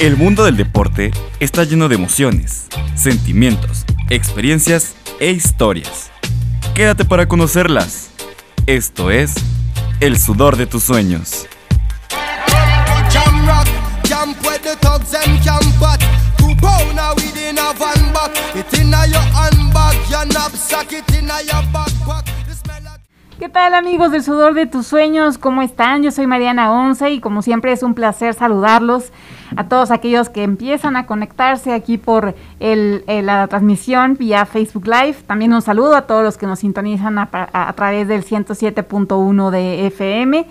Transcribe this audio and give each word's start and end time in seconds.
El 0.00 0.16
mundo 0.16 0.44
del 0.44 0.56
deporte 0.56 1.10
está 1.40 1.64
lleno 1.64 1.88
de 1.88 1.96
emociones, 1.96 2.68
sentimientos, 2.94 3.84
experiencias 4.10 4.94
e 5.18 5.32
historias. 5.32 6.12
Quédate 6.72 7.04
para 7.04 7.26
conocerlas. 7.26 8.10
Esto 8.66 9.10
es 9.10 9.34
El 9.98 10.16
sudor 10.20 10.56
de 10.56 10.66
tus 10.66 10.84
sueños. 10.84 11.48
¿Qué 23.38 23.48
tal 23.48 23.72
amigos 23.74 24.10
del 24.10 24.24
sudor 24.24 24.54
de 24.54 24.66
tus 24.66 24.88
sueños? 24.88 25.38
¿Cómo 25.38 25.62
están? 25.62 26.02
Yo 26.02 26.10
soy 26.10 26.26
Mariana 26.26 26.72
Once 26.72 27.08
y 27.08 27.20
como 27.20 27.42
siempre 27.42 27.70
es 27.70 27.84
un 27.84 27.94
placer 27.94 28.34
saludarlos 28.34 29.12
a 29.54 29.68
todos 29.68 29.92
aquellos 29.92 30.28
que 30.28 30.42
empiezan 30.42 30.96
a 30.96 31.06
conectarse 31.06 31.72
aquí 31.72 31.98
por 31.98 32.34
el, 32.58 33.04
la 33.06 33.46
transmisión 33.46 34.14
vía 34.14 34.44
Facebook 34.44 34.88
Live. 34.88 35.18
También 35.28 35.52
un 35.52 35.62
saludo 35.62 35.94
a 35.94 36.08
todos 36.08 36.24
los 36.24 36.36
que 36.36 36.46
nos 36.46 36.58
sintonizan 36.58 37.16
a, 37.20 37.28
a 37.30 37.72
través 37.74 38.08
del 38.08 38.24
107.1 38.24 39.50
de 39.50 39.86
FM. 39.86 40.44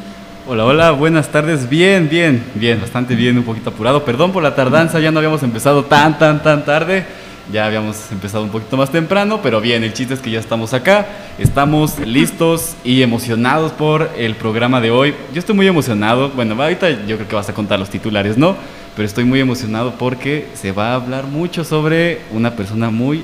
Hola, 0.49 0.63
hola, 0.63 0.91
buenas 0.91 1.27
tardes. 1.27 1.67
Bien, 1.67 2.07
bien, 2.07 2.41
bien, 2.55 2.79
bastante 2.79 3.15
bien, 3.15 3.37
un 3.37 3.43
poquito 3.43 3.69
apurado. 3.69 4.05
Perdón 4.05 4.31
por 4.31 4.41
la 4.41 4.55
tardanza, 4.55 4.97
ya 5.01 5.11
no 5.11 5.19
habíamos 5.19 5.43
empezado 5.43 5.83
tan, 5.83 6.17
tan, 6.17 6.41
tan 6.41 6.63
tarde. 6.63 7.05
Ya 7.51 7.65
habíamos 7.65 8.09
empezado 8.13 8.45
un 8.45 8.49
poquito 8.49 8.77
más 8.77 8.89
temprano, 8.89 9.41
pero 9.43 9.59
bien, 9.59 9.83
el 9.83 9.91
chiste 9.91 10.13
es 10.13 10.21
que 10.21 10.31
ya 10.31 10.39
estamos 10.39 10.73
acá, 10.73 11.05
estamos 11.37 11.99
listos 11.99 12.77
y 12.85 13.01
emocionados 13.01 13.73
por 13.73 14.09
el 14.17 14.35
programa 14.35 14.79
de 14.79 14.89
hoy. 14.89 15.15
Yo 15.33 15.39
estoy 15.39 15.53
muy 15.53 15.67
emocionado, 15.67 16.29
bueno, 16.29 16.55
ahorita 16.63 16.91
yo 17.05 17.17
creo 17.17 17.27
que 17.27 17.35
vas 17.35 17.49
a 17.49 17.53
contar 17.53 17.77
los 17.77 17.89
titulares, 17.89 18.37
¿no? 18.37 18.55
Pero 18.95 19.05
estoy 19.05 19.25
muy 19.25 19.41
emocionado 19.41 19.95
porque 19.99 20.47
se 20.53 20.71
va 20.71 20.91
a 20.91 20.95
hablar 20.95 21.25
mucho 21.25 21.65
sobre 21.65 22.21
una 22.31 22.51
persona 22.51 22.89
muy 22.89 23.21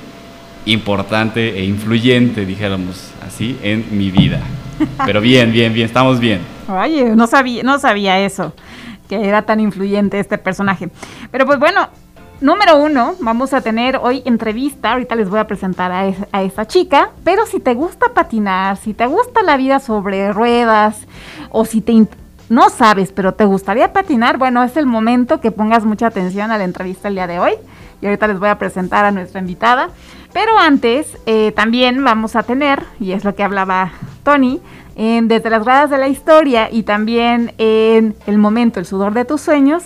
importante 0.66 1.60
e 1.60 1.66
influyente, 1.66 2.46
dijéramos 2.46 3.12
así, 3.26 3.58
en 3.62 3.86
mi 3.92 4.12
vida. 4.12 4.40
Pero 5.06 5.22
bien, 5.22 5.52
bien, 5.52 5.74
bien, 5.74 5.86
estamos 5.86 6.20
bien. 6.20 6.42
Oye, 6.68 7.16
no 7.16 7.28
sabía, 7.28 7.64
no 7.64 7.80
sabía 7.80 8.20
eso, 8.20 8.54
que 9.10 9.28
era 9.28 9.44
tan 9.44 9.60
influyente 9.60 10.20
este 10.20 10.38
personaje. 10.38 10.90
Pero 11.32 11.46
pues 11.46 11.60
bueno, 11.60 11.90
número 12.42 12.78
uno, 12.78 13.16
vamos 13.20 13.54
a 13.54 13.62
tener 13.62 13.98
hoy 13.98 14.22
entrevista, 14.26 14.94
ahorita 14.94 15.16
les 15.16 15.30
voy 15.30 15.40
a 15.40 15.48
presentar 15.48 15.92
a, 15.92 16.14
a 16.32 16.44
esta 16.44 16.66
chica, 16.66 17.12
pero 17.24 17.46
si 17.46 17.60
te 17.60 17.74
gusta 17.74 18.14
patinar, 18.14 18.78
si 18.78 18.94
te 18.94 19.06
gusta 19.06 19.44
la 19.44 19.58
vida 19.58 19.80
sobre 19.80 20.32
ruedas, 20.32 21.08
o 21.50 21.66
si 21.66 21.82
te 21.82 21.94
no 22.50 22.70
sabes, 22.70 23.12
pero 23.12 23.34
te 23.34 23.46
gustaría 23.46 23.94
patinar, 23.94 24.38
bueno, 24.38 24.64
es 24.64 24.78
el 24.78 24.86
momento 24.86 25.40
que 25.42 25.52
pongas 25.52 25.86
mucha 25.86 26.08
atención 26.08 26.52
a 26.52 26.58
la 26.58 26.66
entrevista 26.66 27.08
el 27.08 27.16
día 27.16 27.26
de 27.26 27.40
hoy. 27.40 27.54
Y 28.04 28.06
ahorita 28.06 28.28
les 28.28 28.38
voy 28.38 28.50
a 28.50 28.60
presentar 28.60 29.06
a 29.06 29.12
nuestra 29.12 29.40
invitada. 29.40 29.90
Pero 30.34 30.58
antes, 30.58 31.18
eh, 31.26 31.54
también 31.54 32.04
vamos 32.04 32.36
a 32.36 32.44
tener, 32.44 32.84
y 33.00 33.14
es 33.14 33.24
lo 33.24 33.34
que 33.34 33.44
hablaba 33.44 33.94
Tony, 34.24 34.60
en 34.98 35.30
Desde 35.30 35.50
las 35.50 35.64
gradas 35.64 35.90
de 35.90 35.98
la 35.98 36.10
historia 36.10 36.70
y 36.70 36.84
también 36.84 37.54
en 37.58 38.14
El 38.28 38.38
momento, 38.40 38.82
el 38.82 38.86
sudor 38.86 39.14
de 39.14 39.24
tus 39.24 39.40
sueños, 39.40 39.86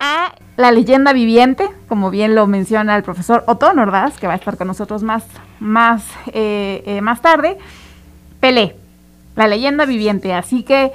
a 0.00 0.34
la 0.56 0.72
leyenda 0.72 1.12
viviente, 1.12 1.68
como 1.86 2.10
bien 2.10 2.34
lo 2.34 2.48
menciona 2.48 2.96
el 2.96 3.04
profesor 3.04 3.44
Otto 3.46 3.68
Ordaz, 3.68 4.18
que 4.18 4.26
va 4.26 4.32
a 4.32 4.36
estar 4.36 4.56
con 4.56 4.66
nosotros 4.66 5.04
más, 5.04 5.24
más, 5.60 6.04
eh, 6.32 6.82
eh, 6.86 7.00
más 7.00 7.22
tarde, 7.22 7.56
Pelé, 8.40 8.74
la 9.36 9.46
leyenda 9.46 9.86
viviente. 9.86 10.34
Así 10.34 10.64
que 10.64 10.90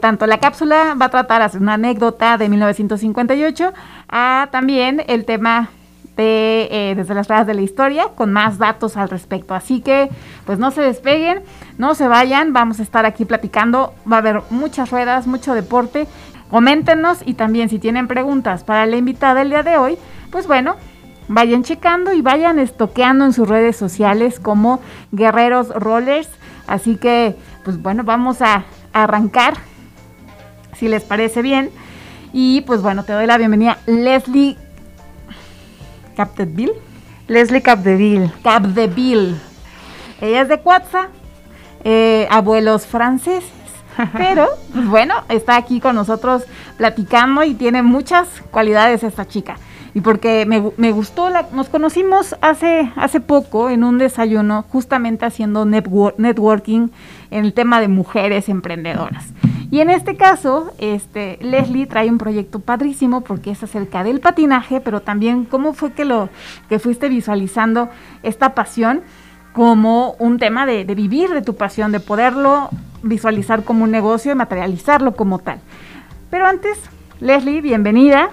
tanto 0.00 0.26
la 0.26 0.38
cápsula 0.38 0.96
va 1.00 1.06
a 1.06 1.10
tratar 1.10 1.50
una 1.60 1.74
anécdota 1.74 2.38
de 2.38 2.48
1958, 2.48 3.72
a 4.08 4.48
también 4.50 5.02
el 5.06 5.24
tema 5.24 5.70
de, 6.16 6.94
desde 6.96 7.14
las 7.14 7.28
gradas 7.28 7.46
de 7.46 7.54
la 7.54 7.60
historia 7.60 8.08
con 8.14 8.32
más 8.32 8.58
datos 8.58 8.96
al 8.96 9.08
respecto. 9.10 9.54
Así 9.54 9.80
que 9.80 10.08
pues 10.44 10.58
no 10.58 10.70
se 10.70 10.80
despeguen, 10.80 11.42
no 11.78 11.94
se 11.94 12.08
vayan, 12.08 12.52
vamos 12.52 12.80
a 12.80 12.82
estar 12.82 13.04
aquí 13.06 13.24
platicando, 13.24 13.94
va 14.10 14.16
a 14.16 14.20
haber 14.20 14.42
muchas 14.50 14.90
ruedas, 14.90 15.26
mucho 15.26 15.54
deporte. 15.54 16.06
Coméntenos 16.50 17.18
y 17.26 17.34
también 17.34 17.68
si 17.68 17.78
tienen 17.78 18.06
preguntas 18.06 18.64
para 18.64 18.86
la 18.86 18.96
invitada 18.96 19.34
del 19.34 19.50
día 19.50 19.62
de 19.62 19.76
hoy, 19.76 19.98
pues 20.30 20.46
bueno, 20.46 20.76
vayan 21.28 21.64
checando 21.64 22.12
y 22.12 22.22
vayan 22.22 22.58
estoqueando 22.60 23.24
en 23.24 23.32
sus 23.32 23.48
redes 23.48 23.76
sociales 23.76 24.38
como 24.38 24.80
Guerreros 25.10 25.68
Rollers. 25.70 26.28
Así 26.68 26.96
que, 26.96 27.36
pues 27.64 27.82
bueno, 27.82 28.04
vamos 28.04 28.42
a 28.42 28.64
arrancar, 29.02 29.54
si 30.76 30.88
les 30.88 31.04
parece 31.04 31.42
bien. 31.42 31.70
Y 32.32 32.62
pues 32.62 32.82
bueno, 32.82 33.04
te 33.04 33.12
doy 33.12 33.26
la 33.26 33.38
bienvenida, 33.38 33.78
Leslie 33.86 34.56
Capdeville. 36.16 36.72
Leslie 37.28 37.62
Capdeville. 37.62 38.30
Capdeville. 38.42 39.36
Ella 40.20 40.42
es 40.42 40.48
de 40.48 40.60
Cuatza, 40.60 41.08
eh, 41.84 42.26
abuelos 42.30 42.86
franceses. 42.86 43.50
Pero, 44.12 44.46
pues 44.72 44.86
bueno, 44.86 45.14
está 45.28 45.56
aquí 45.56 45.80
con 45.80 45.94
nosotros 45.94 46.44
platicando 46.76 47.42
y 47.44 47.54
tiene 47.54 47.82
muchas 47.82 48.28
cualidades 48.50 49.02
esta 49.02 49.26
chica. 49.26 49.56
Y 49.96 50.02
porque 50.02 50.44
me, 50.44 50.92
gustó, 50.92 51.30
la, 51.30 51.46
nos 51.54 51.70
conocimos 51.70 52.36
hace, 52.42 52.92
hace 52.96 53.18
poco 53.18 53.70
en 53.70 53.82
un 53.82 53.96
desayuno, 53.96 54.66
justamente 54.68 55.24
haciendo 55.24 55.64
networking 55.64 56.88
en 57.30 57.44
el 57.46 57.54
tema 57.54 57.80
de 57.80 57.88
mujeres 57.88 58.50
emprendedoras. 58.50 59.32
Y 59.70 59.80
en 59.80 59.88
este 59.88 60.18
caso, 60.18 60.70
este, 60.76 61.38
Leslie 61.40 61.86
trae 61.86 62.10
un 62.10 62.18
proyecto 62.18 62.60
padrísimo 62.60 63.22
porque 63.22 63.52
es 63.52 63.62
acerca 63.62 64.04
del 64.04 64.20
patinaje, 64.20 64.82
pero 64.82 65.00
también 65.00 65.46
cómo 65.46 65.72
fue 65.72 65.92
que 65.92 66.04
lo 66.04 66.28
que 66.68 66.78
fuiste 66.78 67.08
visualizando 67.08 67.88
esta 68.22 68.54
pasión 68.54 69.00
como 69.54 70.14
un 70.18 70.36
tema 70.36 70.66
de, 70.66 70.84
vivir 70.84 71.30
de 71.30 71.40
tu 71.40 71.56
pasión, 71.56 71.90
de 71.90 72.00
poderlo 72.00 72.68
visualizar 73.02 73.64
como 73.64 73.84
un 73.84 73.92
negocio 73.92 74.30
y 74.30 74.34
materializarlo 74.34 75.16
como 75.16 75.38
tal. 75.38 75.58
Pero 76.28 76.46
antes, 76.46 76.78
Leslie, 77.18 77.62
bienvenida. 77.62 78.28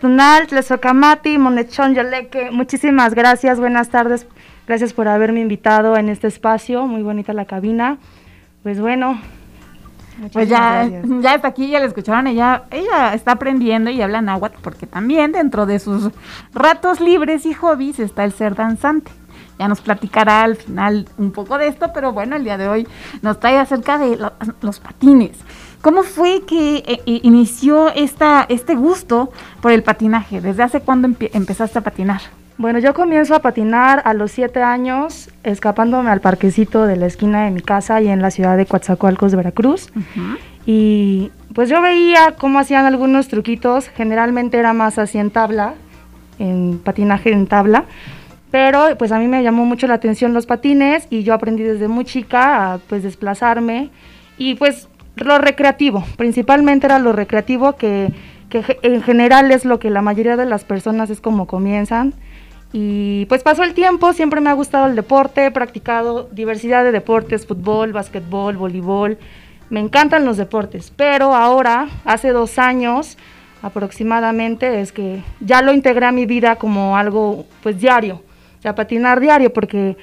Tunal, 0.00 0.46
Tlesocamati, 0.46 1.38
Monechón, 1.38 1.94
Yaleque, 1.94 2.50
muchísimas 2.50 3.14
gracias, 3.14 3.58
buenas 3.58 3.88
tardes, 3.88 4.26
gracias 4.66 4.92
por 4.92 5.08
haberme 5.08 5.40
invitado 5.40 5.96
en 5.96 6.08
este 6.08 6.28
espacio, 6.28 6.86
muy 6.86 7.02
bonita 7.02 7.32
la 7.32 7.46
cabina. 7.46 7.98
Pues 8.62 8.80
bueno, 8.80 9.20
pues 10.32 10.48
ya, 10.48 10.88
ya 11.20 11.34
está 11.34 11.48
aquí, 11.48 11.68
ya 11.68 11.80
la 11.80 11.86
escucharon, 11.86 12.26
ella, 12.26 12.64
ella 12.70 13.14
está 13.14 13.32
aprendiendo 13.32 13.90
y 13.90 14.00
habla 14.00 14.20
náhuatl 14.20 14.58
porque 14.62 14.86
también 14.86 15.32
dentro 15.32 15.66
de 15.66 15.78
sus 15.78 16.10
ratos 16.52 17.00
libres 17.00 17.44
y 17.46 17.54
hobbies 17.54 17.98
está 17.98 18.24
el 18.24 18.32
ser 18.32 18.54
danzante. 18.54 19.10
Ya 19.58 19.68
nos 19.68 19.80
platicará 19.80 20.42
al 20.42 20.56
final 20.56 21.08
un 21.18 21.30
poco 21.30 21.58
de 21.58 21.68
esto, 21.68 21.92
pero 21.94 22.12
bueno, 22.12 22.36
el 22.36 22.44
día 22.44 22.58
de 22.58 22.68
hoy 22.68 22.88
nos 23.22 23.38
trae 23.40 23.58
acerca 23.58 23.98
de 23.98 24.18
los 24.60 24.80
patines. 24.80 25.36
¿Cómo 25.80 26.02
fue 26.02 26.42
que 26.46 26.82
eh, 26.86 27.20
inició 27.22 27.92
esta, 27.92 28.46
este 28.48 28.74
gusto 28.74 29.30
por 29.60 29.70
el 29.70 29.82
patinaje? 29.82 30.40
¿Desde 30.40 30.62
hace 30.62 30.80
cuándo 30.80 31.08
empezaste 31.32 31.78
a 31.78 31.82
patinar? 31.82 32.22
Bueno, 32.56 32.78
yo 32.78 32.94
comienzo 32.94 33.34
a 33.34 33.40
patinar 33.40 34.00
a 34.04 34.14
los 34.14 34.30
siete 34.30 34.62
años, 34.62 35.28
escapándome 35.42 36.10
al 36.10 36.20
parquecito 36.20 36.86
de 36.86 36.96
la 36.96 37.06
esquina 37.06 37.44
de 37.44 37.50
mi 37.50 37.60
casa 37.60 38.00
y 38.00 38.08
en 38.08 38.22
la 38.22 38.30
ciudad 38.30 38.56
de 38.56 38.64
Coatzacoalcos, 38.64 39.34
Veracruz. 39.34 39.90
Y 40.64 41.32
pues 41.52 41.68
yo 41.68 41.82
veía 41.82 42.36
cómo 42.38 42.60
hacían 42.60 42.86
algunos 42.86 43.28
truquitos, 43.28 43.88
generalmente 43.88 44.56
era 44.56 44.72
más 44.72 44.98
así 44.98 45.18
en 45.18 45.30
tabla, 45.30 45.74
en 46.38 46.80
patinaje 46.82 47.32
en 47.32 47.46
tabla, 47.46 47.84
pero 48.54 48.96
pues 48.96 49.10
a 49.10 49.18
mí 49.18 49.26
me 49.26 49.42
llamó 49.42 49.64
mucho 49.64 49.88
la 49.88 49.94
atención 49.94 50.32
los 50.32 50.46
patines 50.46 51.08
y 51.10 51.24
yo 51.24 51.34
aprendí 51.34 51.64
desde 51.64 51.88
muy 51.88 52.04
chica 52.04 52.74
a 52.74 52.78
pues 52.78 53.02
desplazarme 53.02 53.90
y 54.38 54.54
pues 54.54 54.88
lo 55.16 55.38
recreativo, 55.38 56.04
principalmente 56.16 56.86
era 56.86 57.00
lo 57.00 57.12
recreativo 57.12 57.72
que, 57.72 58.12
que 58.50 58.78
en 58.82 59.02
general 59.02 59.50
es 59.50 59.64
lo 59.64 59.80
que 59.80 59.90
la 59.90 60.02
mayoría 60.02 60.36
de 60.36 60.46
las 60.46 60.62
personas 60.62 61.10
es 61.10 61.20
como 61.20 61.48
comienzan 61.48 62.14
y 62.72 63.26
pues 63.26 63.42
pasó 63.42 63.64
el 63.64 63.74
tiempo, 63.74 64.12
siempre 64.12 64.40
me 64.40 64.50
ha 64.50 64.52
gustado 64.52 64.86
el 64.86 64.94
deporte, 64.94 65.46
he 65.46 65.50
practicado 65.50 66.28
diversidad 66.30 66.84
de 66.84 66.92
deportes, 66.92 67.48
fútbol, 67.48 67.92
básquetbol, 67.92 68.56
voleibol, 68.56 69.18
me 69.68 69.80
encantan 69.80 70.24
los 70.24 70.36
deportes, 70.36 70.92
pero 70.94 71.34
ahora, 71.34 71.88
hace 72.04 72.28
dos 72.28 72.60
años 72.60 73.18
aproximadamente, 73.62 74.80
es 74.80 74.92
que 74.92 75.24
ya 75.40 75.60
lo 75.60 75.72
integré 75.72 76.06
a 76.06 76.12
mi 76.12 76.24
vida 76.24 76.54
como 76.54 76.96
algo 76.96 77.46
pues 77.60 77.80
diario, 77.80 78.22
ya 78.64 78.74
patinar 78.74 79.20
diario, 79.20 79.52
porque 79.52 79.96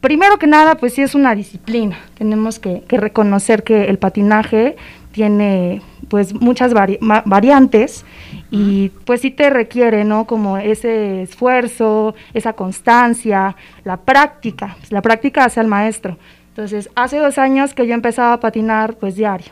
primero 0.00 0.38
que 0.38 0.46
nada 0.46 0.76
pues 0.76 0.94
sí 0.94 1.02
es 1.02 1.14
una 1.14 1.34
disciplina, 1.34 1.98
tenemos 2.18 2.58
que, 2.58 2.82
que 2.82 2.98
reconocer 2.98 3.64
que 3.64 3.86
el 3.86 3.98
patinaje 3.98 4.76
tiene 5.10 5.80
pues 6.08 6.34
muchas 6.34 6.74
variantes 6.74 8.04
y 8.50 8.90
pues 9.04 9.20
sí 9.20 9.30
te 9.30 9.48
requiere, 9.48 10.04
¿no? 10.04 10.26
Como 10.26 10.58
ese 10.58 11.22
esfuerzo, 11.22 12.14
esa 12.34 12.52
constancia, 12.52 13.56
la 13.84 13.96
práctica, 13.96 14.76
pues, 14.78 14.92
la 14.92 15.02
práctica 15.02 15.44
hace 15.44 15.60
al 15.60 15.66
maestro. 15.66 16.18
Entonces, 16.48 16.90
hace 16.94 17.18
dos 17.18 17.38
años 17.38 17.74
que 17.74 17.86
yo 17.86 17.94
empezaba 17.94 18.34
a 18.34 18.40
patinar 18.40 18.94
pues 18.94 19.16
diario. 19.16 19.50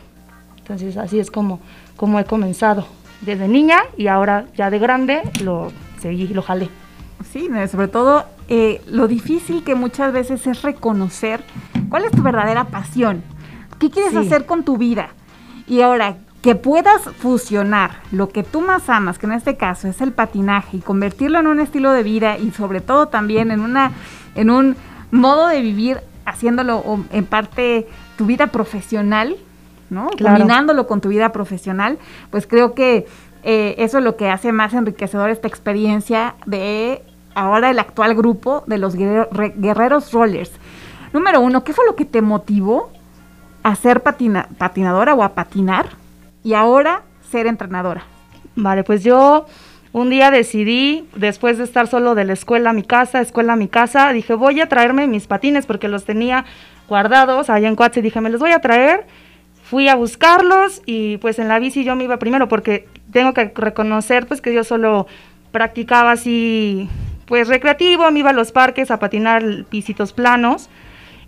Entonces, 0.59 0.97
así 0.97 1.19
es 1.19 1.31
como, 1.31 1.61
como 1.97 2.21
he 2.21 2.25
comenzado 2.25 2.87
desde 3.23 3.49
niña 3.49 3.83
y 3.97 4.07
ahora 4.09 4.47
ya 4.57 4.71
de 4.71 4.79
grande 4.79 5.23
lo 5.43 5.73
seguí, 6.01 6.29
lo 6.29 6.43
jalé. 6.43 6.69
Sí, 7.33 7.49
sobre 7.71 7.89
todo 7.89 8.25
eh, 8.55 8.83
lo 8.87 9.09
difícil 9.09 9.65
que 9.65 9.75
muchas 9.75 10.13
veces 10.13 10.47
es 10.47 10.61
reconocer 10.61 11.43
cuál 11.89 12.05
es 12.05 12.11
tu 12.11 12.23
verdadera 12.23 12.65
pasión, 12.65 13.23
qué 13.79 13.89
quieres 13.89 14.15
hacer 14.15 14.45
con 14.45 14.63
tu 14.63 14.77
vida. 14.77 15.09
Y 15.67 15.81
ahora, 15.81 16.19
que 16.43 16.55
puedas 16.55 17.01
fusionar 17.01 17.93
lo 18.11 18.29
que 18.29 18.43
tú 18.43 18.61
más 18.61 18.91
amas, 18.91 19.19
que 19.19 19.25
en 19.25 19.33
este 19.33 19.57
caso 19.57 19.89
es 19.89 20.03
el 20.03 20.13
patinaje, 20.13 20.77
y 20.77 20.81
convertirlo 20.81 21.39
en 21.39 21.47
un 21.47 21.61
estilo 21.61 21.93
de 21.93 22.03
vida 22.03 22.37
y 22.37 22.51
sobre 22.51 22.83
todo 22.83 23.09
también 23.09 23.53
en, 23.53 23.61
una, 23.61 23.93
en 24.35 24.51
un 24.51 24.77
modo 25.11 25.47
de 25.47 25.63
vivir, 25.63 26.01
haciéndolo 26.27 26.85
en 27.11 27.25
parte 27.25 27.89
tu 28.19 28.27
vida 28.27 28.49
profesional, 28.49 29.35
¿no? 29.89 30.11
Combinándolo 30.23 30.87
con 30.87 31.01
tu 31.01 31.09
vida 31.09 31.33
profesional, 31.33 31.99
pues 32.31 32.47
creo 32.47 32.75
que 32.75 33.07
eh, 33.45 33.77
eso 33.79 33.97
es 33.97 34.05
lo 34.05 34.17
que 34.17 34.29
hace 34.29 34.53
más 34.53 34.75
enriquecedor 34.75 35.31
esta 35.31 35.49
experiencia 35.49 36.35
de 36.45 37.03
ahora 37.35 37.71
el 37.71 37.79
actual 37.79 38.15
grupo 38.15 38.65
de 38.67 38.79
los 38.79 38.97
guerreros 38.97 40.13
rollers. 40.13 40.51
Número 41.13 41.41
uno, 41.41 41.65
¿qué 41.65 41.73
fue 41.73 41.85
lo 41.87 41.97
que 41.97 42.05
te 42.05 42.23
motivó 42.23 42.91
a 43.63 43.75
ser 43.77 44.03
patinadora 44.03 45.15
o 45.15 45.23
a 45.23 45.35
patinar 45.35 45.91
y 46.43 46.55
ahora 46.55 47.03
ser 47.31 47.47
entrenadora? 47.47 48.05
Vale, 48.55 48.85
pues 48.85 49.05
yo 49.05 49.47
un 49.93 50.09
día 50.09 50.31
decidí, 50.31 51.07
después 51.17 51.59
de 51.59 51.65
estar 51.65 51.87
solo 51.87 52.15
de 52.15 52.25
la 52.25 52.33
escuela 52.33 52.71
a 52.71 52.73
mi 52.73 52.83
casa, 52.83 53.21
escuela 53.21 53.53
a 53.53 53.57
mi 53.57 53.69
casa, 53.69 54.13
dije 54.13 54.35
voy 54.35 54.61
a 54.61 54.69
traerme 54.69 55.07
mis 55.07 55.27
patines 55.27 55.67
porque 55.67 55.89
los 55.89 56.05
tenía 56.05 56.47
guardados 56.89 57.51
allá 57.51 57.69
en 57.69 57.77
Coatse, 57.77 58.01
dije 58.01 58.21
me 58.21 58.31
los 58.31 58.41
voy 58.41 58.53
a 58.53 58.61
traer. 58.61 59.07
Fui 59.65 59.89
a 59.89 59.95
buscarlos 59.95 60.83
y 60.85 61.17
pues 61.19 61.39
en 61.39 61.49
la 61.49 61.59
bici 61.59 61.85
yo 61.85 61.97
me 61.97 62.05
iba 62.05 62.19
primero 62.19 62.49
porque 62.49 62.89
tengo 63.11 63.33
que 63.33 63.53
reconocer 63.55 64.27
pues 64.27 64.41
que 64.43 64.53
yo 64.53 64.65
solo 64.65 65.07
practicaba 65.51 66.13
así 66.13 66.91
pues 67.27 67.49
recreativo, 67.49 68.11
me 68.11 68.21
iba 68.21 68.31
a 68.31 68.35
los 68.35 68.53
parques 68.53 68.91
a 68.91 68.99
patinar 68.99 69.43
pisitos 69.69 70.13
planos 70.13 70.69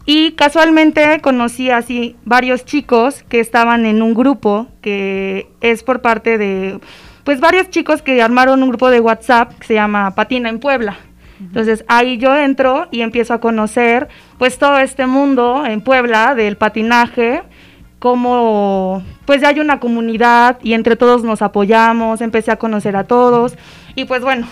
y 0.06 0.32
casualmente 0.32 1.20
conocí 1.22 1.70
así 1.70 2.16
varios 2.24 2.64
chicos 2.64 3.22
que 3.28 3.40
estaban 3.40 3.86
en 3.86 4.02
un 4.02 4.14
grupo 4.14 4.66
que 4.82 5.48
es 5.60 5.82
por 5.82 6.02
parte 6.02 6.36
de, 6.36 6.78
pues 7.24 7.40
varios 7.40 7.70
chicos 7.70 8.02
que 8.02 8.20
armaron 8.20 8.62
un 8.62 8.68
grupo 8.68 8.90
de 8.90 9.00
WhatsApp 9.00 9.58
que 9.58 9.66
se 9.66 9.74
llama 9.74 10.14
Patina 10.14 10.50
en 10.50 10.60
Puebla. 10.60 10.96
Entonces 11.40 11.84
ahí 11.88 12.18
yo 12.18 12.36
entro 12.36 12.86
y 12.90 13.00
empiezo 13.00 13.34
a 13.34 13.40
conocer 13.40 14.08
pues 14.38 14.58
todo 14.58 14.78
este 14.78 15.06
mundo 15.06 15.64
en 15.66 15.80
Puebla 15.80 16.34
del 16.34 16.56
patinaje, 16.56 17.42
como 17.98 19.02
pues 19.24 19.40
ya 19.40 19.48
hay 19.48 19.60
una 19.60 19.80
comunidad 19.80 20.58
y 20.62 20.74
entre 20.74 20.96
todos 20.96 21.24
nos 21.24 21.42
apoyamos, 21.42 22.20
empecé 22.20 22.50
a 22.50 22.56
conocer 22.56 22.94
a 22.96 23.04
todos 23.04 23.56
y 23.94 24.04
pues 24.04 24.22
bueno, 24.22 24.46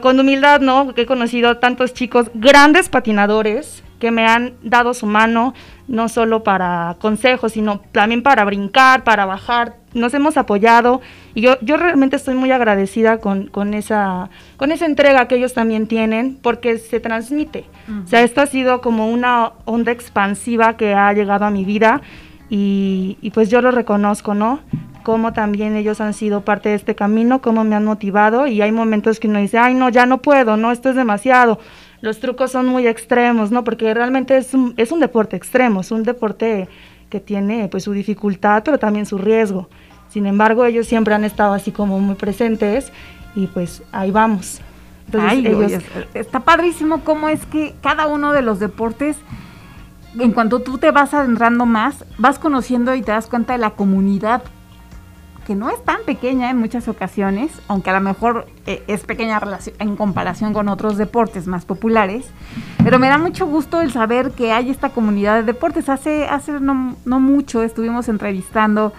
con 0.00 0.20
humildad, 0.20 0.60
¿no? 0.60 0.92
He 0.96 1.06
conocido 1.06 1.58
tantos 1.58 1.94
chicos, 1.94 2.30
grandes 2.34 2.88
patinadores, 2.88 3.82
que 3.98 4.10
me 4.10 4.26
han 4.26 4.54
dado 4.62 4.92
su 4.92 5.06
mano, 5.06 5.54
no 5.88 6.08
solo 6.08 6.42
para 6.42 6.96
consejos, 7.00 7.52
sino 7.52 7.80
también 7.92 8.22
para 8.22 8.44
brincar, 8.44 9.02
para 9.02 9.24
bajar. 9.24 9.76
Nos 9.94 10.12
hemos 10.12 10.36
apoyado 10.36 11.00
y 11.34 11.40
yo, 11.40 11.56
yo 11.62 11.76
realmente 11.76 12.16
estoy 12.16 12.34
muy 12.34 12.50
agradecida 12.50 13.18
con, 13.18 13.46
con, 13.46 13.72
esa, 13.74 14.28
con 14.56 14.72
esa 14.72 14.86
entrega 14.86 15.26
que 15.26 15.36
ellos 15.36 15.54
también 15.54 15.86
tienen, 15.86 16.38
porque 16.42 16.78
se 16.78 17.00
transmite. 17.00 17.64
O 18.04 18.06
sea, 18.06 18.22
esto 18.22 18.40
ha 18.40 18.46
sido 18.46 18.80
como 18.80 19.08
una 19.08 19.52
onda 19.64 19.92
expansiva 19.92 20.76
que 20.76 20.94
ha 20.94 21.12
llegado 21.12 21.44
a 21.44 21.50
mi 21.50 21.64
vida 21.64 22.02
y, 22.50 23.18
y 23.20 23.30
pues 23.30 23.50
yo 23.50 23.60
lo 23.60 23.70
reconozco, 23.70 24.34
¿no? 24.34 24.60
cómo 25.04 25.32
también 25.34 25.76
ellos 25.76 26.00
han 26.00 26.14
sido 26.14 26.40
parte 26.40 26.70
de 26.70 26.74
este 26.74 26.96
camino, 26.96 27.40
cómo 27.40 27.62
me 27.62 27.76
han 27.76 27.84
motivado 27.84 28.48
y 28.48 28.62
hay 28.62 28.72
momentos 28.72 29.20
que 29.20 29.28
uno 29.28 29.38
dice, 29.38 29.58
ay 29.58 29.74
no, 29.74 29.90
ya 29.90 30.06
no 30.06 30.22
puedo, 30.22 30.56
no, 30.56 30.72
esto 30.72 30.88
es 30.88 30.96
demasiado, 30.96 31.60
los 32.00 32.18
trucos 32.18 32.50
son 32.50 32.66
muy 32.66 32.88
extremos, 32.88 33.52
¿no? 33.52 33.62
Porque 33.62 33.94
realmente 33.94 34.36
es 34.36 34.54
un, 34.54 34.74
es 34.76 34.90
un 34.90 35.00
deporte 35.00 35.36
extremo, 35.36 35.82
es 35.82 35.92
un 35.92 36.02
deporte 36.02 36.68
que 37.10 37.20
tiene 37.20 37.68
pues 37.68 37.84
su 37.84 37.92
dificultad, 37.92 38.62
pero 38.64 38.78
también 38.78 39.06
su 39.06 39.18
riesgo. 39.18 39.68
Sin 40.08 40.26
embargo, 40.26 40.64
ellos 40.64 40.86
siempre 40.86 41.14
han 41.14 41.24
estado 41.24 41.52
así 41.52 41.70
como 41.70 42.00
muy 42.00 42.14
presentes 42.14 42.92
y 43.34 43.46
pues 43.46 43.82
ahí 43.92 44.10
vamos. 44.10 44.60
Entonces, 45.06 45.84
está 46.14 46.40
padrísimo 46.40 47.04
cómo 47.04 47.28
es 47.28 47.44
que 47.46 47.74
cada 47.82 48.06
uno 48.06 48.32
de 48.32 48.42
los 48.42 48.58
deportes 48.58 49.16
en 50.18 50.32
cuanto 50.32 50.60
tú 50.60 50.78
te 50.78 50.90
vas 50.90 51.14
adentrando 51.14 51.66
más, 51.66 52.04
vas 52.18 52.38
conociendo 52.38 52.94
y 52.94 53.02
te 53.02 53.12
das 53.12 53.26
cuenta 53.26 53.52
de 53.52 53.58
la 53.58 53.70
comunidad 53.70 54.42
que 55.46 55.54
no 55.54 55.68
es 55.68 55.82
tan 55.84 55.98
pequeña 56.06 56.50
en 56.50 56.56
muchas 56.56 56.88
ocasiones, 56.88 57.52
aunque 57.68 57.90
a 57.90 57.92
lo 57.92 58.00
mejor 58.00 58.46
eh, 58.66 58.82
es 58.86 59.04
pequeña 59.04 59.40
en 59.78 59.96
comparación 59.96 60.54
con 60.54 60.68
otros 60.68 60.96
deportes 60.96 61.46
más 61.46 61.66
populares, 61.66 62.26
pero 62.82 62.98
me 62.98 63.08
da 63.08 63.18
mucho 63.18 63.46
gusto 63.46 63.82
el 63.82 63.92
saber 63.92 64.30
que 64.32 64.52
hay 64.52 64.70
esta 64.70 64.88
comunidad 64.88 65.36
de 65.36 65.42
deportes. 65.42 65.88
Hace, 65.88 66.26
hace 66.26 66.52
no, 66.60 66.96
no 67.04 67.20
mucho 67.20 67.62
estuvimos 67.62 68.08
entrevistando 68.08 68.94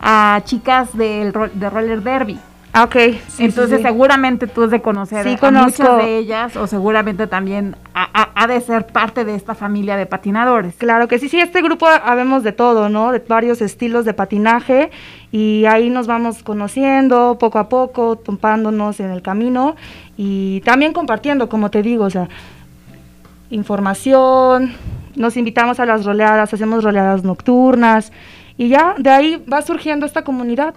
a 0.00 0.40
chicas 0.44 0.96
del, 0.96 1.32
de 1.54 1.70
roller 1.70 2.02
derby 2.02 2.38
Ah, 2.72 2.84
ok. 2.84 2.96
Entonces 3.38 3.82
seguramente 3.82 4.46
tú 4.46 4.62
has 4.62 4.70
de 4.70 4.80
conocer 4.80 5.26
a 5.26 5.50
muchas 5.50 5.96
de 5.98 6.18
ellas 6.18 6.56
o 6.56 6.68
seguramente 6.68 7.26
también 7.26 7.74
ha, 7.94 8.46
de 8.46 8.60
ser 8.60 8.86
parte 8.86 9.24
de 9.24 9.34
esta 9.34 9.54
familia 9.56 9.96
de 9.96 10.06
patinadores. 10.06 10.74
Claro 10.76 11.08
que 11.08 11.18
sí, 11.18 11.28
sí, 11.28 11.40
este 11.40 11.62
grupo 11.62 11.86
habemos 11.88 12.44
de 12.44 12.52
todo, 12.52 12.88
¿no? 12.88 13.10
De 13.10 13.18
varios 13.26 13.60
estilos 13.60 14.04
de 14.04 14.14
patinaje 14.14 14.90
y 15.32 15.64
ahí 15.66 15.90
nos 15.90 16.06
vamos 16.06 16.44
conociendo 16.44 17.38
poco 17.40 17.58
a 17.58 17.68
poco, 17.68 18.16
topándonos 18.16 19.00
en 19.00 19.10
el 19.10 19.20
camino 19.20 19.74
y 20.16 20.60
también 20.60 20.92
compartiendo, 20.92 21.48
como 21.48 21.70
te 21.70 21.82
digo, 21.82 22.04
o 22.04 22.10
sea, 22.10 22.28
información, 23.50 24.74
nos 25.16 25.36
invitamos 25.36 25.80
a 25.80 25.86
las 25.86 26.04
roleadas, 26.04 26.54
hacemos 26.54 26.84
roleadas 26.84 27.24
nocturnas 27.24 28.12
y 28.56 28.68
ya 28.68 28.94
de 28.96 29.10
ahí 29.10 29.44
va 29.52 29.60
surgiendo 29.62 30.06
esta 30.06 30.22
comunidad, 30.22 30.74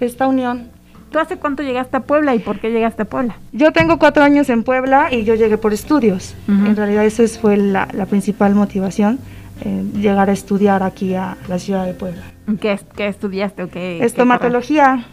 esta 0.00 0.26
unión. 0.26 0.79
¿Tú 1.10 1.18
hace 1.18 1.36
cuánto 1.36 1.62
llegaste 1.62 1.96
a 1.96 2.00
Puebla 2.00 2.34
y 2.34 2.38
por 2.38 2.60
qué 2.60 2.70
llegaste 2.70 3.02
a 3.02 3.04
Puebla? 3.04 3.36
Yo 3.52 3.72
tengo 3.72 3.98
cuatro 3.98 4.22
años 4.22 4.48
en 4.48 4.62
Puebla 4.62 5.08
y 5.10 5.24
yo 5.24 5.34
llegué 5.34 5.58
por 5.58 5.72
estudios. 5.72 6.34
En 6.46 6.76
realidad 6.76 7.04
esa 7.04 7.26
fue 7.40 7.56
la, 7.56 7.86
principal 8.08 8.54
motivación, 8.54 9.18
eh, 9.64 9.84
llegar 9.94 10.30
a 10.30 10.32
estudiar 10.32 10.82
aquí 10.84 11.14
a 11.14 11.36
la 11.48 11.58
ciudad 11.58 11.84
de 11.84 11.94
Puebla. 11.94 12.22
¿Qué, 12.60 12.78
qué 12.96 13.08
estudiaste 13.08 13.64
o 13.64 13.68
qué? 13.68 14.04
Estomatología. 14.04 15.04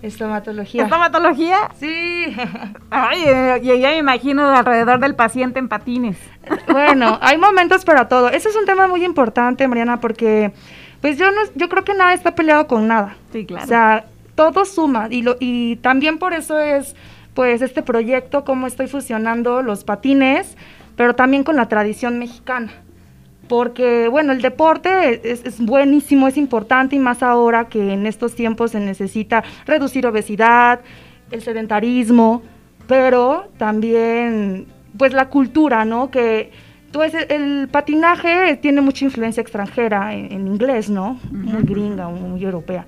Estomatología. 0.00 0.84
¿Estomatología? 0.84 1.56
Sí. 1.78 2.26
Ay, 2.90 3.24
ya 3.62 3.88
me 3.88 3.98
imagino 3.98 4.48
alrededor 4.48 5.00
del 5.00 5.14
paciente 5.14 5.58
en 5.58 5.68
patines. 5.68 6.16
Bueno, 6.68 7.18
hay 7.20 7.38
momentos 7.38 7.84
para 7.84 8.08
todo. 8.08 8.28
Ese 8.30 8.48
es 8.48 8.56
un 8.56 8.64
tema 8.64 8.88
muy 8.88 9.04
importante, 9.04 9.66
Mariana, 9.68 10.00
porque 10.00 10.52
pues 11.00 11.18
yo 11.18 11.30
no, 11.30 11.40
yo 11.54 11.68
creo 11.68 11.84
que 11.84 11.94
nada 11.94 12.14
está 12.14 12.34
peleado 12.34 12.66
con 12.66 12.88
nada. 12.88 13.16
Sí, 13.32 13.46
claro. 13.46 13.64
O 13.64 13.68
sea, 13.68 14.04
todo 14.36 14.64
suma 14.64 15.08
y, 15.10 15.22
lo, 15.22 15.36
y 15.40 15.76
también 15.76 16.18
por 16.18 16.32
eso 16.32 16.60
es 16.60 16.94
pues 17.34 17.60
este 17.60 17.82
proyecto, 17.82 18.44
cómo 18.44 18.66
estoy 18.66 18.86
fusionando 18.86 19.62
los 19.62 19.84
patines, 19.84 20.56
pero 20.96 21.14
también 21.14 21.44
con 21.44 21.56
la 21.56 21.68
tradición 21.68 22.18
mexicana. 22.18 22.72
Porque, 23.46 24.08
bueno, 24.08 24.32
el 24.32 24.40
deporte 24.40 25.20
es, 25.30 25.44
es, 25.44 25.60
buenísimo, 25.60 26.26
es 26.28 26.38
importante 26.38 26.96
y 26.96 26.98
más 26.98 27.22
ahora 27.22 27.68
que 27.68 27.92
en 27.92 28.06
estos 28.06 28.34
tiempos 28.34 28.70
se 28.72 28.80
necesita 28.80 29.44
reducir 29.66 30.06
obesidad, 30.06 30.80
el 31.30 31.42
sedentarismo, 31.42 32.42
pero 32.88 33.48
también, 33.58 34.66
pues, 34.96 35.12
la 35.12 35.28
cultura, 35.28 35.84
¿no? 35.84 36.10
Que 36.10 36.50
pues, 36.90 37.12
el 37.14 37.68
patinaje 37.70 38.56
tiene 38.56 38.80
mucha 38.80 39.04
influencia 39.04 39.42
extranjera 39.42 40.14
en, 40.14 40.46
inglés, 40.46 40.88
¿no? 40.88 41.20
Muy 41.30 41.62
gringa, 41.64 42.08
muy 42.08 42.42
europea 42.42 42.86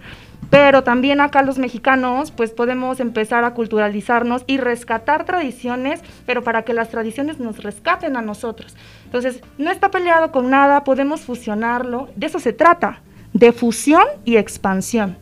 pero 0.51 0.83
también 0.83 1.21
acá 1.21 1.43
los 1.43 1.59
mexicanos 1.59 2.31
pues 2.31 2.51
podemos 2.53 3.01
empezar 3.01 3.45
a 3.45 3.53
culturalizarnos 3.55 4.45
y 4.47 4.59
rescatar 4.59 5.25
tradiciones, 5.25 6.01
pero 6.27 6.43
para 6.43 6.63
que 6.63 6.73
las 6.73 6.89
tradiciones 6.89 7.39
nos 7.39 7.63
rescaten 7.63 8.17
a 8.17 8.23
nosotros. 8.23 8.75
Entonces, 9.05 9.43
no 9.59 9.71
está 9.71 9.91
peleado 9.91 10.33
con 10.33 10.51
nada, 10.51 10.85
podemos 10.85 11.23
fusionarlo, 11.23 12.09
de 12.17 12.27
eso 12.27 12.39
se 12.39 12.53
trata, 12.53 13.01
de 13.33 13.53
fusión 13.53 14.05
y 14.25 14.37
expansión. 14.37 15.17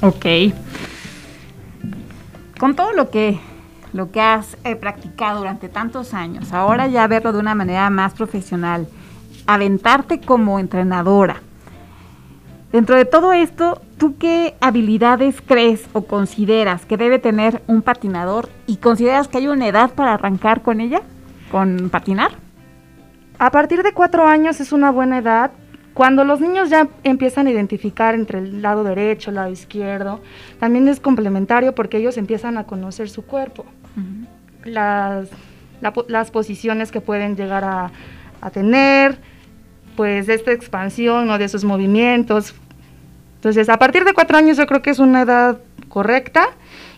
Ok. 0.00 0.26
Con 2.58 2.74
todo 2.74 2.92
lo 2.92 3.10
que 3.10 3.38
lo 3.92 4.12
que 4.12 4.20
has 4.20 4.56
eh, 4.62 4.76
practicado 4.76 5.38
durante 5.38 5.68
tantos 5.68 6.14
años, 6.14 6.52
ahora 6.52 6.86
ya 6.86 7.08
verlo 7.08 7.32
de 7.32 7.40
una 7.40 7.56
manera 7.56 7.90
más 7.90 8.14
profesional, 8.14 8.86
aventarte 9.46 10.20
como 10.20 10.60
entrenadora, 10.60 11.42
Dentro 12.72 12.96
de 12.96 13.04
todo 13.04 13.32
esto, 13.32 13.80
¿tú 13.98 14.16
qué 14.16 14.54
habilidades 14.60 15.42
crees 15.44 15.88
o 15.92 16.02
consideras 16.02 16.86
que 16.86 16.96
debe 16.96 17.18
tener 17.18 17.62
un 17.66 17.82
patinador 17.82 18.48
y 18.66 18.76
consideras 18.76 19.26
que 19.26 19.38
hay 19.38 19.48
una 19.48 19.66
edad 19.66 19.90
para 19.90 20.14
arrancar 20.14 20.62
con 20.62 20.80
ella, 20.80 21.02
con 21.50 21.90
patinar? 21.90 22.30
A 23.40 23.50
partir 23.50 23.82
de 23.82 23.92
cuatro 23.92 24.26
años 24.26 24.60
es 24.60 24.72
una 24.72 24.92
buena 24.92 25.18
edad. 25.18 25.50
Cuando 25.94 26.22
los 26.24 26.40
niños 26.40 26.70
ya 26.70 26.86
empiezan 27.02 27.48
a 27.48 27.50
identificar 27.50 28.14
entre 28.14 28.38
el 28.38 28.62
lado 28.62 28.84
derecho, 28.84 29.30
el 29.30 29.36
lado 29.36 29.50
izquierdo, 29.50 30.20
también 30.60 30.86
es 30.86 31.00
complementario 31.00 31.74
porque 31.74 31.96
ellos 31.96 32.16
empiezan 32.18 32.56
a 32.56 32.64
conocer 32.64 33.10
su 33.10 33.22
cuerpo, 33.22 33.64
las, 34.64 35.28
las 36.06 36.30
posiciones 36.30 36.92
que 36.92 37.00
pueden 37.00 37.34
llegar 37.34 37.64
a, 37.64 37.90
a 38.40 38.50
tener, 38.50 39.18
pues 40.00 40.30
esta 40.30 40.50
expansión 40.52 41.26
¿no? 41.26 41.36
de 41.36 41.46
sus 41.46 41.62
movimientos. 41.62 42.54
Entonces, 43.34 43.68
a 43.68 43.76
partir 43.76 44.06
de 44.06 44.14
cuatro 44.14 44.38
años 44.38 44.56
yo 44.56 44.66
creo 44.66 44.80
que 44.80 44.88
es 44.88 44.98
una 44.98 45.20
edad 45.20 45.58
correcta 45.90 46.48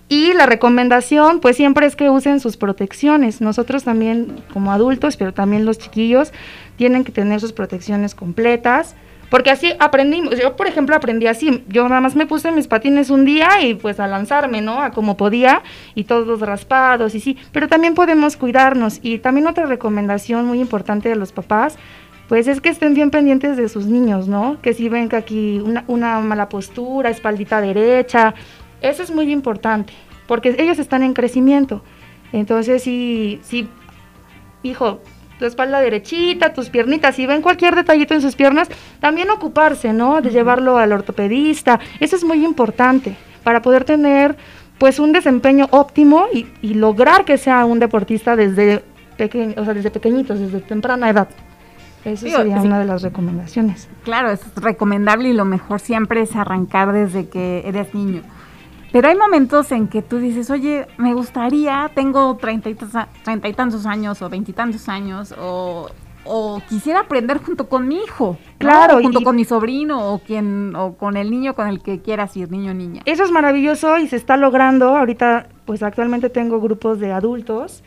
y 0.09 0.33
la 0.35 0.47
recomendación 0.47 1.41
pues 1.41 1.57
siempre 1.57 1.85
es 1.85 1.97
que 1.97 2.11
usen 2.11 2.39
sus 2.39 2.57
protecciones. 2.57 3.41
Nosotros 3.41 3.83
también 3.83 4.45
como 4.53 4.71
adultos, 4.71 5.17
pero 5.17 5.35
también 5.35 5.65
los 5.65 5.79
chiquillos, 5.79 6.33
tienen 6.77 7.03
que 7.03 7.11
tener 7.11 7.41
sus 7.41 7.53
protecciones 7.53 8.15
completas. 8.15 8.95
Porque 9.31 9.51
así 9.51 9.73
aprendimos, 9.81 10.39
yo 10.39 10.55
por 10.55 10.69
ejemplo 10.69 10.95
aprendí 10.95 11.27
así, 11.27 11.65
yo 11.67 11.89
nada 11.89 12.03
más 12.03 12.15
me 12.15 12.27
puse 12.27 12.53
mis 12.53 12.69
patines 12.69 13.11
un 13.11 13.25
día 13.25 13.63
y 13.63 13.75
pues 13.75 13.99
a 13.99 14.07
lanzarme, 14.07 14.61
¿no? 14.61 14.81
A 14.81 14.93
como 14.93 15.17
podía 15.17 15.63
y 15.97 16.05
todos 16.05 16.39
raspados 16.39 17.17
y 17.17 17.21
sí, 17.21 17.37
pero 17.51 17.67
también 17.67 17.95
podemos 17.95 18.37
cuidarnos 18.37 19.01
y 19.03 19.19
también 19.19 19.49
otra 19.49 19.67
recomendación 19.67 20.45
muy 20.45 20.61
importante 20.61 21.09
de 21.09 21.17
los 21.17 21.33
papás 21.33 21.79
pues 22.33 22.49
es 22.49 22.63
que 22.63 22.71
estén 22.71 22.95
bien 22.95 23.11
pendientes 23.11 23.59
de 23.59 23.69
sus 23.69 23.85
niños, 23.85 24.27
¿no? 24.27 24.57
Que 24.63 24.73
si 24.73 24.89
ven 24.89 25.11
que 25.11 25.17
aquí 25.17 25.61
una, 25.63 25.85
una 25.87 26.19
mala 26.21 26.49
postura, 26.49 27.11
espaldita 27.11 27.61
derecha, 27.61 28.33
eso 28.81 29.03
es 29.03 29.11
muy 29.11 29.31
importante, 29.31 29.93
porque 30.27 30.57
ellos 30.59 30.79
están 30.79 31.03
en 31.03 31.13
crecimiento. 31.13 31.85
Entonces, 32.33 32.83
si, 32.85 33.39
si, 33.43 33.69
hijo, 34.63 35.01
tu 35.39 35.45
espalda 35.45 35.83
derechita, 35.83 36.55
tus 36.55 36.71
piernitas, 36.71 37.17
si 37.17 37.27
ven 37.27 37.43
cualquier 37.43 37.75
detallito 37.75 38.15
en 38.15 38.23
sus 38.23 38.35
piernas, 38.35 38.71
también 38.99 39.29
ocuparse, 39.29 39.93
¿no? 39.93 40.23
De 40.23 40.31
llevarlo 40.31 40.79
al 40.79 40.93
ortopedista. 40.93 41.81
Eso 42.01 42.17
es 42.17 42.25
muy 42.25 42.43
importante 42.47 43.15
para 43.45 43.61
poder 43.61 43.85
tener, 43.85 44.39
pues, 44.79 44.99
un 44.99 45.13
desempeño 45.13 45.69
óptimo 45.71 46.29
y, 46.33 46.47
y 46.63 46.73
lograr 46.73 47.27
que 47.27 47.37
sea 47.37 47.67
un 47.67 47.79
deportista 47.79 48.37
desde, 48.37 48.83
peque 49.19 49.55
o 49.55 49.65
sea, 49.67 49.75
desde 49.75 49.91
pequeñitos, 49.91 50.41
desde 50.41 50.61
temprana 50.61 51.11
edad. 51.11 51.29
Eso 52.05 52.27
sería 52.27 52.61
una 52.61 52.79
de 52.79 52.85
las 52.85 53.03
recomendaciones. 53.03 53.89
Claro, 54.03 54.31
es 54.31 54.41
recomendable 54.57 55.29
y 55.29 55.33
lo 55.33 55.45
mejor 55.45 55.81
siempre 55.81 56.23
es 56.23 56.35
arrancar 56.35 56.93
desde 56.93 57.29
que 57.29 57.63
eres 57.67 57.95
niño. 57.95 58.23
Pero 58.93 59.09
hay 59.09 59.17
momentos 59.17 59.73
en 59.73 59.89
que 59.89 60.03
tú 60.03 60.19
dices, 60.19 60.51
oye, 60.51 60.87
me 60.99 61.15
gustaría, 61.15 61.91
tengo 61.95 62.37
treinta 62.37 62.69
y, 62.69 62.77
treinta 63.25 63.49
y 63.49 63.55
tantos 63.55 63.87
años 63.87 64.21
o 64.21 64.29
veintitantos 64.29 64.87
años, 64.89 65.35
o, 65.41 65.89
o, 66.25 66.61
quisiera 66.69 67.01
aprender 67.01 67.39
junto 67.39 67.71
con 67.71 67.89
mi 67.89 67.97
hijo. 67.97 68.37
Claro. 68.59 69.01
Junto 69.01 69.21
y, 69.21 69.25
con 69.25 69.37
mi 69.37 69.47
sobrino 69.47 70.13
o, 70.13 70.19
quien, 70.19 70.77
o 70.77 70.95
con 70.99 71.17
el 71.17 71.31
niño 71.31 71.55
con 71.55 71.69
el 71.69 71.83
que 71.83 72.03
quieras 72.03 72.37
ir, 72.37 72.51
niño 72.51 72.73
o 72.73 72.75
niña. 72.75 73.01
Eso 73.07 73.25
es 73.25 73.31
maravilloso 73.31 73.97
y 73.97 74.09
se 74.09 74.17
está 74.17 74.37
logrando. 74.37 74.95
Ahorita, 74.95 75.47
pues 75.65 75.83
actualmente 75.83 76.29
tengo 76.29 76.61
grupos 76.61 77.01
de 77.01 77.13
adultos 77.13 77.83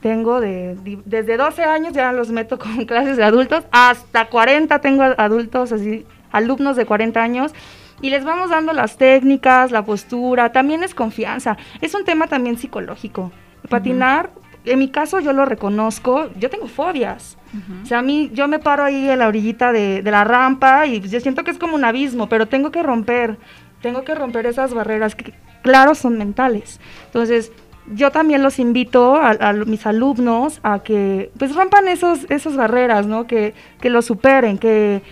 tengo 0.00 0.40
de, 0.40 0.76
desde 1.04 1.36
12 1.36 1.64
años 1.64 1.92
ya 1.92 2.12
los 2.12 2.30
meto 2.30 2.58
con 2.58 2.84
clases 2.86 3.16
de 3.16 3.24
adultos, 3.24 3.64
hasta 3.70 4.26
40 4.26 4.80
tengo 4.80 5.02
adultos, 5.02 5.72
así, 5.72 6.06
alumnos 6.30 6.76
de 6.76 6.86
40 6.86 7.22
años, 7.22 7.52
y 8.00 8.10
les 8.10 8.24
vamos 8.24 8.50
dando 8.50 8.72
las 8.72 8.96
técnicas, 8.96 9.72
la 9.72 9.84
postura, 9.84 10.52
también 10.52 10.82
es 10.82 10.94
confianza, 10.94 11.56
es 11.80 11.94
un 11.94 12.04
tema 12.04 12.28
también 12.28 12.56
psicológico. 12.56 13.32
Patinar, 13.68 14.30
en 14.64 14.78
mi 14.78 14.88
caso 14.88 15.18
yo 15.18 15.32
lo 15.32 15.44
reconozco, 15.44 16.30
yo 16.38 16.48
tengo 16.48 16.68
fobias. 16.68 17.36
O 17.82 17.86
sea, 17.86 18.00
a 18.00 18.02
mí, 18.02 18.30
yo 18.34 18.46
me 18.46 18.58
paro 18.58 18.84
ahí 18.84 19.08
en 19.08 19.18
la 19.18 19.26
orillita 19.26 19.72
de, 19.72 20.02
de 20.02 20.10
la 20.10 20.22
rampa 20.22 20.86
y 20.86 21.00
yo 21.00 21.18
siento 21.18 21.42
que 21.44 21.50
es 21.50 21.58
como 21.58 21.74
un 21.74 21.84
abismo, 21.84 22.28
pero 22.28 22.46
tengo 22.46 22.70
que 22.70 22.82
romper, 22.82 23.38
tengo 23.80 24.04
que 24.04 24.14
romper 24.14 24.46
esas 24.46 24.74
barreras 24.74 25.14
que, 25.14 25.34
claro, 25.62 25.94
son 25.94 26.18
mentales. 26.18 26.78
Entonces, 27.06 27.50
yo 27.94 28.10
también 28.10 28.42
los 28.42 28.58
invito 28.58 29.16
a, 29.16 29.52
mis 29.52 29.86
alumnos 29.86 30.60
a 30.62 30.80
que 30.80 31.30
pues 31.38 31.54
rompan 31.54 31.88
esos, 31.88 32.26
esas 32.30 32.56
barreras, 32.56 33.06
¿no? 33.06 33.26
Que, 33.26 33.54
que 33.80 33.90
lo 33.90 34.02
superen, 34.02 34.58
que, 34.58 35.02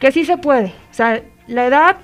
que 0.00 0.12
sí 0.12 0.24
se 0.24 0.36
puede. 0.38 0.66
O 0.90 0.94
sea, 0.94 1.22
la 1.46 1.66
edad, 1.66 1.96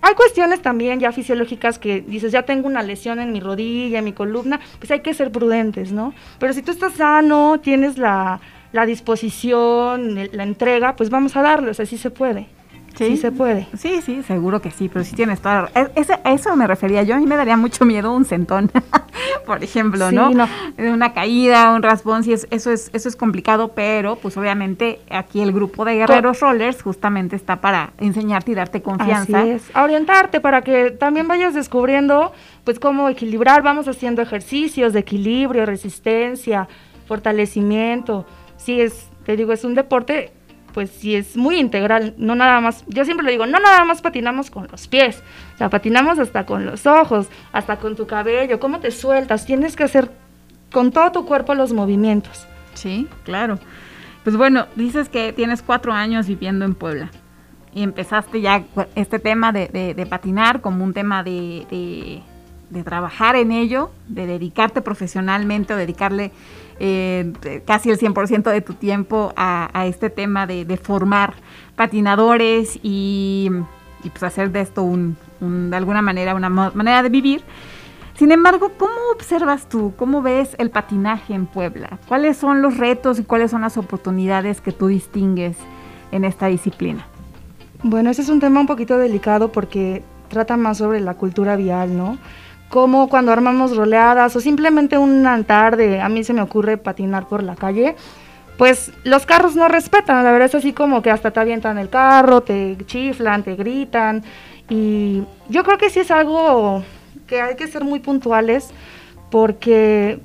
hay 0.00 0.14
cuestiones 0.14 0.62
también 0.62 1.00
ya 1.00 1.12
fisiológicas 1.12 1.78
que 1.78 2.00
dices, 2.00 2.32
ya 2.32 2.42
tengo 2.42 2.66
una 2.66 2.82
lesión 2.82 3.20
en 3.20 3.32
mi 3.32 3.40
rodilla, 3.40 3.98
en 3.98 4.04
mi 4.04 4.12
columna, 4.12 4.60
pues 4.78 4.90
hay 4.90 5.00
que 5.00 5.14
ser 5.14 5.30
prudentes, 5.30 5.92
¿no? 5.92 6.14
Pero 6.38 6.52
si 6.52 6.62
tú 6.62 6.72
estás 6.72 6.94
sano, 6.94 7.60
tienes 7.60 7.98
la, 7.98 8.40
la 8.72 8.86
disposición, 8.86 10.14
la 10.32 10.42
entrega, 10.42 10.96
pues 10.96 11.10
vamos 11.10 11.36
a 11.36 11.42
darlo, 11.42 11.70
o 11.70 11.74
sea, 11.74 11.86
sí 11.86 11.98
se 11.98 12.10
puede. 12.10 12.46
Sí, 12.96 13.16
se 13.16 13.32
puede. 13.32 13.66
Sí, 13.76 14.02
sí, 14.02 14.22
seguro 14.22 14.60
que 14.60 14.70
sí, 14.70 14.88
pero 14.88 15.04
sí 15.04 15.14
tienes 15.14 15.40
toda 15.40 15.70
e, 15.74 15.90
ese, 15.96 16.18
a 16.22 16.32
eso 16.32 16.54
me 16.56 16.66
refería 16.66 17.02
yo. 17.02 17.14
A 17.14 17.18
mí 17.18 17.26
me 17.26 17.36
daría 17.36 17.56
mucho 17.56 17.84
miedo 17.84 18.12
un 18.12 18.24
centón, 18.24 18.70
por 19.46 19.64
ejemplo, 19.64 20.12
¿no? 20.12 20.30
¿no? 20.30 20.48
Una 20.76 21.12
caída, 21.12 21.72
un 21.74 21.82
raspón, 21.82 22.24
sí, 22.24 22.32
eso 22.32 22.70
es, 22.70 22.90
eso 22.92 23.08
es 23.08 23.16
complicado, 23.16 23.68
pero 23.68 24.16
pues 24.16 24.36
obviamente 24.36 25.00
aquí 25.10 25.40
el 25.40 25.52
grupo 25.52 25.84
de 25.84 25.96
guerreros 25.96 26.40
rollers 26.40 26.82
justamente 26.82 27.36
está 27.36 27.60
para 27.60 27.92
enseñarte 27.98 28.52
y 28.52 28.54
darte 28.54 28.82
confianza. 28.82 29.40
Así 29.40 29.50
es, 29.50 29.70
a 29.74 29.84
orientarte 29.84 30.40
para 30.40 30.62
que 30.62 30.90
también 30.90 31.26
vayas 31.26 31.54
descubriendo 31.54 32.32
pues 32.64 32.78
cómo 32.78 33.08
equilibrar. 33.08 33.62
Vamos 33.62 33.88
haciendo 33.88 34.22
ejercicios 34.22 34.92
de 34.92 35.00
equilibrio, 35.00 35.64
resistencia, 35.64 36.68
fortalecimiento. 37.06 38.26
Sí, 38.56 38.80
es, 38.80 39.08
te 39.24 39.36
digo, 39.36 39.52
es 39.52 39.64
un 39.64 39.74
deporte 39.74 40.32
pues 40.72 40.90
sí 40.90 41.14
es 41.14 41.36
muy 41.36 41.58
integral, 41.58 42.14
no 42.16 42.34
nada 42.34 42.60
más, 42.60 42.84
yo 42.86 43.04
siempre 43.04 43.24
le 43.24 43.32
digo, 43.32 43.46
no 43.46 43.58
nada 43.58 43.84
más 43.84 44.02
patinamos 44.02 44.50
con 44.50 44.68
los 44.70 44.88
pies, 44.88 45.22
o 45.60 45.70
patinamos 45.70 46.18
hasta 46.18 46.46
con 46.46 46.66
los 46.66 46.86
ojos, 46.86 47.28
hasta 47.52 47.76
con 47.76 47.96
tu 47.96 48.06
cabello, 48.06 48.60
cómo 48.60 48.80
te 48.80 48.90
sueltas, 48.90 49.46
tienes 49.46 49.76
que 49.76 49.84
hacer 49.84 50.10
con 50.72 50.92
todo 50.92 51.12
tu 51.12 51.26
cuerpo 51.26 51.54
los 51.54 51.72
movimientos. 51.72 52.46
Sí, 52.74 53.08
claro. 53.24 53.58
Pues 54.24 54.36
bueno, 54.36 54.66
dices 54.76 55.08
que 55.08 55.32
tienes 55.32 55.62
cuatro 55.62 55.92
años 55.92 56.26
viviendo 56.26 56.64
en 56.64 56.74
Puebla 56.74 57.10
y 57.74 57.82
empezaste 57.82 58.40
ya 58.40 58.64
este 58.94 59.18
tema 59.18 59.52
de, 59.52 60.06
patinar 60.08 60.60
como 60.60 60.84
un 60.84 60.92
tema 60.92 61.22
de 61.22 62.22
trabajar 62.84 63.36
en 63.36 63.52
ello, 63.52 63.90
de 64.08 64.26
dedicarte 64.26 64.82
profesionalmente 64.82 65.74
o 65.74 65.76
dedicarle 65.76 66.32
eh, 66.82 67.62
casi 67.66 67.90
el 67.90 67.98
100% 67.98 68.50
de 68.50 68.62
tu 68.62 68.72
tiempo 68.72 69.34
a, 69.36 69.86
este 69.86 70.08
tema 70.08 70.46
de, 70.46 70.80
formar 70.82 71.34
patinadores 71.76 72.80
y, 72.82 73.50
pues 74.02 74.22
hacer 74.22 74.50
de 74.50 74.62
esto 74.62 74.82
un, 74.82 75.16
de 75.40 75.76
alguna 75.76 76.00
manera 76.00 76.34
una 76.34 76.48
manera 76.48 77.02
de 77.02 77.10
vivir. 77.10 77.42
Sin 78.14 78.32
embargo, 78.32 78.72
¿cómo 78.78 78.94
observas 79.14 79.68
tú, 79.68 79.92
cómo 79.96 80.22
ves 80.22 80.56
el 80.58 80.70
patinaje 80.70 81.34
en 81.34 81.46
Puebla? 81.46 81.98
¿Cuáles 82.08 82.38
son 82.38 82.62
los 82.62 82.78
retos 82.78 83.18
y 83.18 83.24
cuáles 83.24 83.50
son 83.50 83.60
las 83.60 83.76
oportunidades 83.76 84.60
que 84.60 84.72
tú 84.72 84.88
distingues 84.88 85.56
en 86.12 86.24
esta 86.24 86.46
disciplina? 86.46 87.06
Bueno, 87.82 88.10
ese 88.10 88.22
es 88.22 88.28
un 88.30 88.40
tema 88.40 88.60
un 88.60 88.66
poquito 88.66 88.96
delicado 88.98 89.52
porque 89.52 90.02
trata 90.28 90.56
más 90.56 90.78
sobre 90.78 91.00
la 91.00 91.14
cultura 91.14 91.56
vial, 91.56 91.96
¿no? 91.96 92.18
Como 92.70 93.08
cuando 93.08 93.32
armamos 93.32 93.76
roleadas 93.76 94.34
o 94.36 94.40
simplemente 94.40 94.96
una 94.96 95.42
tarde, 95.42 96.00
a 96.00 96.08
mí 96.08 96.24
se 96.24 96.32
me 96.32 96.40
ocurre 96.40 96.78
patinar 96.78 97.28
por 97.28 97.42
la 97.42 97.56
calle, 97.56 97.96
pues 98.56 98.92
los 99.04 99.26
carros 99.26 99.56
no 99.56 99.68
respetan, 99.68 100.22
la 100.22 100.30
verdad 100.30 100.46
es 100.46 100.54
así 100.54 100.72
como 100.72 101.02
que 101.02 101.10
hasta 101.10 101.32
te 101.32 101.40
avientan 101.40 101.78
el 101.78 101.90
carro, 101.90 102.42
te 102.42 102.78
chiflan, 102.86 103.42
te 103.42 103.56
gritan 103.56 104.22
y 104.68 105.24
yo 105.48 105.64
creo 105.64 105.78
que 105.78 105.90
sí 105.90 106.00
es 106.00 106.12
algo 106.12 106.84
que 107.26 107.40
hay 107.40 107.56
que 107.56 107.66
ser 107.66 107.82
muy 107.84 107.98
puntuales 107.98 108.70
porque 109.30 110.20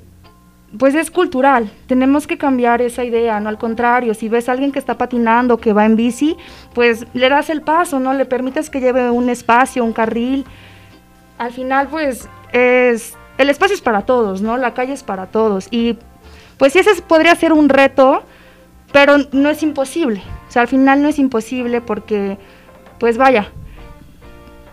pues 0.78 0.94
es 0.94 1.10
cultural, 1.10 1.70
tenemos 1.88 2.26
que 2.26 2.38
cambiar 2.38 2.80
esa 2.80 3.02
idea, 3.04 3.40
no 3.40 3.48
al 3.48 3.58
contrario, 3.58 4.14
si 4.14 4.28
ves 4.28 4.48
a 4.48 4.52
alguien 4.52 4.70
que 4.70 4.78
está 4.78 4.98
patinando, 4.98 5.58
que 5.58 5.72
va 5.72 5.84
en 5.84 5.96
bici, 5.96 6.36
pues 6.74 7.06
le 7.12 7.28
das 7.28 7.50
el 7.50 7.62
paso, 7.62 7.98
no 7.98 8.12
le 8.12 8.24
permites 8.24 8.70
que 8.70 8.80
lleve 8.80 9.10
un 9.10 9.30
espacio, 9.30 9.84
un 9.84 9.92
carril. 9.92 10.44
Al 11.38 11.52
final 11.52 11.88
pues 11.88 12.28
es, 12.52 13.14
el 13.38 13.50
espacio 13.50 13.74
es 13.74 13.82
para 13.82 14.02
todos, 14.02 14.42
¿no? 14.42 14.56
La 14.56 14.74
calle 14.74 14.92
es 14.92 15.02
para 15.02 15.26
todos. 15.26 15.68
Y 15.70 15.98
pues 16.58 16.72
sí, 16.72 16.78
ese 16.78 17.00
podría 17.02 17.34
ser 17.34 17.52
un 17.52 17.68
reto, 17.68 18.22
pero 18.92 19.16
no 19.32 19.50
es 19.50 19.62
imposible. 19.62 20.22
O 20.48 20.50
sea, 20.50 20.62
al 20.62 20.68
final 20.68 21.02
no 21.02 21.08
es 21.08 21.18
imposible 21.18 21.80
porque, 21.80 22.38
pues 22.98 23.18
vaya, 23.18 23.50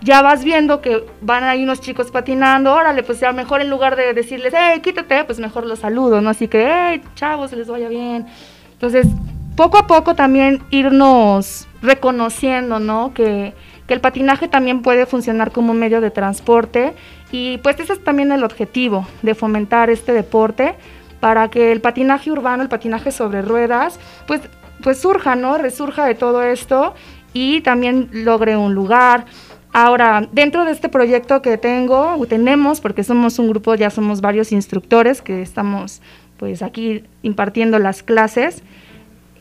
ya 0.01 0.21
vas 0.21 0.43
viendo 0.43 0.81
que 0.81 1.05
van 1.21 1.43
ahí 1.43 1.63
unos 1.63 1.81
chicos 1.81 2.11
patinando, 2.11 2.73
órale, 2.73 3.03
pues 3.03 3.19
ya 3.19 3.31
mejor 3.31 3.61
en 3.61 3.69
lugar 3.69 3.95
de 3.95 4.13
decirles, 4.13 4.53
hey, 4.55 4.81
quítate, 4.81 5.23
pues 5.25 5.39
mejor 5.39 5.65
los 5.65 5.79
saludo, 5.79 6.21
¿no? 6.21 6.29
Así 6.29 6.47
que, 6.47 6.65
hey, 6.69 7.01
chavos, 7.15 7.51
les 7.53 7.67
vaya 7.67 7.89
bien. 7.89 8.27
Entonces, 8.73 9.07
poco 9.55 9.77
a 9.77 9.87
poco 9.87 10.15
también 10.15 10.61
irnos 10.71 11.67
reconociendo, 11.81 12.79
¿no? 12.79 13.13
Que, 13.13 13.53
que 13.87 13.93
el 13.93 14.01
patinaje 14.01 14.47
también 14.47 14.81
puede 14.81 15.05
funcionar 15.05 15.51
como 15.51 15.71
un 15.71 15.79
medio 15.79 16.01
de 16.01 16.11
transporte 16.11 16.93
y 17.31 17.57
pues 17.59 17.79
ese 17.79 17.93
es 17.93 18.03
también 18.03 18.31
el 18.31 18.43
objetivo 18.43 19.07
de 19.21 19.35
fomentar 19.35 19.89
este 19.89 20.13
deporte 20.13 20.75
para 21.19 21.49
que 21.49 21.71
el 21.71 21.81
patinaje 21.81 22.31
urbano, 22.31 22.63
el 22.63 22.69
patinaje 22.69 23.11
sobre 23.11 23.41
ruedas, 23.41 23.99
pues, 24.27 24.41
pues 24.81 24.99
surja, 24.99 25.35
¿no? 25.35 25.57
Resurja 25.57 26.05
de 26.05 26.15
todo 26.15 26.43
esto 26.43 26.93
y 27.33 27.61
también 27.61 28.09
logre 28.11 28.57
un 28.57 28.73
lugar. 28.73 29.25
Ahora, 29.71 30.27
dentro 30.31 30.65
de 30.65 30.71
este 30.71 30.89
proyecto 30.89 31.41
que 31.41 31.57
tengo, 31.57 32.15
tenemos, 32.27 32.79
porque 32.79 33.03
somos 33.03 33.39
un 33.39 33.49
grupo, 33.49 33.73
ya 33.73 33.89
somos 33.89 34.21
varios 34.21 34.51
instructores 34.51 35.21
que 35.21 35.41
estamos 35.41 36.01
pues 36.37 36.61
aquí 36.61 37.03
impartiendo 37.21 37.79
las 37.79 38.03
clases, 38.03 38.63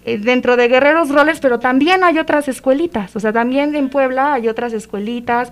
dentro 0.04 0.56
de 0.56 0.68
Guerreros 0.68 1.10
Roles, 1.10 1.40
pero 1.40 1.58
también 1.58 2.04
hay 2.04 2.18
otras 2.18 2.48
escuelitas, 2.48 3.14
o 3.14 3.20
sea, 3.20 3.32
también 3.32 3.74
en 3.74 3.88
Puebla 3.88 4.34
hay 4.34 4.48
otras 4.48 4.72
escuelitas, 4.72 5.50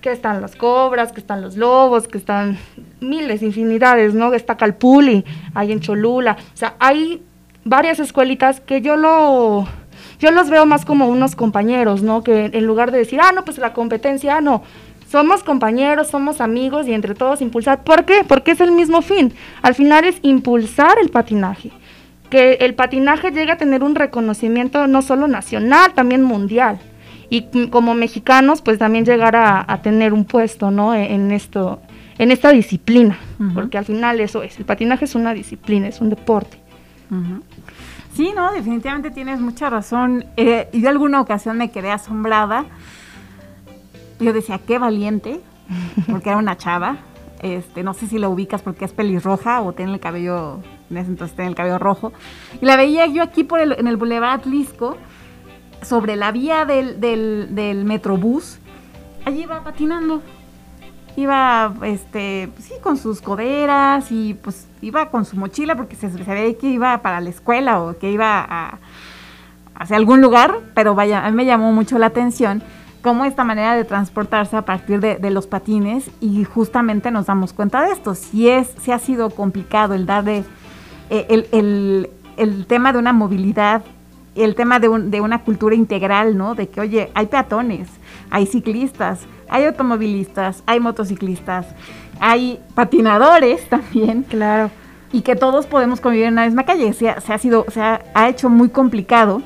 que 0.00 0.12
están 0.12 0.40
las 0.40 0.54
cobras, 0.54 1.12
que 1.12 1.20
están 1.20 1.42
los 1.42 1.56
lobos, 1.56 2.06
que 2.06 2.18
están 2.18 2.58
miles, 3.00 3.42
infinidades, 3.42 4.14
¿no? 4.14 4.32
Está 4.34 4.56
Calpuli, 4.56 5.24
hay 5.54 5.72
en 5.72 5.80
Cholula, 5.80 6.36
o 6.54 6.56
sea, 6.56 6.76
hay 6.78 7.22
varias 7.64 7.98
escuelitas 7.98 8.60
que 8.60 8.80
yo 8.80 8.96
lo 8.96 9.66
yo 10.18 10.30
los 10.30 10.48
veo 10.48 10.64
más 10.64 10.84
como 10.84 11.08
unos 11.08 11.36
compañeros, 11.36 12.02
¿no? 12.02 12.22
Que 12.22 12.50
en 12.52 12.66
lugar 12.66 12.90
de 12.90 12.98
decir, 12.98 13.20
ah, 13.20 13.32
no, 13.32 13.44
pues 13.44 13.58
la 13.58 13.72
competencia, 13.72 14.40
no. 14.40 14.62
Somos 15.10 15.42
compañeros, 15.42 16.08
somos 16.08 16.40
amigos 16.40 16.88
y 16.88 16.94
entre 16.94 17.14
todos 17.14 17.42
impulsar. 17.42 17.84
¿Por 17.84 18.04
qué? 18.04 18.24
Porque 18.26 18.52
es 18.52 18.60
el 18.60 18.72
mismo 18.72 19.02
fin. 19.02 19.34
Al 19.62 19.74
final 19.74 20.04
es 20.04 20.18
impulsar 20.22 20.98
el 21.00 21.10
patinaje. 21.10 21.70
Que 22.30 22.54
el 22.54 22.74
patinaje 22.74 23.30
llegue 23.30 23.52
a 23.52 23.56
tener 23.56 23.82
un 23.82 23.94
reconocimiento 23.94 24.86
no 24.86 25.02
solo 25.02 25.28
nacional, 25.28 25.94
también 25.94 26.22
mundial. 26.22 26.78
Y 27.28 27.68
como 27.70 27.94
mexicanos, 27.94 28.62
pues 28.62 28.78
también 28.78 29.04
llegar 29.04 29.34
a, 29.36 29.80
tener 29.82 30.12
un 30.12 30.24
puesto, 30.24 30.70
¿no? 30.70 30.94
E, 30.94 31.12
en 31.14 31.32
esto, 31.32 31.80
en 32.18 32.30
esta 32.30 32.50
disciplina. 32.50 33.18
Porque 33.54 33.78
al 33.78 33.84
final 33.84 34.20
eso 34.20 34.42
es. 34.42 34.58
El 34.58 34.64
patinaje 34.64 35.04
es 35.04 35.14
una 35.14 35.34
disciplina, 35.34 35.88
es 35.88 36.00
un 36.00 36.10
deporte. 36.10 36.58
Sí, 38.14 38.32
no, 38.34 38.52
definitivamente 38.52 39.10
tienes 39.10 39.40
mucha 39.40 39.68
razón. 39.68 40.24
Eh, 40.36 40.68
y 40.72 40.80
de 40.80 40.88
alguna 40.88 41.20
ocasión 41.20 41.58
me 41.58 41.70
quedé 41.70 41.90
asombrada. 41.90 42.64
Yo 44.18 44.32
decía, 44.32 44.58
qué 44.66 44.78
valiente, 44.78 45.40
porque 46.10 46.30
era 46.30 46.38
una 46.38 46.56
chava. 46.56 46.96
Este, 47.42 47.82
no 47.82 47.92
sé 47.92 48.06
si 48.06 48.18
la 48.18 48.28
ubicas 48.28 48.62
porque 48.62 48.86
es 48.86 48.92
pelirroja 48.92 49.60
o 49.60 49.74
tiene 49.74 49.92
el 49.92 50.00
cabello, 50.00 50.60
en 50.90 50.96
ese 50.96 51.10
entonces 51.10 51.36
tiene 51.36 51.50
el 51.50 51.56
cabello 51.56 51.78
rojo. 51.78 52.12
Y 52.60 52.66
la 52.66 52.76
veía 52.76 53.06
yo 53.06 53.22
aquí 53.22 53.44
por 53.44 53.60
el, 53.60 53.72
en 53.72 53.86
el 53.86 53.96
Boulevard 53.96 54.40
Atlisco, 54.40 54.96
sobre 55.82 56.16
la 56.16 56.32
vía 56.32 56.64
del, 56.64 57.00
del, 57.00 57.48
del 57.54 57.84
Metrobús. 57.84 58.58
Allí 59.24 59.42
iba 59.42 59.62
patinando 59.62 60.22
iba 61.16 61.74
este 61.82 62.50
sí 62.58 62.74
con 62.82 62.98
sus 62.98 63.22
coderas 63.22 64.12
y 64.12 64.34
pues 64.34 64.68
iba 64.82 65.10
con 65.10 65.24
su 65.24 65.36
mochila 65.36 65.74
porque 65.74 65.96
se, 65.96 66.08
veía 66.08 66.56
que 66.58 66.68
iba 66.68 66.98
para 66.98 67.20
la 67.20 67.30
escuela 67.30 67.80
o 67.80 67.98
que 67.98 68.10
iba 68.10 68.44
a, 68.48 68.78
hacia 69.74 69.96
algún 69.96 70.20
lugar, 70.20 70.58
pero 70.74 70.94
vaya, 70.94 71.24
a 71.24 71.30
mí 71.30 71.36
me 71.36 71.46
llamó 71.46 71.72
mucho 71.72 71.98
la 71.98 72.06
atención 72.06 72.62
cómo 73.02 73.24
esta 73.24 73.44
manera 73.44 73.74
de 73.76 73.84
transportarse 73.84 74.56
a 74.56 74.62
partir 74.62 75.00
de, 75.00 75.30
los 75.30 75.46
patines 75.46 76.10
y 76.20 76.44
justamente 76.44 77.10
nos 77.10 77.26
damos 77.26 77.52
cuenta 77.52 77.82
de 77.82 77.92
esto. 77.92 78.14
Si 78.16 78.48
es, 78.48 78.68
si 78.80 78.90
ha 78.90 78.98
sido 78.98 79.30
complicado 79.30 79.94
el 79.94 80.06
dar 80.06 80.24
de 80.24 80.38
eh, 80.38 80.44
el, 81.10 81.46
el, 81.52 82.10
el 82.36 82.66
tema 82.66 82.92
de 82.92 82.98
una 82.98 83.12
movilidad 83.12 83.82
el 84.36 84.54
tema 84.54 84.78
de, 84.78 84.88
un, 84.88 85.10
de, 85.10 85.20
una 85.20 85.42
cultura 85.42 85.74
integral, 85.74 86.36
¿no? 86.36 86.54
De 86.54 86.68
que, 86.68 86.80
oye, 86.80 87.10
hay 87.14 87.26
peatones, 87.26 87.88
hay 88.30 88.46
ciclistas, 88.46 89.20
hay 89.48 89.64
automovilistas, 89.64 90.62
hay 90.66 90.78
motociclistas, 90.78 91.66
hay 92.20 92.60
patinadores 92.74 93.66
también. 93.68 94.22
Claro. 94.24 94.70
Y 95.12 95.22
que 95.22 95.36
todos 95.36 95.66
podemos 95.66 96.00
convivir 96.00 96.26
en 96.26 96.34
la 96.34 96.44
misma 96.44 96.64
calle. 96.64 96.92
Se 96.92 97.08
ha, 97.08 97.20
se 97.20 97.32
ha 97.32 97.38
sido, 97.38 97.64
se 97.70 97.80
ha, 97.80 98.28
hecho 98.28 98.50
muy 98.50 98.68
complicado, 98.68 99.40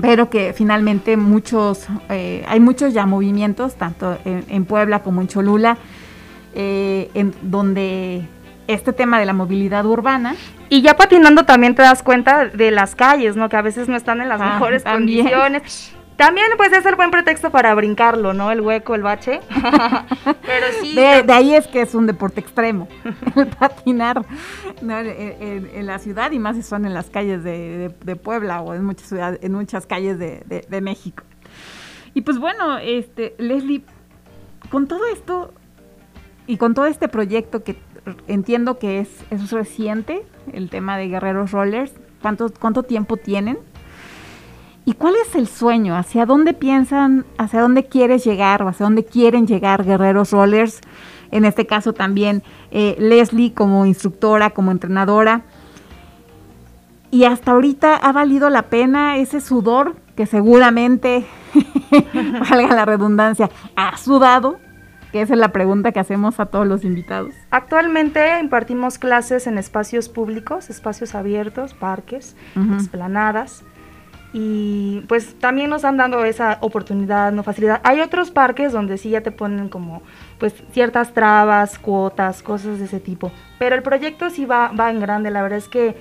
pero 0.00 0.30
que 0.30 0.54
finalmente 0.54 1.16
muchos, 1.16 1.86
eh, 2.08 2.44
hay 2.48 2.60
muchos 2.60 2.94
ya 2.94 3.04
movimientos, 3.04 3.74
tanto 3.74 4.16
en, 4.24 4.64
Puebla 4.64 5.02
como 5.02 5.20
en 5.20 5.28
Cholula, 5.28 5.76
eh, 6.54 7.10
en 7.12 7.34
donde 7.42 8.26
este 8.66 8.92
tema 8.92 9.18
de 9.18 9.26
la 9.26 9.32
movilidad 9.32 9.84
urbana. 9.86 10.34
Y 10.68 10.82
ya 10.82 10.96
patinando 10.96 11.44
también 11.44 11.74
te 11.74 11.82
das 11.82 12.02
cuenta 12.02 12.46
de 12.46 12.70
las 12.70 12.94
calles, 12.94 13.36
¿no? 13.36 13.48
Que 13.48 13.56
a 13.56 13.62
veces 13.62 13.88
no 13.88 13.96
están 13.96 14.20
en 14.20 14.28
las 14.28 14.40
ah, 14.40 14.54
mejores 14.54 14.82
condiciones. 14.82 15.92
También 16.16 16.46
puede 16.56 16.80
ser 16.80 16.96
buen 16.96 17.10
pretexto 17.10 17.50
para 17.50 17.74
brincarlo, 17.74 18.32
¿no? 18.32 18.50
El 18.50 18.62
hueco, 18.62 18.94
el 18.94 19.02
bache. 19.02 19.40
Pero 20.24 20.66
sí. 20.80 20.94
De, 20.94 21.30
ahí 21.30 21.54
es 21.54 21.66
que 21.66 21.82
es 21.82 21.94
un 21.94 22.06
deporte 22.06 22.40
extremo, 22.40 22.88
el 23.36 23.46
patinar 23.48 24.24
en, 24.80 25.86
la 25.86 25.98
ciudad 25.98 26.32
y 26.32 26.38
más 26.38 26.56
si 26.56 26.62
son 26.62 26.86
en 26.86 26.94
las 26.94 27.10
calles 27.10 27.44
de, 27.44 28.18
Puebla 28.22 28.62
o 28.62 28.72
en 28.72 28.84
muchas 28.84 29.08
ciudades, 29.08 29.40
en 29.42 29.52
muchas 29.52 29.86
calles 29.86 30.18
de, 30.18 30.80
México. 30.80 31.22
Y 32.14 32.22
pues 32.22 32.38
bueno, 32.38 32.78
este, 32.78 33.34
Leslie, 33.36 33.84
con 34.70 34.88
todo 34.88 35.06
esto 35.12 35.52
y 36.46 36.56
con 36.56 36.72
todo 36.72 36.86
este 36.86 37.08
proyecto 37.08 37.62
que 37.62 37.76
entiendo 38.26 38.78
que 38.78 39.00
es, 39.00 39.08
es 39.30 39.50
reciente, 39.50 40.24
el 40.52 40.70
tema 40.70 40.96
de 40.96 41.08
Guerreros 41.08 41.52
Rollers, 41.52 41.92
¿cuánto, 42.22 42.52
cuánto 42.58 42.82
tiempo 42.82 43.16
tienen? 43.16 43.58
¿Y 44.84 44.92
cuál 44.92 45.14
es 45.16 45.34
el 45.34 45.48
sueño? 45.48 45.96
¿Hacia 45.96 46.26
dónde 46.26 46.54
piensan, 46.54 47.26
hacia 47.38 47.60
dónde 47.60 47.86
quieres 47.86 48.24
llegar 48.24 48.62
o 48.62 48.68
hacia 48.68 48.84
dónde 48.84 49.04
quieren 49.04 49.46
llegar 49.46 49.84
Guerreros 49.84 50.30
Rollers? 50.30 50.80
En 51.32 51.44
este 51.44 51.66
caso 51.66 51.92
también 51.92 52.44
eh, 52.70 52.94
Leslie 52.98 53.52
como 53.52 53.84
instructora, 53.84 54.50
como 54.50 54.70
entrenadora. 54.70 55.42
Y 57.10 57.24
hasta 57.24 57.52
ahorita 57.52 57.96
ha 57.96 58.12
valido 58.12 58.48
la 58.48 58.62
pena 58.62 59.16
ese 59.16 59.40
sudor 59.40 59.96
que 60.16 60.26
seguramente, 60.26 61.26
valga 62.50 62.74
la 62.74 62.84
redundancia, 62.84 63.50
ha 63.76 63.96
sudado, 63.96 64.58
que 65.12 65.22
esa 65.22 65.34
es 65.34 65.40
la 65.40 65.52
pregunta 65.52 65.92
que 65.92 66.00
hacemos 66.00 66.40
a 66.40 66.46
todos 66.46 66.66
los 66.66 66.84
invitados. 66.84 67.34
Actualmente 67.50 68.38
impartimos 68.40 68.98
clases 68.98 69.46
en 69.46 69.58
espacios 69.58 70.08
públicos, 70.08 70.70
espacios 70.70 71.14
abiertos, 71.14 71.74
parques, 71.74 72.36
explanadas 72.74 73.64
y 74.32 75.00
pues 75.08 75.38
también 75.38 75.70
nos 75.70 75.84
han 75.84 75.96
dado 75.96 76.24
esa 76.24 76.58
oportunidad, 76.60 77.32
no 77.32 77.42
facilidad. 77.42 77.80
Hay 77.84 78.00
otros 78.00 78.30
parques 78.30 78.72
donde 78.72 78.98
sí 78.98 79.10
ya 79.10 79.22
te 79.22 79.30
ponen 79.30 79.68
como 79.68 80.02
pues 80.38 80.54
ciertas 80.72 81.14
trabas, 81.14 81.78
cuotas, 81.78 82.42
cosas 82.42 82.78
de 82.78 82.84
ese 82.84 83.00
tipo, 83.00 83.32
pero 83.58 83.74
el 83.74 83.82
proyecto 83.82 84.28
sí 84.28 84.44
va, 84.44 84.68
va 84.68 84.90
en 84.90 85.00
grande, 85.00 85.30
la 85.30 85.42
verdad 85.42 85.58
es 85.58 85.68
que 85.68 85.96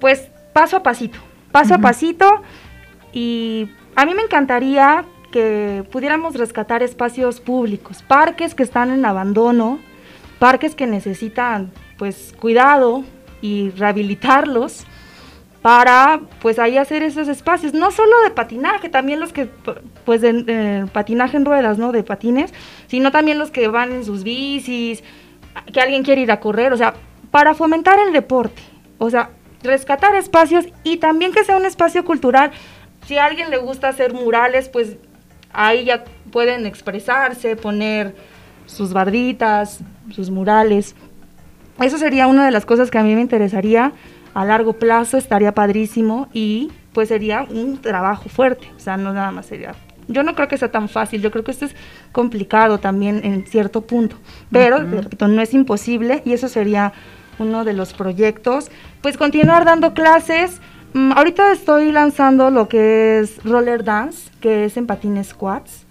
pues 0.00 0.30
paso 0.52 0.78
a 0.78 0.82
pasito, 0.82 1.18
paso 1.52 1.74
a 1.74 1.78
pasito 1.78 2.42
y 3.12 3.70
a 3.96 4.06
mí 4.06 4.14
me 4.14 4.22
encantaría 4.22 5.04
que 5.30 5.84
pudiéramos 5.90 6.34
rescatar 6.34 6.82
espacios 6.82 7.40
públicos, 7.40 8.02
parques 8.06 8.54
que 8.54 8.62
están 8.62 8.90
en 8.90 9.04
abandono, 9.04 9.78
parques 10.38 10.74
que 10.74 10.86
necesitan 10.86 11.72
pues 11.98 12.34
cuidado 12.38 13.04
y 13.40 13.70
rehabilitarlos 13.70 14.84
para 15.62 16.20
pues 16.40 16.58
ahí 16.58 16.78
hacer 16.78 17.02
esos 17.02 17.28
espacios, 17.28 17.74
no 17.74 17.90
solo 17.90 18.22
de 18.22 18.30
patinaje, 18.30 18.88
también 18.88 19.20
los 19.20 19.32
que 19.32 19.48
pues 20.04 20.20
de, 20.20 20.86
patinaje 20.92 21.36
en 21.36 21.44
ruedas, 21.44 21.78
¿no? 21.78 21.92
De 21.92 22.04
patines, 22.04 22.54
sino 22.86 23.10
también 23.10 23.38
los 23.38 23.50
que 23.50 23.68
van 23.68 23.92
en 23.92 24.04
sus 24.04 24.22
bicis, 24.22 25.02
que 25.72 25.80
alguien 25.80 26.04
quiere 26.04 26.22
ir 26.22 26.30
a 26.30 26.40
correr, 26.40 26.72
o 26.72 26.76
sea, 26.76 26.94
para 27.30 27.54
fomentar 27.54 27.98
el 27.98 28.12
deporte, 28.12 28.62
o 28.98 29.10
sea, 29.10 29.30
rescatar 29.62 30.14
espacios 30.14 30.66
y 30.84 30.98
también 30.98 31.32
que 31.32 31.44
sea 31.44 31.56
un 31.56 31.66
espacio 31.66 32.04
cultural. 32.04 32.52
Si 33.06 33.18
a 33.18 33.24
alguien 33.24 33.50
le 33.50 33.58
gusta 33.58 33.88
hacer 33.88 34.12
murales, 34.12 34.68
pues 34.68 34.96
ahí 35.52 35.84
ya 35.84 36.04
pueden 36.30 36.66
expresarse, 36.66 37.56
poner 37.56 38.14
sus 38.66 38.92
barditas, 38.92 39.80
sus 40.10 40.30
murales. 40.30 40.94
Eso 41.80 41.98
sería 41.98 42.26
una 42.26 42.44
de 42.44 42.50
las 42.50 42.66
cosas 42.66 42.90
que 42.90 42.98
a 42.98 43.02
mí 43.02 43.14
me 43.14 43.20
interesaría 43.20 43.92
a 44.34 44.44
largo 44.44 44.74
plazo 44.74 45.16
estaría 45.16 45.52
padrísimo 45.52 46.28
y 46.32 46.70
pues 46.92 47.08
sería 47.08 47.46
un 47.48 47.78
trabajo 47.78 48.28
fuerte, 48.28 48.68
o 48.76 48.80
sea, 48.80 48.96
no 48.96 49.12
nada 49.12 49.30
más 49.30 49.46
sería... 49.46 49.74
Yo 50.10 50.22
no 50.22 50.34
creo 50.34 50.48
que 50.48 50.56
sea 50.56 50.70
tan 50.70 50.88
fácil, 50.88 51.20
yo 51.20 51.30
creo 51.30 51.44
que 51.44 51.50
esto 51.50 51.66
es 51.66 51.76
complicado 52.12 52.78
también 52.78 53.20
en 53.24 53.46
cierto 53.46 53.82
punto, 53.82 54.16
pero 54.50 54.78
no 54.80 55.42
es 55.42 55.52
imposible 55.52 56.22
y 56.24 56.32
eso 56.32 56.48
sería 56.48 56.94
uno 57.38 57.64
de 57.64 57.74
los 57.74 57.92
proyectos. 57.92 58.70
Pues 59.02 59.16
continuar 59.16 59.66
dando 59.66 59.92
clases. 59.92 60.60
Mm, 60.92 61.12
ahorita 61.12 61.52
estoy 61.52 61.92
lanzando 61.92 62.50
lo 62.50 62.68
que 62.68 63.20
es 63.20 63.42
roller 63.44 63.84
dance, 63.84 64.30
que 64.40 64.64
es 64.64 64.76
en 64.76 64.86
patines 64.86 65.28
squats. 65.28 65.86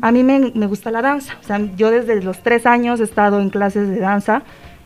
A 0.00 0.10
mí 0.10 0.24
me, 0.24 0.50
me, 0.56 0.66
gusta 0.66 0.90
la 0.90 1.02
danza, 1.02 1.36
o 1.40 1.44
sea, 1.44 1.60
yo 1.76 1.92
desde 1.92 2.20
los 2.20 2.42
tres 2.42 2.66
años 2.66 2.98
he 2.98 3.04
estado 3.04 3.40
en 3.40 3.48
clases 3.48 3.88
de 3.88 4.00
danza 4.00 4.42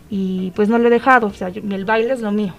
y 0.09 0.53
pues 0.55 0.69
no 0.69 0.79
lo 0.79 0.87
he 0.87 0.91
dejado, 0.91 1.27
o 1.27 1.33
sea, 1.33 1.49
el 1.49 1.85
baile 1.85 2.13
es 2.13 2.21
lo 2.21 2.31
mío. 2.31 2.55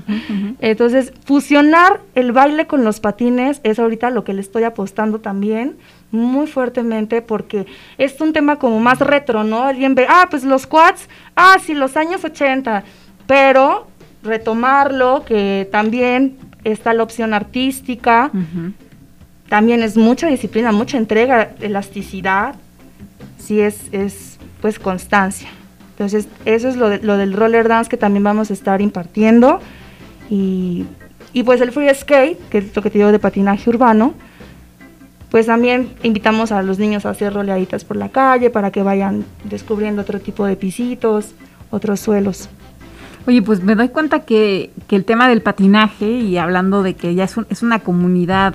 Entonces, 0.60 1.12
fusionar 1.24 2.02
el 2.14 2.32
baile 2.32 2.66
con 2.66 2.84
los 2.84 3.00
patines 3.00 3.60
es 3.64 3.78
ahorita 3.78 4.10
lo 4.10 4.22
que 4.22 4.32
le 4.32 4.40
estoy 4.40 4.62
apostando 4.62 5.20
también 5.20 5.76
muy 6.12 6.46
fuertemente 6.46 7.20
porque 7.20 7.66
es 7.98 8.20
un 8.20 8.32
tema 8.32 8.56
como 8.56 8.78
más 8.78 9.00
retro, 9.00 9.42
¿no? 9.42 9.64
Alguien 9.64 9.96
ve, 9.96 10.06
ah, 10.08 10.28
pues 10.30 10.44
los 10.44 10.66
quads, 10.66 11.08
ah, 11.34 11.56
sí, 11.60 11.74
los 11.74 11.96
años 11.96 12.24
80, 12.24 12.84
pero 13.26 13.88
retomarlo, 14.24 15.24
que 15.24 15.68
también 15.70 16.36
está 16.64 16.94
la 16.94 17.02
opción 17.02 17.34
artística, 17.34 18.30
también 19.48 19.82
es 19.82 19.96
mucha 19.96 20.26
disciplina, 20.26 20.72
mucha 20.72 20.96
entrega, 20.96 21.52
elasticidad, 21.60 22.56
sí 23.38 23.60
es, 23.60 23.92
es 23.92 24.38
pues 24.60 24.78
constancia. 24.78 25.48
Entonces, 25.90 26.26
eso 26.44 26.68
es 26.68 26.76
lo, 26.76 26.96
lo 26.96 27.16
del 27.16 27.34
roller 27.34 27.68
dance 27.68 27.88
que 27.88 27.96
también 27.96 28.24
vamos 28.24 28.50
a 28.50 28.54
estar 28.54 28.80
impartiendo. 28.80 29.60
Y, 30.28 30.86
y 31.32 31.42
pues 31.44 31.60
el 31.60 31.70
free 31.70 31.94
skate, 31.94 32.38
que 32.48 32.58
es 32.58 32.74
lo 32.74 32.82
que 32.82 32.90
te 32.90 32.98
digo 32.98 33.12
de 33.12 33.18
patinaje 33.18 33.70
urbano, 33.70 34.14
pues 35.30 35.46
también 35.46 35.90
invitamos 36.02 36.50
a 36.50 36.62
los 36.62 36.78
niños 36.78 37.06
a 37.06 37.10
hacer 37.10 37.34
roleaditas 37.34 37.84
por 37.84 37.96
la 37.96 38.08
calle 38.08 38.50
para 38.50 38.70
que 38.70 38.82
vayan 38.82 39.24
descubriendo 39.44 40.02
otro 40.02 40.20
tipo 40.20 40.46
de 40.46 40.56
pisitos, 40.56 41.34
otros 41.70 42.00
suelos. 42.00 42.48
Oye, 43.26 43.40
pues 43.40 43.62
me 43.62 43.74
doy 43.74 43.88
cuenta 43.88 44.20
que, 44.20 44.70
el 44.90 45.04
tema 45.04 45.28
del 45.28 45.40
patinaje, 45.40 46.06
y 46.06 46.36
hablando 46.36 46.82
de 46.82 46.94
que 46.94 47.14
ya 47.14 47.24
es, 47.24 47.36
es 47.48 47.62
una 47.62 47.78
comunidad 47.78 48.54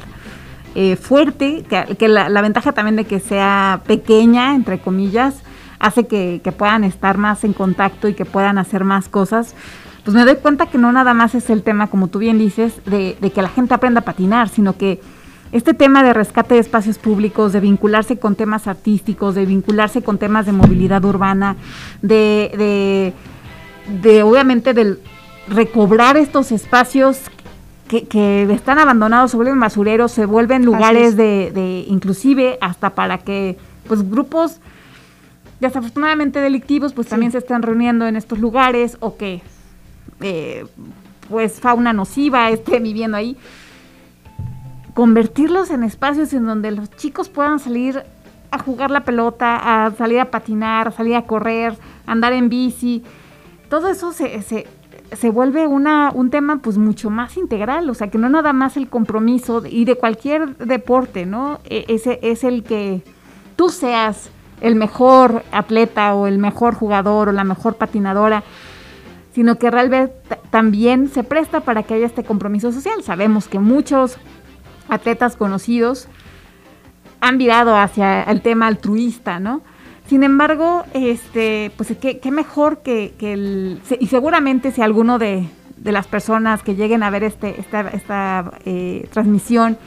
eh, 0.75 0.95
fuerte, 0.95 1.63
que, 1.97 2.07
la, 2.07 2.41
ventaja 2.41 2.71
también 2.71 2.95
de 2.95 3.05
que 3.05 3.19
sea 3.19 3.81
pequeña, 3.87 4.53
entre 4.53 4.79
comillas, 4.79 5.41
hace 5.79 6.05
que, 6.05 6.41
que, 6.43 6.51
puedan 6.51 6.83
estar 6.83 7.17
más 7.17 7.43
en 7.43 7.53
contacto 7.53 8.07
y 8.07 8.13
que 8.13 8.25
puedan 8.25 8.59
hacer 8.59 8.83
más 8.83 9.09
cosas. 9.09 9.55
Pues 10.05 10.15
me 10.15 10.23
doy 10.23 10.35
cuenta 10.35 10.67
que 10.67 10.77
no 10.77 10.91
nada 10.91 11.15
más 11.15 11.33
es 11.33 11.49
el 11.49 11.63
tema, 11.63 11.87
como 11.87 12.07
tú 12.07 12.19
bien 12.19 12.37
dices, 12.37 12.79
de, 12.85 13.17
de 13.19 13.31
que 13.31 13.41
la 13.41 13.49
gente 13.49 13.73
aprenda 13.73 14.01
a 14.01 14.05
patinar, 14.05 14.49
sino 14.49 14.77
que 14.77 15.01
este 15.51 15.73
tema 15.73 16.03
de 16.03 16.13
rescate 16.13 16.53
de 16.53 16.59
espacios 16.59 16.99
públicos, 16.99 17.53
de 17.53 17.59
vincularse 17.59 18.19
con 18.19 18.35
temas 18.35 18.67
artísticos, 18.67 19.33
de 19.33 19.47
vincularse 19.47 20.03
con 20.03 20.19
temas 20.19 20.45
de 20.45 20.51
movilidad 20.51 21.03
urbana, 21.03 21.55
de, 22.03 22.51
de 22.55 23.13
de 24.01 24.23
obviamente 24.23 24.73
del 24.73 24.99
recobrar 25.47 26.17
estos 26.17 26.51
espacios 26.51 27.21
que, 27.87 28.07
que, 28.07 28.43
están 28.53 28.77
abandonados, 28.77 29.31
se 29.31 29.37
vuelven 29.37 29.59
basureros, 29.59 30.11
se 30.11 30.25
vuelven 30.25 30.63
lugares 30.63 31.17
de, 31.17 31.51
de, 31.53 31.85
inclusive 31.87 32.57
hasta 32.61 32.91
para 32.91 33.17
que 33.17 33.57
pues 33.87 34.07
grupos 34.07 34.59
desafortunadamente 35.59 36.39
delictivos 36.39 36.93
pues 36.93 37.07
también 37.07 37.31
se 37.31 37.39
están 37.39 37.63
reuniendo 37.63 38.07
en 38.07 38.15
estos 38.15 38.39
lugares 38.39 38.97
o 38.99 39.17
que 39.17 39.41
eh, 40.21 40.65
pues 41.29 41.59
fauna 41.59 41.93
nociva 41.93 42.49
esté 42.49 42.79
viviendo 42.79 43.17
ahí. 43.17 43.37
Convertirlos 44.93 45.69
en 45.69 45.83
espacios 45.83 46.33
en 46.33 46.45
donde 46.45 46.71
los 46.71 46.89
chicos 46.91 47.29
puedan 47.29 47.59
salir 47.59 48.03
a 48.51 48.59
jugar 48.59 48.91
la 48.91 49.05
pelota, 49.05 49.85
a 49.85 49.91
salir 49.91 50.19
a 50.19 50.31
patinar, 50.31 50.89
a 50.89 50.91
salir 50.91 51.15
a 51.15 51.21
correr, 51.23 51.73
a 52.05 52.11
andar 52.11 52.33
en 52.33 52.49
bici, 52.49 53.03
todo 53.69 53.87
eso 53.89 54.11
se, 54.11 54.41
se, 54.41 54.67
se 55.11 55.29
vuelve 55.29 55.67
una, 55.67 56.11
un 56.13 56.29
tema 56.29 56.57
pues 56.57 56.77
mucho 56.77 57.09
más 57.09 57.37
integral, 57.37 57.89
o 57.89 57.93
sea, 57.93 58.09
que 58.09 58.17
no 58.17 58.29
nada 58.29 58.53
más 58.53 58.77
el 58.77 58.89
compromiso 58.89 59.63
y 59.65 59.85
de 59.85 59.95
cualquier 59.95 60.57
deporte, 60.57 61.25
¿no? 61.25 61.59
E, 61.65 61.85
ese 61.87 62.19
es 62.21 62.43
el 62.43 62.63
que 62.63 63.03
tú 63.55 63.69
seas 63.69 64.31
el 64.61 64.75
mejor 64.75 65.43
atleta 65.51 66.13
o 66.15 66.27
el 66.27 66.37
mejor 66.37 66.75
jugador 66.75 67.29
o 67.29 67.31
la 67.31 67.43
mejor 67.43 67.75
patinadora, 67.75 68.43
sino 69.33 69.57
que 69.57 69.71
realmente 69.71 70.13
también 70.49 71.07
se 71.07 71.23
presta 71.23 71.61
para 71.61 71.83
que 71.83 71.93
haya 71.93 72.05
este 72.05 72.23
compromiso 72.23 72.71
social. 72.71 73.03
Sabemos 73.03 73.47
que 73.47 73.59
muchos 73.59 74.17
atletas 74.89 75.35
conocidos 75.37 76.07
han 77.21 77.37
virado 77.37 77.75
hacia 77.75 78.23
el 78.23 78.41
tema 78.41 78.67
altruista, 78.67 79.39
¿no? 79.39 79.61
Sin 80.09 80.23
embargo, 80.23 80.85
este, 80.93 81.71
pues 81.77 81.93
qué, 82.01 82.31
mejor 82.31 82.79
que, 82.79 83.13
el, 83.21 83.79
y 83.99 84.07
seguramente 84.07 84.71
si 84.71 84.81
alguno 84.81 85.19
de, 85.19 85.47
las 85.83 86.07
personas 86.07 86.63
que 86.63 86.73
lleguen 86.73 87.03
a 87.03 87.11
ver 87.11 87.23
este, 87.23 87.59
esta, 87.59 87.81
esta 87.89 88.53
eh, 88.65 89.07
transmisión 89.11 89.77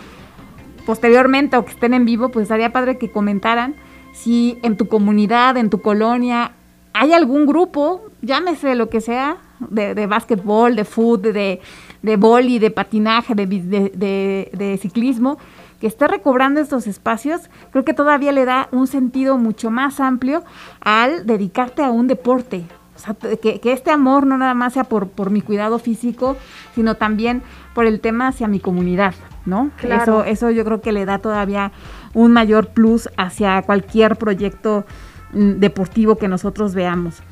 posteriormente 0.86 1.56
o 1.56 1.64
que 1.64 1.72
estén 1.72 1.92
en 1.92 2.04
vivo, 2.04 2.28
pues 2.28 2.44
estaría 2.44 2.72
padre 2.72 2.98
que 2.98 3.10
comentaran 3.10 3.74
si 4.12 4.58
en 4.62 4.76
tu 4.76 4.86
comunidad, 4.86 5.56
en 5.56 5.70
tu 5.70 5.80
colonia, 5.82 6.52
hay 6.92 7.12
algún 7.12 7.44
grupo, 7.44 8.02
llámese 8.20 8.76
lo 8.76 8.88
que 8.88 9.00
sea, 9.00 9.38
de, 9.58 9.96
de 9.96 10.06
básquetbol, 10.06 10.76
de 10.76 10.84
fútbol, 10.84 11.32
de, 11.32 11.60
de 12.02 12.16
boli, 12.16 12.60
de 12.60 12.70
patinaje, 12.70 13.34
de, 13.34 13.46
de, 13.46 14.50
de 14.52 14.78
ciclismo, 14.78 15.38
que 15.82 15.88
esté 15.88 16.06
recobrando 16.06 16.60
estos 16.60 16.86
espacios, 16.86 17.50
creo 17.72 17.84
que 17.84 17.92
todavía 17.92 18.30
le 18.30 18.44
da 18.44 18.68
un 18.70 18.86
sentido 18.86 19.36
mucho 19.36 19.68
más 19.72 19.98
amplio 19.98 20.44
al 20.80 21.26
dedicarte 21.26 21.82
a 21.82 21.90
un 21.90 22.06
deporte. 22.06 22.64
O 22.94 23.00
sea, 23.00 23.14
que, 23.14 23.60
este 23.64 23.90
amor 23.90 24.24
no 24.24 24.38
nada 24.38 24.54
más 24.54 24.74
sea 24.74 24.84
por, 24.84 25.08
por 25.08 25.30
mi 25.30 25.40
cuidado 25.40 25.80
físico, 25.80 26.36
sino 26.76 26.94
también 26.94 27.42
por 27.74 27.84
el 27.84 27.98
tema 27.98 28.28
hacia 28.28 28.46
mi 28.46 28.60
comunidad, 28.60 29.12
¿no? 29.44 29.72
Eso, 29.82 30.22
eso 30.22 30.52
yo 30.52 30.64
creo 30.64 30.80
que 30.80 30.92
le 30.92 31.04
da 31.04 31.18
todavía 31.18 31.72
un 32.14 32.32
mayor 32.32 32.68
plus 32.68 33.08
hacia 33.16 33.60
cualquier 33.62 34.14
proyecto 34.14 34.86
mm, 35.32 35.54
deportivo 35.54 36.14
que 36.14 36.28
nosotros 36.28 36.76
veamos. 36.76 37.24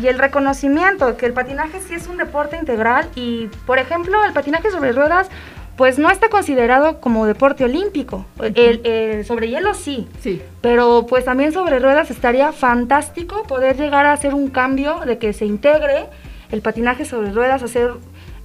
Y 0.00 0.08
el 0.08 0.18
reconocimiento, 0.18 1.18
que 1.18 1.26
el 1.26 1.34
patinaje 1.34 1.80
sí 1.80 1.94
es 1.94 2.08
un 2.08 2.16
deporte 2.16 2.56
integral 2.56 3.08
y, 3.14 3.48
por 3.66 3.78
ejemplo, 3.78 4.24
el 4.24 4.32
patinaje 4.32 4.70
sobre 4.70 4.92
ruedas 4.92 5.28
pues 5.76 5.98
no 5.98 6.10
está 6.10 6.28
considerado 6.28 7.00
como 7.00 7.26
deporte 7.26 7.64
olímpico. 7.64 8.24
el, 8.40 9.24
sobre 9.24 9.48
hielo 9.48 9.74
sí, 9.74 10.08
sí, 10.20 10.42
pero 10.60 11.06
pues 11.08 11.24
también 11.24 11.52
sobre 11.52 11.78
ruedas 11.78 12.10
estaría 12.10 12.52
fantástico 12.52 13.42
poder 13.44 13.76
llegar 13.76 14.06
a 14.06 14.12
hacer 14.12 14.34
un 14.34 14.48
cambio 14.48 15.00
de 15.00 15.18
que 15.18 15.32
se 15.32 15.46
integre 15.46 16.06
el 16.50 16.62
patinaje 16.62 17.04
sobre 17.04 17.32
ruedas, 17.32 17.62
hacer 17.62 17.92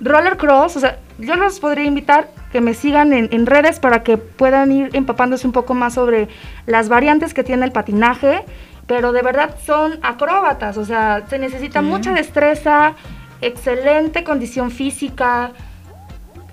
roller 0.02 0.38
cross, 0.38 0.78
o 0.78 0.80
sea, 0.80 1.00
yo 1.18 1.36
los 1.36 1.60
podría 1.60 1.86
invitar 1.86 2.30
que 2.52 2.62
me 2.62 2.74
sigan 2.74 3.14
en, 3.14 3.46
redes 3.46 3.80
para 3.80 4.02
que 4.02 4.18
puedan 4.18 4.72
ir 4.72 4.90
empapándose 4.94 5.46
un 5.46 5.54
poco 5.54 5.74
más 5.74 5.94
sobre 5.94 6.30
las 6.66 6.90
variantes 6.90 7.34
que 7.34 7.44
tiene 7.44 7.66
el 7.66 7.72
patinaje, 7.72 8.44
pero 8.88 9.12
de 9.12 9.22
verdad 9.22 9.56
son 9.64 10.00
acróbatas, 10.02 10.78
o 10.78 10.86
sea, 10.86 11.26
se 11.30 11.38
necesita 11.38 11.82
mucha 11.82 12.14
destreza, 12.14 12.96
excelente 13.42 14.24
condición 14.24 14.72
física, 14.72 15.52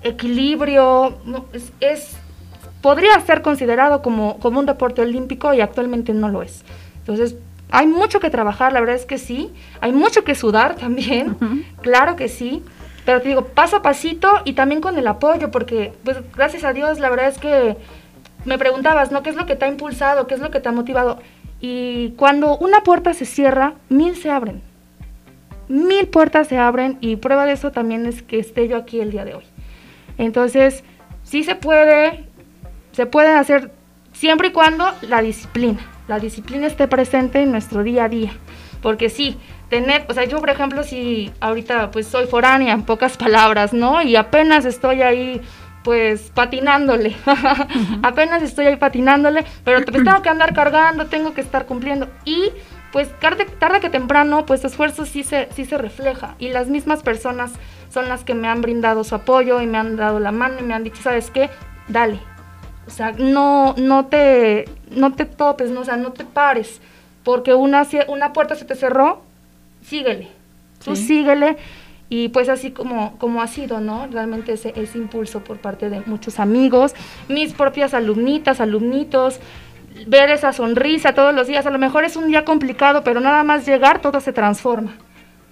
equilibrio, 0.03 1.17
es, 1.79 2.17
podría 2.81 3.19
ser 3.21 3.41
considerado 3.41 4.01
como, 4.01 4.39
como 4.39 4.59
un 4.59 4.65
deporte 4.65 5.01
olímpico 5.01 5.53
y 5.53 5.61
actualmente 5.61 6.13
no 6.13 6.29
lo 6.29 6.41
es. 6.41 6.63
Entonces, 6.99 7.35
hay 7.71 7.87
mucho 7.87 8.19
que 8.19 8.29
trabajar, 8.29 8.73
la 8.73 8.79
verdad 8.79 8.95
es 8.95 9.05
que 9.05 9.17
sí, 9.17 9.51
hay 9.81 9.91
mucho 9.91 10.23
que 10.23 10.35
sudar 10.35 10.75
también, 10.79 11.37
claro 11.81 12.15
que 12.15 12.29
sí, 12.29 12.63
pero 13.05 13.21
te 13.21 13.29
digo, 13.29 13.45
paso 13.45 13.77
a 13.77 13.81
pasito 13.81 14.29
y 14.43 14.53
también 14.53 14.81
con 14.81 14.97
el 14.97 15.07
apoyo, 15.07 15.49
porque 15.51 15.93
pues 16.03 16.17
gracias 16.35 16.63
a 16.63 16.73
Dios, 16.73 16.99
la 16.99 17.09
verdad 17.09 17.29
es 17.29 17.37
que 17.37 17.77
me 18.43 18.57
preguntabas, 18.57 19.11
¿no? 19.11 19.23
¿Qué 19.23 19.29
es 19.29 19.35
lo 19.35 19.45
que 19.45 19.55
te 19.55 19.65
ha 19.65 19.67
impulsado? 19.67 20.27
¿Qué 20.27 20.33
es 20.33 20.39
lo 20.39 20.51
que 20.51 20.59
te 20.59 20.69
ha 20.69 20.71
motivado? 20.71 21.19
Y 21.59 22.11
cuando 22.11 22.57
una 22.57 22.81
puerta 22.81 23.13
se 23.13 23.25
cierra, 23.25 23.73
mil 23.89 24.15
se 24.15 24.29
abren. 24.29 24.61
Mil 25.69 26.07
puertas 26.07 26.47
se 26.47 26.57
abren 26.57 26.97
y 27.01 27.15
prueba 27.15 27.45
de 27.45 27.53
eso 27.53 27.71
también 27.71 28.05
es 28.05 28.21
que 28.21 28.39
esté 28.39 28.67
yo 28.67 28.77
aquí 28.77 28.99
el 28.99 29.11
día 29.11 29.25
de 29.25 29.35
hoy. 29.35 29.43
Entonces, 30.17 30.83
sí 31.23 31.43
se 31.43 31.55
puede, 31.55 32.25
se 32.91 33.05
puede 33.05 33.29
hacer 33.29 33.71
siempre 34.13 34.49
y 34.49 34.51
cuando 34.51 34.91
la 35.01 35.21
disciplina, 35.21 35.79
la 36.07 36.19
disciplina 36.19 36.67
esté 36.67 36.87
presente 36.87 37.41
en 37.41 37.51
nuestro 37.51 37.83
día 37.83 38.05
a 38.05 38.09
día. 38.09 38.31
Porque 38.81 39.09
sí, 39.09 39.37
tener, 39.69 40.05
o 40.09 40.13
sea, 40.13 40.25
yo 40.25 40.39
por 40.39 40.49
ejemplo, 40.49 40.83
si 40.83 41.31
ahorita 41.39 41.91
pues 41.91 42.07
soy 42.07 42.27
foránea, 42.27 42.73
en 42.73 42.83
pocas 42.83 43.17
palabras, 43.17 43.73
¿no? 43.73 44.01
Y 44.01 44.15
apenas 44.15 44.65
estoy 44.65 45.01
ahí 45.01 45.41
pues 45.83 46.31
patinándole, 46.33 47.15
apenas 48.03 48.41
estoy 48.41 48.65
ahí 48.65 48.75
patinándole, 48.75 49.45
pero 49.63 49.85
pues, 49.85 50.03
tengo 50.03 50.21
que 50.21 50.27
andar 50.27 50.53
cargando, 50.53 51.05
tengo 51.05 51.33
que 51.33 51.39
estar 51.41 51.65
cumpliendo. 51.65 52.09
Y 52.25 52.51
pues 52.91 53.09
tarde, 53.19 53.45
tarde 53.45 53.79
que 53.79 53.89
temprano, 53.89 54.45
pues 54.45 54.65
esfuerzo 54.65 55.05
sí 55.05 55.23
se, 55.23 55.47
sí 55.55 55.63
se 55.65 55.77
refleja. 55.77 56.35
Y 56.39 56.49
las 56.49 56.67
mismas 56.67 57.03
personas 57.03 57.53
son 57.97 58.09
las 58.09 58.23
que 58.23 58.35
me 58.35 58.47
han 58.47 58.61
brindado 58.61 59.03
su 59.03 59.15
apoyo 59.15 59.59
y 59.59 59.65
me 59.65 59.79
han 59.79 59.95
dado 59.95 60.19
la 60.19 60.31
mano 60.31 60.57
y 60.59 60.63
me 60.63 60.75
han 60.75 60.83
dicho, 60.83 61.01
¿sabes 61.01 61.31
qué? 61.31 61.49
Dale. 61.87 62.19
O 62.85 62.91
sea, 62.91 63.11
no, 63.13 63.73
no 63.75 64.05
te, 64.05 64.65
no 64.91 65.13
te 65.13 65.25
topes, 65.25 65.71
no, 65.71 65.81
o 65.81 65.83
sea, 65.83 65.97
no 65.97 66.11
te 66.11 66.23
pares. 66.23 66.79
Porque 67.23 67.55
una, 67.55 67.87
una 68.07 68.33
puerta 68.33 68.53
se 68.53 68.65
te 68.65 68.75
cerró, 68.75 69.23
síguele. 69.81 70.27
Tú 70.85 70.95
síguele. 70.95 71.57
Y 72.07 72.29
pues 72.29 72.49
así 72.49 72.69
como, 72.69 73.17
como 73.17 73.41
ha 73.41 73.47
sido, 73.47 73.79
¿no? 73.79 74.05
Realmente 74.11 74.53
ese, 74.53 74.73
ese 74.75 74.99
impulso 74.99 75.43
por 75.43 75.57
parte 75.57 75.89
de 75.89 76.01
muchos 76.05 76.39
amigos, 76.39 76.93
mis 77.29 77.53
propias 77.53 77.95
alumnitas, 77.95 78.61
alumnitos, 78.61 79.39
ver 80.05 80.29
esa 80.29 80.53
sonrisa 80.53 81.15
todos 81.15 81.33
los 81.33 81.47
días. 81.47 81.65
A 81.65 81.71
lo 81.71 81.79
mejor 81.79 82.03
es 82.03 82.15
un 82.15 82.27
día 82.27 82.45
complicado, 82.45 83.03
pero 83.03 83.21
nada 83.21 83.43
más 83.43 83.65
llegar 83.65 84.01
todo 84.03 84.19
se 84.19 84.33
transforma 84.33 84.93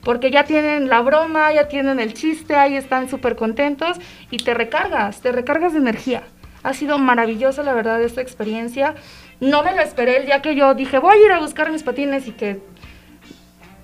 porque 0.05 0.29
ya 0.29 0.43
tienen 0.43 0.87
la 0.87 1.01
broma, 1.01 1.51
ya 1.51 1.67
tienen 1.67 1.99
el 1.99 2.13
chiste, 2.13 2.55
ahí 2.55 2.75
están 2.75 3.09
súper 3.09 3.35
contentos 3.35 3.97
y 4.29 4.37
te 4.37 4.53
recargas, 4.53 5.19
te 5.19 5.31
recargas 5.31 5.73
de 5.73 5.79
energía. 5.79 6.21
Ha 6.61 6.75
sido 6.75 6.99
maravillosa, 6.99 7.63
la 7.63 7.73
verdad, 7.73 7.99
esta 8.03 8.21
experiencia. 8.21 8.93
No 9.39 9.63
me 9.63 9.75
lo 9.75 9.81
esperé 9.81 10.17
el 10.17 10.27
día 10.27 10.43
que 10.43 10.55
yo 10.55 10.75
dije, 10.75 10.99
voy 10.99 11.17
a 11.17 11.25
ir 11.25 11.31
a 11.31 11.39
buscar 11.39 11.71
mis 11.71 11.81
patines 11.81 12.27
y 12.27 12.33
que 12.33 12.61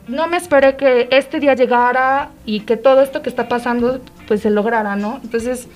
no 0.08 0.28
me 0.28 0.38
esperé 0.38 0.78
que 0.78 1.08
este 1.12 1.40
día 1.40 1.56
llegara 1.56 2.30
y 2.46 2.62
que 2.62 2.78
todo 2.78 3.02
esto 3.02 3.24
que 3.24 3.30
está 3.30 3.48
pasando 3.48 4.00
pues 4.28 4.42
se 4.42 4.52
lograra, 4.52 4.96
¿no? 4.96 5.20
Entonces 5.24 5.68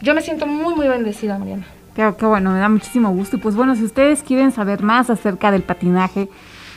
yo 0.00 0.14
me 0.14 0.22
siento 0.22 0.46
muy, 0.46 0.76
muy 0.76 0.86
bendecida, 0.86 1.38
Mariana. 1.38 1.66
Qué 1.96 2.24
bueno, 2.24 2.52
me 2.52 2.60
da 2.60 2.68
muchísimo 2.68 3.10
gusto. 3.10 3.34
Y 3.34 3.40
pues 3.40 3.56
bueno, 3.56 3.74
si 3.74 3.82
ustedes 3.82 4.22
quieren 4.22 4.52
saber 4.52 4.80
más 4.80 5.10
acerca 5.10 5.50
del 5.50 5.62
patinaje, 5.62 6.28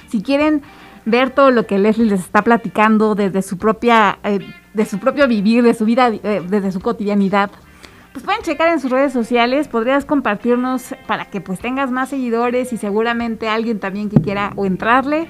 si 0.10 0.23
quieren 0.23 0.63
ver 1.05 1.31
todo 1.31 1.51
lo 1.51 1.65
que 1.65 1.79
Leslie 1.79 2.09
les 2.09 2.21
está 2.21 2.43
platicando 2.43 3.15
desde 3.15 3.41
su 3.41 3.57
propia, 3.57 4.19
eh, 4.23 4.39
de 4.73 4.85
su 4.85 4.99
propio 4.99 5.27
vivir, 5.27 5.63
de 5.63 5.73
su 5.73 5.85
vida, 5.85 6.09
eh, 6.09 6.43
desde 6.47 6.71
su 6.71 6.79
cotidianidad, 6.79 7.51
pues 8.13 8.25
pueden 8.25 8.41
checar 8.41 8.69
en 8.69 8.79
sus 8.79 8.91
redes 8.91 9.13
sociales, 9.13 9.67
podrías 9.67 10.03
compartirnos 10.05 10.95
para 11.07 11.25
que 11.25 11.39
pues 11.39 11.59
tengas 11.59 11.91
más 11.91 12.09
seguidores 12.09 12.73
y 12.73 12.77
seguramente 12.77 13.47
alguien 13.47 13.79
también 13.79 14.09
que 14.09 14.19
quiera 14.19 14.51
o 14.55 14.65
entrarle, 14.65 15.27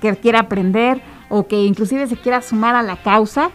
que 0.00 0.16
quiera 0.16 0.40
aprender 0.40 1.02
o 1.28 1.46
que 1.46 1.64
inclusive 1.64 2.06
se 2.06 2.16
quiera 2.16 2.40
sumar 2.40 2.76
a 2.76 2.82
la 2.82 2.96
causa, 2.96 3.50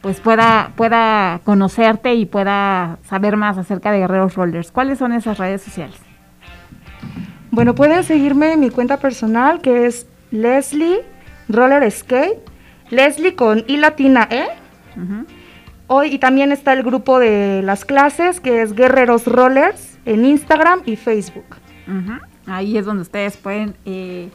pues 0.00 0.20
pueda, 0.20 0.72
pueda 0.76 1.40
conocerte 1.44 2.14
y 2.14 2.26
pueda 2.26 2.98
saber 3.04 3.36
más 3.36 3.56
acerca 3.56 3.92
de 3.92 3.98
Guerreros 3.98 4.34
Rollers. 4.34 4.72
¿Cuáles 4.72 4.98
son 4.98 5.12
esas 5.12 5.38
redes 5.38 5.62
sociales? 5.62 5.98
Bueno, 7.50 7.74
pueden 7.74 8.02
seguirme 8.04 8.52
en 8.52 8.60
mi 8.60 8.70
cuenta 8.70 8.98
personal 8.98 9.60
que 9.60 9.86
es 9.86 10.06
Leslie 10.30 11.00
Roller 11.48 11.90
Skate, 11.90 12.40
Leslie 12.90 13.34
con 13.34 13.64
I 13.66 13.76
latina 13.76 14.28
E. 14.30 14.46
Hoy 15.86 16.14
y 16.14 16.18
también 16.18 16.52
está 16.52 16.72
el 16.72 16.82
grupo 16.82 17.18
de 17.18 17.62
las 17.62 17.84
clases 17.84 18.40
que 18.40 18.62
es 18.62 18.74
Guerreros 18.74 19.26
Rollers 19.26 19.98
en 20.04 20.24
Instagram 20.24 20.82
y 20.84 20.96
Facebook. 20.96 21.56
Ahí 22.46 22.76
es 22.76 22.84
donde 22.84 23.02
ustedes 23.02 23.36
pueden 23.36 23.76
eh, 23.84 24.30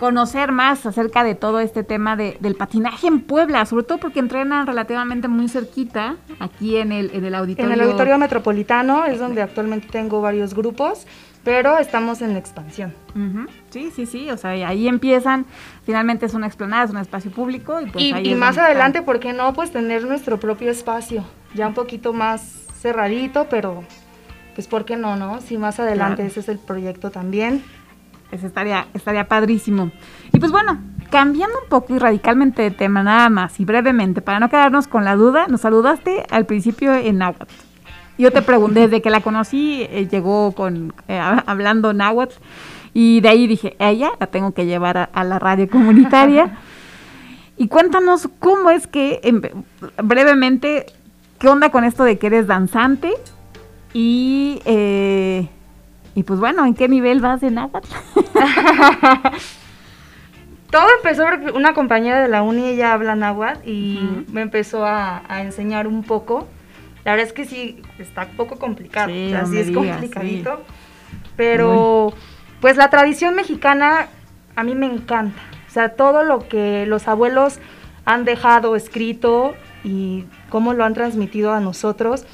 conocer 0.00 0.50
más 0.50 0.86
acerca 0.86 1.22
de 1.22 1.34
todo 1.34 1.60
este 1.60 1.84
tema 1.84 2.16
de, 2.16 2.38
del 2.40 2.54
patinaje 2.54 3.06
en 3.06 3.20
Puebla, 3.20 3.66
sobre 3.66 3.84
todo 3.84 3.98
porque 3.98 4.18
entrenan 4.18 4.66
relativamente 4.66 5.28
muy 5.28 5.48
cerquita, 5.48 6.16
aquí 6.38 6.78
en 6.78 6.90
el, 6.90 7.10
en 7.12 7.24
el 7.24 7.34
auditorio. 7.34 7.72
En 7.72 7.78
el 7.78 7.86
auditorio 7.86 8.18
metropolitano 8.18 9.04
es 9.04 9.18
donde 9.18 9.42
actualmente 9.42 9.88
tengo 9.88 10.20
varios 10.22 10.54
grupos 10.54 11.06
pero 11.44 11.78
estamos 11.78 12.22
en 12.22 12.36
expansión. 12.36 12.92
Sí, 13.70 13.90
sí, 13.94 14.06
sí, 14.06 14.30
o 14.30 14.36
sea, 14.36 14.50
ahí 14.50 14.88
empiezan, 14.88 15.46
finalmente 15.84 16.26
es 16.26 16.34
una 16.34 16.46
explanada, 16.46 16.84
es 16.84 16.90
un 16.90 16.98
espacio 16.98 17.30
público. 17.30 17.80
Y, 17.80 17.86
pues 17.86 18.26
y, 18.26 18.34
más 18.34 18.58
adelante, 18.58 19.02
¿por 19.02 19.20
qué 19.20 19.32
no? 19.32 19.52
Pues 19.52 19.72
tener 19.72 20.04
nuestro 20.04 20.38
propio 20.38 20.70
espacio, 20.70 21.24
ya 21.54 21.66
un 21.66 21.74
poquito 21.74 22.12
más 22.12 22.42
cerradito, 22.80 23.46
pero 23.48 23.84
pues 24.54 24.66
¿por 24.66 24.84
qué 24.84 24.96
no, 24.96 25.16
no? 25.16 25.40
Si 25.40 25.56
más 25.56 25.80
adelante 25.80 26.26
ese 26.26 26.40
es 26.40 26.48
el 26.48 26.58
proyecto 26.58 27.10
también. 27.10 27.62
Eso 28.30 28.46
estaría, 28.46 28.86
estaría 28.94 29.26
padrísimo. 29.26 29.90
Y 30.32 30.38
pues 30.38 30.52
bueno, 30.52 30.78
cambiando 31.10 31.58
un 31.62 31.68
poco 31.68 31.94
y 31.94 31.98
radicalmente 31.98 32.62
de 32.62 32.70
tema 32.70 33.02
nada 33.02 33.28
más 33.28 33.58
y 33.58 33.64
brevemente, 33.64 34.22
para 34.22 34.38
no 34.38 34.48
quedarnos 34.48 34.86
con 34.86 35.04
la 35.04 35.16
duda, 35.16 35.46
nos 35.48 35.62
saludaste 35.62 36.24
al 36.30 36.46
principio 36.46 36.94
en 36.94 37.18
náhuatl. 37.18 37.69
Yo 38.20 38.30
te 38.30 38.42
pregunté, 38.42 38.80
desde 38.80 39.00
que 39.00 39.08
la 39.08 39.22
conocí, 39.22 39.86
eh, 39.90 40.06
llegó 40.06 40.52
con 40.52 40.92
eh, 41.08 41.18
hablando 41.46 41.94
náhuatl 41.94 42.34
y 42.92 43.22
de 43.22 43.30
ahí 43.30 43.46
dije, 43.46 43.76
ella 43.78 44.10
la 44.20 44.26
tengo 44.26 44.52
que 44.52 44.66
llevar 44.66 45.08
a, 45.10 45.24
la 45.24 45.38
radio 45.38 45.70
comunitaria. 45.70 46.58
y 47.56 47.68
cuéntanos 47.68 48.28
cómo 48.38 48.68
es 48.68 48.86
que, 48.86 49.22
brevemente, 50.02 50.84
qué 51.38 51.48
onda 51.48 51.70
con 51.70 51.84
esto 51.84 52.04
de 52.04 52.18
que 52.18 52.26
eres 52.26 52.46
danzante 52.46 53.10
y, 53.94 54.60
eh, 54.66 55.48
y 56.14 56.22
pues 56.22 56.40
bueno, 56.40 56.66
¿en 56.66 56.74
qué 56.74 56.88
nivel 56.88 57.22
vas 57.22 57.40
de 57.40 57.50
náhuatl? 57.50 57.88
Todo 60.70 60.86
empezó 60.98 61.24
porque 61.24 61.52
una 61.52 61.72
compañera 61.72 62.20
de 62.20 62.28
la 62.28 62.42
uni, 62.42 62.66
ella 62.66 62.92
habla 62.92 63.16
náhuatl 63.16 63.66
y 63.66 64.26
me 64.30 64.42
empezó 64.42 64.84
a, 64.84 65.22
a 65.26 65.40
enseñar 65.40 65.86
un 65.86 66.02
poco. 66.02 66.46
La 67.04 67.12
verdad 67.12 67.26
es 67.26 67.32
que 67.32 67.44
sí, 67.44 67.82
está 67.98 68.26
un 68.30 68.36
poco 68.36 68.58
complicado. 68.58 69.08
Sí, 69.08 69.32
o 69.32 69.54
es 69.54 69.70
complicadito. 69.70 70.62
Pero, 71.36 72.12
pues 72.60 72.76
la 72.76 72.90
tradición 72.90 73.34
mexicana 73.34 74.08
a 74.56 74.62
mí 74.62 74.74
me 74.74 74.86
encanta. 74.86 75.40
O 75.66 75.72
sea, 75.72 75.90
todo 75.90 76.22
lo 76.22 76.48
que 76.48 76.84
los 76.86 77.08
abuelos 77.08 77.60
han 78.04 78.24
dejado 78.24 78.76
escrito 78.76 79.54
y 79.84 80.24
cómo 80.48 80.74
lo 80.74 80.84
han 80.84 80.94
transmitido 80.94 81.52
a 81.52 81.60
nosotros, 81.60 82.26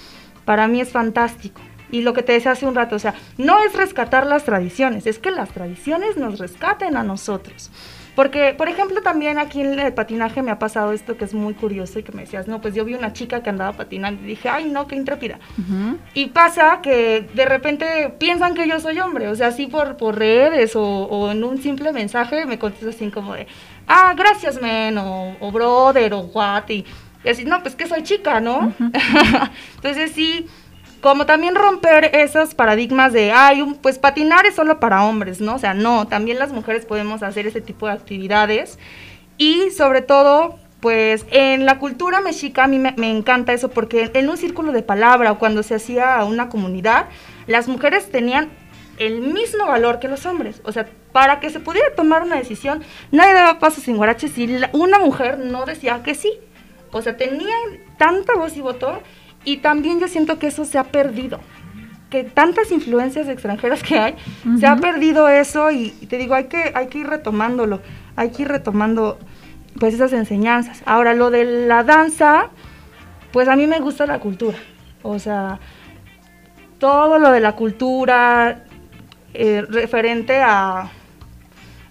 para 0.44 0.68
mí 0.68 0.80
es 0.80 0.90
fantástico. 0.90 1.60
Y 1.90 2.02
lo 2.02 2.14
que 2.14 2.22
te 2.22 2.32
decía 2.32 2.52
hace 2.52 2.66
un 2.66 2.74
rato, 2.74 2.96
o 2.96 2.98
sea, 2.98 3.14
no 3.38 3.60
es 3.60 3.74
rescatar 3.74 4.26
las 4.26 4.44
tradiciones, 4.44 5.06
es 5.06 5.18
que 5.18 5.30
las 5.30 5.50
tradiciones 5.50 6.16
nos 6.16 6.38
rescaten 6.38 6.96
a 6.96 7.04
nosotros. 7.04 7.70
Porque, 8.16 8.54
por 8.56 8.70
ejemplo, 8.70 9.02
también 9.02 9.38
aquí 9.38 9.60
en 9.60 9.78
el 9.78 9.92
patinaje 9.92 10.40
me 10.40 10.50
ha 10.50 10.58
pasado 10.58 10.92
esto 10.92 11.18
que 11.18 11.26
es 11.26 11.34
muy 11.34 11.52
curioso 11.52 11.98
y 11.98 12.02
que 12.02 12.12
me 12.12 12.22
decías, 12.22 12.48
no, 12.48 12.62
pues 12.62 12.74
yo 12.74 12.82
vi 12.86 12.94
una 12.94 13.12
chica 13.12 13.42
que 13.42 13.50
andaba 13.50 13.76
patinando 13.76 14.22
y 14.22 14.26
dije, 14.26 14.48
ay, 14.48 14.70
no, 14.70 14.86
qué 14.86 14.96
intrépida. 14.96 15.38
Y 16.14 16.26
pasa 16.28 16.80
que 16.82 17.28
de 17.34 17.44
repente 17.44 18.14
piensan 18.18 18.54
que 18.54 18.66
yo 18.66 18.80
soy 18.80 18.98
hombre, 19.00 19.28
o 19.28 19.34
sea, 19.34 19.48
así 19.48 19.66
por, 19.66 19.98
por 19.98 20.18
redes 20.18 20.72
o, 20.74 21.30
en 21.30 21.44
un 21.44 21.58
simple 21.58 21.92
mensaje 21.92 22.46
me 22.46 22.58
contestas 22.58 22.94
así 22.94 23.10
como 23.10 23.34
de, 23.34 23.46
ah, 23.86 24.14
gracias, 24.16 24.62
men, 24.62 24.96
o, 24.96 25.52
brother, 25.52 26.14
o 26.14 26.20
what, 26.20 26.70
y, 26.70 26.86
así, 27.28 27.44
no, 27.44 27.60
pues 27.60 27.76
que 27.76 27.86
soy 27.86 28.02
chica, 28.02 28.40
¿no? 28.40 28.72
Entonces 29.76 30.12
sí 30.12 30.46
como 31.00 31.26
también 31.26 31.54
romper 31.54 32.16
esos 32.16 32.54
paradigmas 32.54 33.12
de, 33.12 33.32
ay, 33.32 33.78
pues 33.82 33.98
patinar 33.98 34.46
es 34.46 34.54
solo 34.54 34.80
para 34.80 35.04
hombres, 35.04 35.40
¿no? 35.40 35.54
O 35.54 35.58
sea, 35.58 35.74
no, 35.74 36.06
también 36.06 36.38
las 36.38 36.52
mujeres 36.52 36.84
podemos 36.84 37.22
hacer 37.22 37.46
ese 37.46 37.60
tipo 37.60 37.86
de 37.86 37.92
actividades 37.92 38.78
y 39.38 39.70
sobre 39.70 40.02
todo, 40.02 40.58
pues 40.80 41.26
en 41.30 41.66
la 41.66 41.78
cultura 41.78 42.20
mexica 42.20 42.64
a 42.64 42.68
mí 42.68 42.78
me, 42.78 43.10
encanta 43.10 43.52
eso 43.52 43.70
porque 43.70 44.10
en 44.14 44.28
un 44.28 44.36
círculo 44.36 44.72
de 44.72 44.82
palabra 44.82 45.32
o 45.32 45.38
cuando 45.38 45.62
se 45.62 45.74
hacía 45.74 46.24
una 46.24 46.48
comunidad, 46.48 47.06
las 47.46 47.68
mujeres 47.68 48.10
tenían 48.10 48.48
el 48.98 49.20
mismo 49.20 49.66
valor 49.66 49.98
que 49.98 50.08
los 50.08 50.24
hombres. 50.24 50.62
O 50.64 50.72
sea, 50.72 50.86
para 51.12 51.40
que 51.40 51.50
se 51.50 51.60
pudiera 51.60 51.94
tomar 51.94 52.22
una 52.22 52.36
decisión, 52.36 52.82
nadie 53.10 53.34
daba 53.34 53.58
paso 53.58 53.80
sin 53.80 53.96
guarache 53.96 54.28
si 54.28 54.58
una 54.72 54.98
mujer 54.98 55.38
no 55.38 55.66
decía 55.66 56.02
que 56.02 56.14
sí. 56.14 56.32
O 56.92 57.02
sea, 57.02 57.16
tenían 57.16 57.84
tanta 57.98 58.34
voz 58.34 58.56
y 58.56 58.62
voto 58.62 59.02
y 59.46 59.58
también 59.58 60.00
yo 60.00 60.08
siento 60.08 60.38
que 60.38 60.48
eso 60.48 60.66
se 60.66 60.76
ha 60.76 60.84
perdido. 60.84 61.40
Que 62.10 62.24
tantas 62.24 62.72
influencias 62.72 63.28
extranjeras 63.28 63.82
que 63.82 63.98
hay, 63.98 64.16
se 64.58 64.66
ha 64.66 64.76
perdido 64.76 65.28
eso 65.28 65.70
y, 65.70 65.90
te 65.90 66.18
digo, 66.18 66.34
hay 66.34 66.44
que, 66.44 66.72
hay 66.74 66.88
que 66.88 66.98
ir 66.98 67.06
retomándolo, 67.06 67.80
hay 68.16 68.30
que 68.30 68.42
ir 68.42 68.48
retomando 68.48 69.18
pues 69.78 69.94
esas 69.94 70.12
enseñanzas. 70.12 70.82
Ahora, 70.84 71.14
lo 71.14 71.30
de 71.30 71.66
la 71.66 71.84
danza, 71.84 72.50
pues 73.32 73.48
a 73.48 73.56
mí 73.56 73.68
me 73.68 73.78
gusta 73.78 74.04
la 74.04 74.18
cultura. 74.18 74.58
O 75.02 75.18
sea, 75.20 75.60
todo 76.78 77.18
lo 77.20 77.30
de 77.30 77.40
la 77.40 77.52
cultura 77.52 78.64
eh, 79.32 79.62
referente 79.68 80.40
a, 80.42 80.90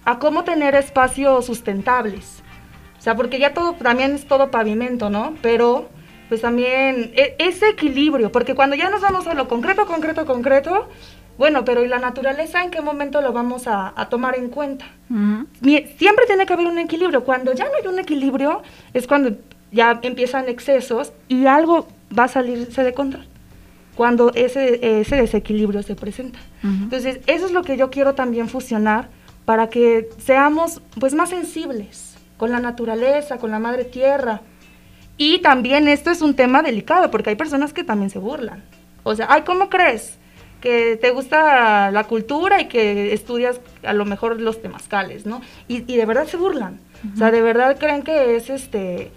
a 0.04 0.18
cómo 0.18 0.44
tener 0.44 0.74
espacios 0.74 1.46
sustentables. 1.46 2.42
O 2.98 3.02
sea, 3.02 3.14
porque 3.14 3.38
ya 3.38 3.54
todo, 3.54 3.72
también 3.74 4.14
es 4.14 4.26
todo 4.26 4.50
pavimento, 4.50 5.08
¿no? 5.08 5.34
Pero 5.40 5.88
pues 6.28 6.40
también 6.40 7.12
e, 7.14 7.36
ese 7.38 7.68
equilibrio, 7.68 8.32
porque 8.32 8.54
cuando 8.54 8.76
ya 8.76 8.90
nos 8.90 9.00
vamos 9.00 9.26
a 9.26 9.34
lo 9.34 9.48
concreto, 9.48 9.86
concreto, 9.86 10.26
concreto, 10.26 10.88
bueno, 11.38 11.64
pero 11.64 11.84
¿y 11.84 11.88
la 11.88 11.98
naturaleza 11.98 12.64
en 12.64 12.70
qué 12.70 12.80
momento 12.80 13.20
lo 13.20 13.32
vamos 13.32 13.64
a, 13.66 13.92
tomar 14.08 14.36
en 14.36 14.48
cuenta? 14.48 14.86
Siempre 15.08 16.26
tiene 16.26 16.46
que 16.46 16.52
haber 16.54 16.66
un 16.66 16.78
equilibrio. 16.78 17.24
Cuando 17.24 17.52
ya 17.52 17.66
no 17.66 17.72
hay 17.80 17.86
un 17.86 17.98
equilibrio, 17.98 18.62
es 18.94 19.06
cuando 19.06 19.36
ya 19.70 20.00
empiezan 20.02 20.48
excesos 20.48 21.12
y 21.28 21.46
algo 21.46 21.88
va 22.16 22.24
a 22.24 22.28
salirse 22.28 22.82
de 22.82 22.94
control. 22.94 23.26
Cuando 23.96 24.32
ese, 24.34 25.00
ese 25.00 25.16
desequilibrio 25.16 25.82
se 25.82 25.94
presenta. 25.94 26.38
Entonces, 26.62 27.20
eso 27.26 27.46
es 27.46 27.52
lo 27.52 27.62
que 27.62 27.76
yo 27.76 27.90
quiero 27.90 28.14
también 28.14 28.48
fusionar 28.48 29.08
para 29.44 29.68
que 29.68 30.08
seamos 30.18 30.80
pues 30.98 31.14
más 31.14 31.30
sensibles 31.30 32.16
con 32.36 32.50
la 32.50 32.60
naturaleza, 32.60 33.38
con 33.38 33.50
la 33.50 33.58
madre 33.58 33.84
tierra, 33.84 34.40
y 35.18 35.38
también 35.38 35.88
esto 35.88 36.10
es 36.10 36.20
un 36.20 36.34
tema 36.34 36.62
delicado 36.62 37.10
porque 37.10 37.30
hay 37.30 37.36
personas 37.36 37.72
que 37.72 37.84
también 37.84 38.10
se 38.10 38.18
burlan. 38.18 38.62
O 39.02 39.14
sea, 39.14 39.26
ay, 39.30 39.42
¿cómo 39.42 39.68
crees? 39.68 40.18
Que 40.60 40.96
te 40.96 41.10
gusta 41.10 41.90
la 41.90 42.04
cultura 42.04 42.60
y 42.60 42.68
que 42.68 43.12
estudias 43.12 43.60
a 43.84 43.92
lo 43.92 44.04
mejor 44.04 44.40
los 44.40 44.60
temazcales, 44.60 45.26
¿no? 45.26 45.40
Y, 45.68 45.80
de 45.80 46.06
verdad 46.06 46.26
se 46.26 46.36
burlan. 46.36 46.80
O 47.14 47.16
sea, 47.16 47.30
de 47.30 47.40
verdad 47.40 47.78
creen 47.78 48.02
que 48.02 48.36
es 48.36 48.50
este 48.50 49.10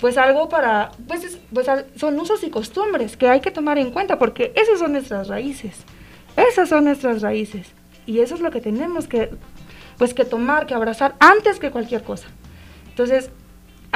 pues 0.00 0.18
algo 0.18 0.48
para, 0.48 0.90
pues, 1.08 1.38
pues 1.52 1.66
son 1.96 2.20
usos 2.20 2.44
y 2.44 2.50
costumbres 2.50 3.16
que 3.16 3.28
hay 3.28 3.40
que 3.40 3.50
tomar 3.50 3.78
en 3.78 3.90
cuenta 3.90 4.18
porque 4.18 4.52
esas 4.54 4.78
son 4.78 4.92
nuestras 4.92 5.28
raíces, 5.28 5.84
esas 6.36 6.68
son 6.68 6.84
nuestras 6.84 7.22
raíces 7.22 7.68
y 8.04 8.20
eso 8.20 8.34
es 8.34 8.40
lo 8.40 8.50
que 8.50 8.60
tenemos 8.60 9.08
que, 9.08 9.30
pues 9.96 10.12
que 10.12 10.24
tomar, 10.24 10.66
que 10.66 10.74
abrazar 10.74 11.14
antes 11.18 11.58
que 11.58 11.70
cualquier 11.70 12.02
cosa. 12.02 12.28
Entonces, 12.88 13.30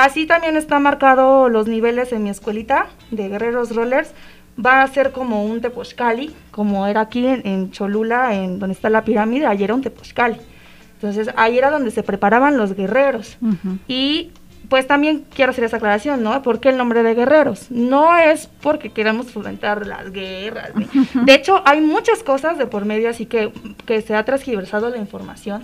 Así 0.01 0.25
también 0.25 0.57
está 0.57 0.79
marcado 0.79 1.51
los 1.51 1.69
niveles 1.69 2.11
en 2.13 2.23
mi 2.23 2.31
escuelita 2.31 2.87
de 3.11 3.29
Guerreros 3.29 3.77
Rollers. 3.77 4.15
va 4.59 4.81
a 4.81 4.87
ser 4.87 5.13
como 5.13 5.45
un 5.45 5.61
Tepochcali, 5.61 6.35
como 6.51 6.87
era 6.87 7.03
aquí 7.03 7.27
en, 7.27 7.71
Cholula, 7.71 8.35
en 8.35 8.59
donde 8.59 8.73
está 8.73 8.89
la 8.89 9.05
pirámide, 9.05 9.45
ayer 9.45 9.65
era 9.65 9.75
un 9.75 9.83
Tepochcali. 9.83 10.39
Entonces 10.95 11.29
ahí 11.37 11.59
era 11.59 11.71
donde 11.71 11.91
se 11.91 12.03
preparaban 12.03 12.57
los 12.57 12.75
guerreros. 12.75 13.37
Y 13.89 14.31
pues 14.71 14.87
también 14.87 15.27
quiero 15.35 15.51
hacer 15.51 15.65
esa 15.65 15.77
aclaración, 15.77 16.23
¿no? 16.23 16.41
¿Por 16.41 16.61
qué 16.61 16.71
el 16.71 16.79
nombre 16.79 17.03
de 17.03 17.15
guerreros? 17.15 17.71
No 17.71 18.17
es 18.17 18.49
porque 18.63 18.93
queramos 18.93 19.31
fomentar 19.31 19.87
las 19.87 20.11
guerras. 20.13 20.71
De 21.27 21.35
hecho, 21.35 21.61
hay 21.67 21.83
muchas 21.83 22.23
cosas 22.23 22.57
de 22.57 22.67
por 22.67 22.87
medio, 22.87 23.11
así 23.11 23.27
que, 23.27 23.53
que 23.85 24.01
se 24.01 24.15
ha 24.15 24.25
transgiversado 24.25 24.89
la 24.89 24.97
información 24.97 25.61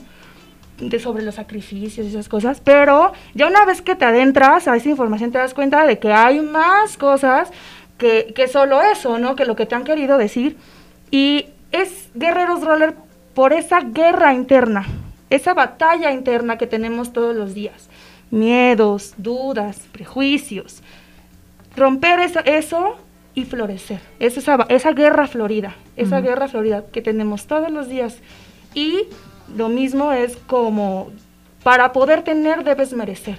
de 0.79 0.99
sobre 0.99 1.25
los 1.25 1.37
sacrificios 1.37 2.07
y 2.07 2.11
esas 2.11 2.29
cosas, 2.29 2.61
pero 2.63 3.13
ya 3.35 3.47
una 3.47 3.65
vez 3.65 3.81
que 3.83 3.95
te 3.95 4.05
adentras 4.05 4.69
a 4.69 4.77
esa 4.77 4.89
información 4.89 5.33
te 5.33 5.39
das 5.39 5.55
cuenta 5.55 5.87
de 5.87 5.99
que 5.99 6.13
hay 6.13 6.41
más 6.41 6.97
cosas 6.97 7.51
que, 7.99 8.33
que 8.35 8.47
solo 8.49 8.83
eso, 8.83 9.19
¿no? 9.19 9.37
Que 9.37 9.47
lo 9.47 9.57
que 9.57 9.67
te 9.67 9.75
han 9.75 9.85
querido 9.85 10.19
decir. 10.19 10.57
Y 11.11 11.47
es 11.73 12.09
Guerreros 12.15 12.63
Roller 12.63 12.95
por 13.35 13.53
esa 13.53 13.81
guerra 13.81 14.35
interna, 14.35 14.87
esa 15.31 15.55
batalla 15.55 16.13
interna 16.13 16.59
que 16.59 16.67
tenemos 16.67 17.13
todos 17.13 17.35
los 17.35 17.55
días. 17.55 17.89
Miedos, 18.31 19.15
dudas, 19.19 19.79
prejuicios. 19.93 20.83
Romper 21.77 22.21
eso, 22.21 22.41
eso 22.45 22.97
y 23.35 23.45
florecer. 23.45 24.01
Es 24.19 24.37
esa, 24.37 24.67
esa 24.69 24.93
guerra 24.93 25.27
florida, 25.27 25.77
esa 25.97 26.21
guerra 26.21 26.49
florida 26.49 26.85
que 26.91 27.03
tenemos 27.03 27.47
todos 27.47 27.71
los 27.71 27.89
días. 27.89 28.19
Y 28.75 29.05
lo 29.55 29.69
mismo 29.69 30.13
es 30.13 30.37
como, 30.47 31.11
para 31.63 31.93
poder 31.93 32.23
tener 32.23 32.65
debes 32.65 32.93
merecer. 32.93 33.39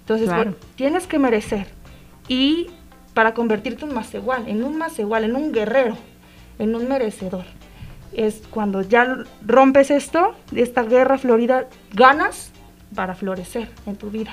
Entonces, 0.00 0.30
tienes 0.76 1.06
que 1.06 1.18
merecer. 1.18 1.66
Y 2.28 2.68
para 3.14 3.34
convertirte 3.34 3.84
en 3.84 3.94
más 3.94 4.14
igual, 4.14 4.48
en 4.48 4.62
un 4.62 4.78
más 4.78 4.98
igual, 4.98 5.24
en 5.24 5.36
un 5.36 5.52
guerrero, 5.52 5.96
en 6.58 6.74
un 6.74 6.88
merecedor. 6.88 7.44
Es 8.12 8.42
cuando 8.50 8.82
ya 8.82 9.24
rompes 9.46 9.90
esto, 9.90 10.34
esta 10.54 10.82
guerra 10.82 11.18
florida, 11.18 11.66
ganas 11.92 12.52
para 12.94 13.14
florecer 13.14 13.68
en 13.86 13.96
tu 13.96 14.10
vida. 14.10 14.30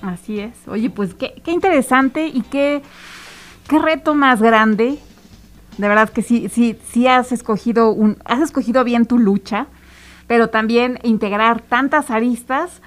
Así 0.00 0.40
es. 0.40 0.56
Oye, 0.68 0.90
pues 0.90 1.14
qué, 1.14 1.34
qué 1.44 1.50
interesante 1.50 2.26
y 2.26 2.42
qué, 2.42 2.82
qué 3.68 3.78
reto 3.78 4.14
más 4.14 4.40
grande 4.40 4.98
de 5.78 5.88
verdad 5.88 6.08
que 6.08 6.22
sí, 6.22 6.48
sí, 6.48 6.78
sí 6.90 7.06
has 7.06 7.32
escogido 7.32 7.90
un, 7.90 8.16
has 8.24 8.40
escogido 8.40 8.84
bien 8.84 9.06
tu 9.06 9.18
lucha, 9.18 9.66
pero 10.26 10.48
también 10.48 10.98
integrar 11.02 11.60
tantas 11.60 12.10
aristas 12.10 12.80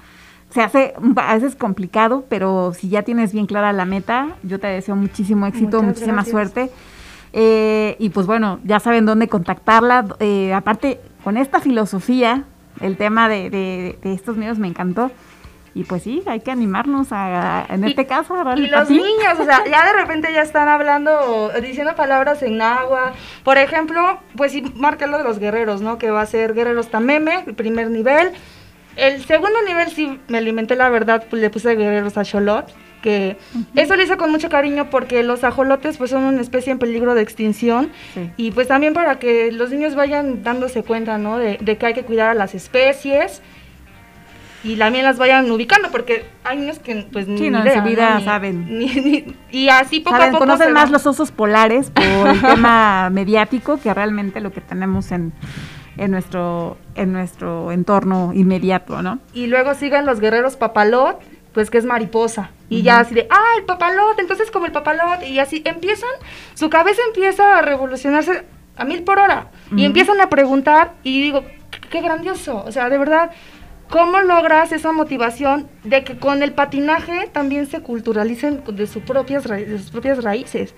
se 0.50 0.62
hace 0.62 0.94
a 1.16 1.34
veces 1.34 1.56
complicado, 1.56 2.24
pero 2.28 2.72
si 2.74 2.88
ya 2.88 3.02
tienes 3.02 3.32
bien 3.32 3.46
clara 3.46 3.72
la 3.72 3.84
meta, 3.84 4.36
yo 4.42 4.58
te 4.58 4.66
deseo 4.66 4.96
muchísimo 4.96 5.46
éxito, 5.46 5.82
muchísima 5.82 6.24
suerte. 6.24 6.70
Eh, 7.34 7.96
y 7.98 8.08
pues 8.08 8.26
bueno, 8.26 8.58
ya 8.64 8.80
saben 8.80 9.04
dónde 9.04 9.28
contactarla. 9.28 10.06
Eh, 10.20 10.54
aparte, 10.54 11.00
con 11.22 11.36
esta 11.36 11.60
filosofía, 11.60 12.44
el 12.80 12.96
tema 12.96 13.28
de, 13.28 13.50
de, 13.50 13.98
de 14.02 14.14
estos 14.14 14.38
medios 14.38 14.58
me 14.58 14.68
encantó. 14.68 15.10
Y 15.78 15.84
pues 15.84 16.02
sí, 16.02 16.24
hay 16.26 16.40
que 16.40 16.50
animarnos 16.50 17.12
a, 17.12 17.64
en 17.68 17.84
este 17.84 18.04
caso, 18.04 18.34
a 18.34 18.58
Y 18.58 18.66
los 18.66 18.90
niños, 18.90 19.38
o 19.38 19.44
sea, 19.44 19.64
ya 19.64 19.86
de 19.86 19.92
repente 19.92 20.32
ya 20.32 20.42
están 20.42 20.68
hablando, 20.68 21.52
diciendo 21.62 21.94
palabras 21.94 22.42
en 22.42 22.60
agua. 22.60 23.12
Por 23.44 23.58
ejemplo, 23.58 24.18
pues 24.34 24.50
sí, 24.50 24.64
marca 24.74 25.06
lo 25.06 25.18
de 25.18 25.22
los 25.22 25.38
guerreros, 25.38 25.80
¿no? 25.80 25.96
Que 25.96 26.10
va 26.10 26.22
a 26.22 26.26
ser 26.26 26.52
guerreros 26.54 26.88
tameme, 26.88 27.44
el 27.46 27.54
primer 27.54 27.90
nivel. 27.90 28.32
El 28.96 29.24
segundo 29.24 29.62
nivel 29.68 29.88
sí 29.90 30.18
me 30.26 30.38
alimenté, 30.38 30.74
la 30.74 30.88
verdad, 30.88 31.24
pues 31.30 31.40
le 31.40 31.48
puse 31.48 31.76
guerreros 31.76 32.18
a 32.18 32.24
Cholot 32.24 32.74
que 33.00 33.36
eso 33.76 33.94
lo 33.94 34.02
hice 34.02 34.16
con 34.16 34.32
mucho 34.32 34.48
cariño 34.48 34.90
porque 34.90 35.22
los 35.22 35.44
ajolotes 35.44 35.98
pues 35.98 36.10
son 36.10 36.24
una 36.24 36.40
especie 36.40 36.72
en 36.72 36.80
peligro 36.80 37.14
de 37.14 37.22
extinción 37.22 37.92
y 38.36 38.50
pues 38.50 38.66
también 38.66 38.92
para 38.92 39.20
que 39.20 39.52
los 39.52 39.70
niños 39.70 39.94
vayan 39.94 40.42
dándose 40.42 40.82
cuenta, 40.82 41.16
¿no? 41.16 41.38
De, 41.38 41.58
de, 41.60 41.76
que 41.76 41.86
hay 41.86 41.94
que 41.94 42.02
cuidar 42.02 42.30
a 42.30 42.34
las 42.34 42.56
especies 42.56 43.40
y 44.68 44.76
también 44.76 45.04
las 45.04 45.16
vayan 45.16 45.50
ubicando, 45.50 45.90
porque 45.90 46.26
hay 46.44 46.58
niños 46.58 46.78
que 46.78 47.06
pues 47.10 47.26
ni 47.26 47.48
no, 47.48 47.64
en 47.64 47.74
su 47.74 47.82
vida 47.82 48.20
saben. 48.20 49.34
y 49.50 49.68
así 49.70 50.00
poco 50.00 50.16
a 50.16 50.26
poco 50.26 50.40
conocen 50.40 50.72
más 50.74 50.90
los 50.90 51.06
osos 51.06 51.32
polares 51.32 51.90
por 51.90 52.28
el 52.28 52.40
tema 52.54 53.08
mediático 53.10 53.80
que 53.80 53.94
realmente 53.94 54.40
lo 54.40 54.52
que 54.52 54.60
tenemos 54.60 55.10
en, 55.10 55.32
en 55.96 56.10
nuestro 56.10 56.76
en 56.94 57.14
nuestro 57.14 57.72
entorno 57.72 58.32
inmediato, 58.34 59.00
¿no? 59.00 59.20
Y 59.32 59.46
luego 59.46 59.74
siguen 59.74 60.04
los 60.04 60.20
guerreros 60.20 60.56
papalot, 60.56 61.18
pues 61.54 61.70
que 61.70 61.78
es 61.78 61.86
mariposa. 61.86 62.50
Y 62.68 62.82
ya 62.82 63.00
así 63.00 63.14
de, 63.14 63.26
ah, 63.30 63.54
el 63.56 63.64
papalot, 63.64 64.18
entonces 64.18 64.50
como 64.50 64.66
el 64.66 64.72
papalot, 64.72 65.22
y 65.26 65.38
así 65.38 65.62
empiezan, 65.64 66.10
su 66.52 66.68
cabeza 66.68 67.00
empieza 67.06 67.56
a 67.56 67.62
revolucionarse 67.62 68.44
a 68.76 68.84
mil 68.84 69.02
por 69.02 69.18
hora. 69.18 69.46
Y 69.74 69.86
empiezan 69.86 70.20
a 70.20 70.28
preguntar, 70.28 70.92
y 71.02 71.22
digo, 71.22 71.42
qué 71.90 72.02
grandioso, 72.02 72.62
o 72.66 72.70
sea, 72.70 72.90
de 72.90 72.98
verdad, 72.98 73.30
¿Cómo 73.90 74.20
logras 74.20 74.70
esa 74.72 74.92
motivación 74.92 75.66
de 75.82 76.04
que 76.04 76.18
con 76.18 76.42
el 76.42 76.52
patinaje 76.52 77.30
también 77.32 77.66
se 77.66 77.80
culturalicen 77.80 78.62
de, 78.66 78.86
sus 78.86 79.02
propias 79.02 79.44
de 79.44 79.78
sus 79.78 79.90
propias 79.90 80.22
raíces? 80.22 80.74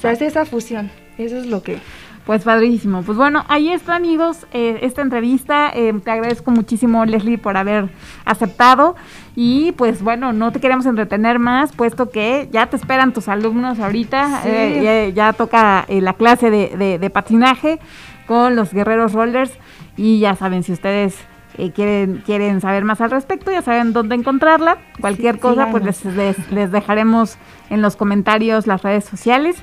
Se 0.00 0.08
hace 0.08 0.26
esa 0.26 0.44
fusión. 0.44 0.90
Eso 1.18 1.36
es 1.38 1.46
lo 1.46 1.62
que... 1.62 1.78
Pues 2.24 2.44
padrísimo. 2.44 3.02
Pues 3.02 3.18
bueno, 3.18 3.44
ahí 3.48 3.72
está 3.72 3.96
amigos 3.96 4.46
eh, 4.52 4.78
esta 4.82 5.02
entrevista. 5.02 5.72
Eh, 5.74 5.92
te 6.04 6.10
agradezco 6.12 6.52
muchísimo 6.52 7.04
Leslie 7.04 7.36
por 7.36 7.56
haber 7.56 7.90
aceptado. 8.24 8.94
Y 9.34 9.72
pues 9.72 10.02
bueno, 10.02 10.32
no 10.32 10.52
te 10.52 10.60
queremos 10.60 10.86
entretener 10.86 11.40
más, 11.40 11.72
puesto 11.72 12.10
que 12.10 12.48
ya 12.52 12.66
te 12.66 12.76
esperan 12.76 13.12
tus 13.12 13.26
alumnos 13.26 13.80
ahorita. 13.80 14.42
Eh, 14.44 15.12
ya, 15.16 15.32
toca 15.32 15.84
la 15.88 16.12
clase 16.12 16.52
de, 16.52 16.98
de 17.00 17.10
patinaje 17.10 17.80
con 18.28 18.54
los 18.54 18.72
guerreros 18.72 19.14
rollers. 19.14 19.50
Y 19.96 20.20
ya 20.20 20.36
saben, 20.36 20.62
si 20.62 20.70
ustedes 20.70 21.16
eh, 21.58 21.70
quieren, 21.70 22.22
quieren 22.24 22.60
saber 22.60 22.84
más 22.84 23.00
al 23.00 23.10
respecto, 23.10 23.50
ya 23.50 23.62
saben 23.62 23.92
dónde 23.92 24.14
encontrarla. 24.14 24.78
Cualquier 25.00 25.38
cosa, 25.38 25.70
pues 25.70 25.84
les, 26.04 26.50
les, 26.50 26.72
dejaremos 26.72 27.36
en 27.70 27.82
los 27.82 27.96
comentarios 27.96 28.66
las 28.66 28.82
redes 28.82 29.04
sociales. 29.04 29.56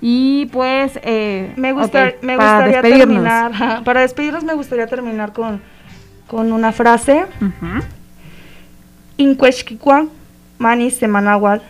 Y 0.00 0.46
pues... 0.46 0.98
Eh, 1.02 1.52
me, 1.56 1.72
me 1.72 1.80
gustaría 1.80 2.82
terminar, 2.82 3.82
para 3.84 4.00
despedirnos 4.00 4.44
me 4.44 4.54
gustaría 4.54 4.86
terminar 4.86 5.32
con, 5.32 5.60
con 6.26 6.52
una 6.52 6.72
frase. 6.72 7.26
Uh 7.40 7.80
manis 10.58 10.98
semanahual, 10.98 11.62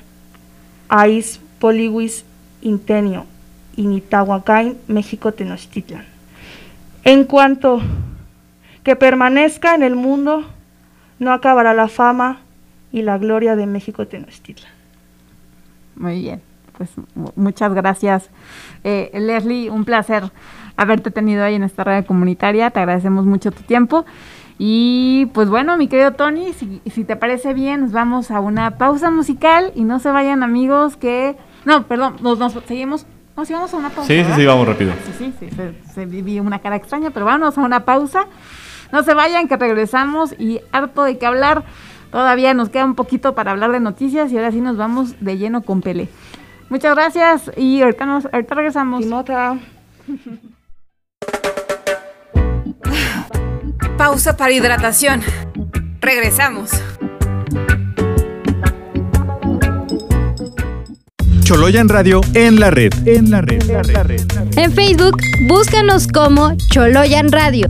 ais 0.89 1.41
poliwis 1.61 2.25
intenio, 2.63 3.27
initahuacain, 3.77 4.77
México 4.89 5.33
Tenochtitlan. 5.33 6.05
En 7.05 7.25
cuanto 7.25 7.81
que 8.83 8.97
permanezca 8.97 9.75
en 9.75 9.83
el 9.83 9.97
mundo, 9.97 10.45
no 11.19 11.33
acabará 11.33 11.75
la 11.75 11.89
fama 11.89 12.41
y 12.93 13.03
la 13.03 13.19
gloria 13.19 13.57
de 13.57 13.67
México 13.67 14.07
Tenochtitlan. 14.07 14.73
Muy 15.97 16.21
bien, 16.21 16.41
pues 16.77 16.91
muchas 17.35 17.75
gracias. 17.75 18.31
Eh, 18.85 19.11
Leslie, 19.15 19.71
un 19.71 19.85
placer 19.85 20.31
haberte 20.77 21.11
tenido 21.11 21.43
ahí 21.43 21.57
en 21.57 21.65
esta 21.65 21.85
red 21.85 22.07
comunitaria, 22.07 22.71
te 22.71 22.81
agradecemos 22.81 23.27
mucho 23.27 23.51
tu 23.51 23.63
tiempo. 23.63 24.07
Y 24.61 25.27
pues 25.35 25.49
bueno, 25.49 25.77
mi 25.77 25.87
querido 25.87 26.13
Tony, 26.13 26.53
si, 26.53 26.81
si 26.87 27.05
te 27.05 27.17
parece 27.17 27.55
bien, 27.55 27.81
nos 27.81 27.93
vamos 27.93 28.31
a 28.31 28.41
una 28.41 28.77
pausa 28.77 29.11
musical 29.11 29.71
y 29.75 29.85
no 29.85 29.99
se 30.01 30.11
vayan 30.11 30.43
amigos 30.43 30.97
que... 30.97 31.37
No, 31.65 31.87
perdón, 31.87 32.17
nos, 32.23 32.39
nos 32.39 32.53
seguimos 32.67 33.07
no, 33.37 33.45
si 33.45 33.53
vamos 33.53 33.73
a 33.73 33.77
una 33.77 33.91
pausa. 33.91 34.09
Sí, 34.09 34.25
sí, 34.25 34.33
sí, 34.35 34.47
vamos 34.47 34.67
rápido. 34.67 34.93
Sí, 35.05 35.13
sí, 35.17 35.35
sí, 35.39 35.49
se, 35.55 35.73
se 35.95 36.07
vivió 36.07 36.43
una 36.43 36.59
cara 36.59 36.75
extraña, 36.75 37.11
pero 37.11 37.25
vamos 37.25 37.57
a 37.57 37.61
una 37.61 37.85
pausa. 37.85 38.27
No 38.93 39.03
se 39.03 39.15
vayan, 39.15 39.49
que 39.49 39.57
regresamos 39.57 40.35
y 40.39 40.61
harto 40.73 41.05
de 41.05 41.19
qué 41.19 41.27
hablar. 41.27 41.65
Todavía 42.11 42.55
nos 42.55 42.71
queda 42.71 42.85
un 42.85 42.95
poquito 42.95 43.35
para 43.35 43.51
hablar 43.51 43.73
de 43.73 43.81
noticias 43.81 44.33
y 44.33 44.37
ahora 44.37 44.51
sí 44.51 44.61
nos 44.61 44.77
vamos 44.77 45.17
de 45.21 45.37
lleno 45.37 45.63
con 45.63 45.83
Pele. 45.83 46.09
Muchas 46.71 46.95
gracias 46.95 47.51
y 47.57 47.83
ahorita, 47.83 48.07
nos, 48.07 48.27
ahorita 48.33 48.55
regresamos. 48.55 49.05
Pausa 53.99 54.37
para 54.37 54.53
hidratación. 54.53 55.23
Regresamos. 56.01 56.71
Choloyan 61.43 61.89
Radio 61.89 62.21
en 62.35 62.61
la 62.61 62.71
red. 62.71 62.93
En 63.07 63.31
la 63.31 63.41
red. 63.41 63.63
En, 63.63 63.93
la 63.93 64.03
red. 64.03 64.21
en 64.57 64.73
Facebook, 64.73 65.17
búscanos 65.49 66.07
como 66.07 66.55
Choloyan 66.71 67.33
Radio. 67.33 67.69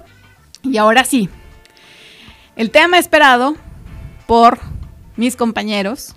Y 0.62 0.78
ahora 0.78 1.05
sí, 1.05 1.28
el 2.57 2.70
tema 2.70 2.99
esperado 2.99 3.57
por 4.26 4.59
mis 5.16 5.36
compañeros, 5.36 6.16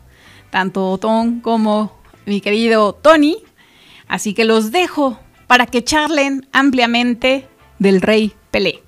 tanto 0.49 0.97
Tom 0.97 1.41
como 1.41 1.93
mi 2.25 2.41
querido 2.41 2.93
Tony, 2.93 3.43
Así 4.11 4.33
que 4.33 4.43
los 4.43 4.73
dejo 4.73 5.17
para 5.47 5.67
que 5.67 5.85
charlen 5.85 6.45
ampliamente 6.51 7.47
del 7.79 8.01
rey 8.01 8.33
Pelé. 8.51 8.80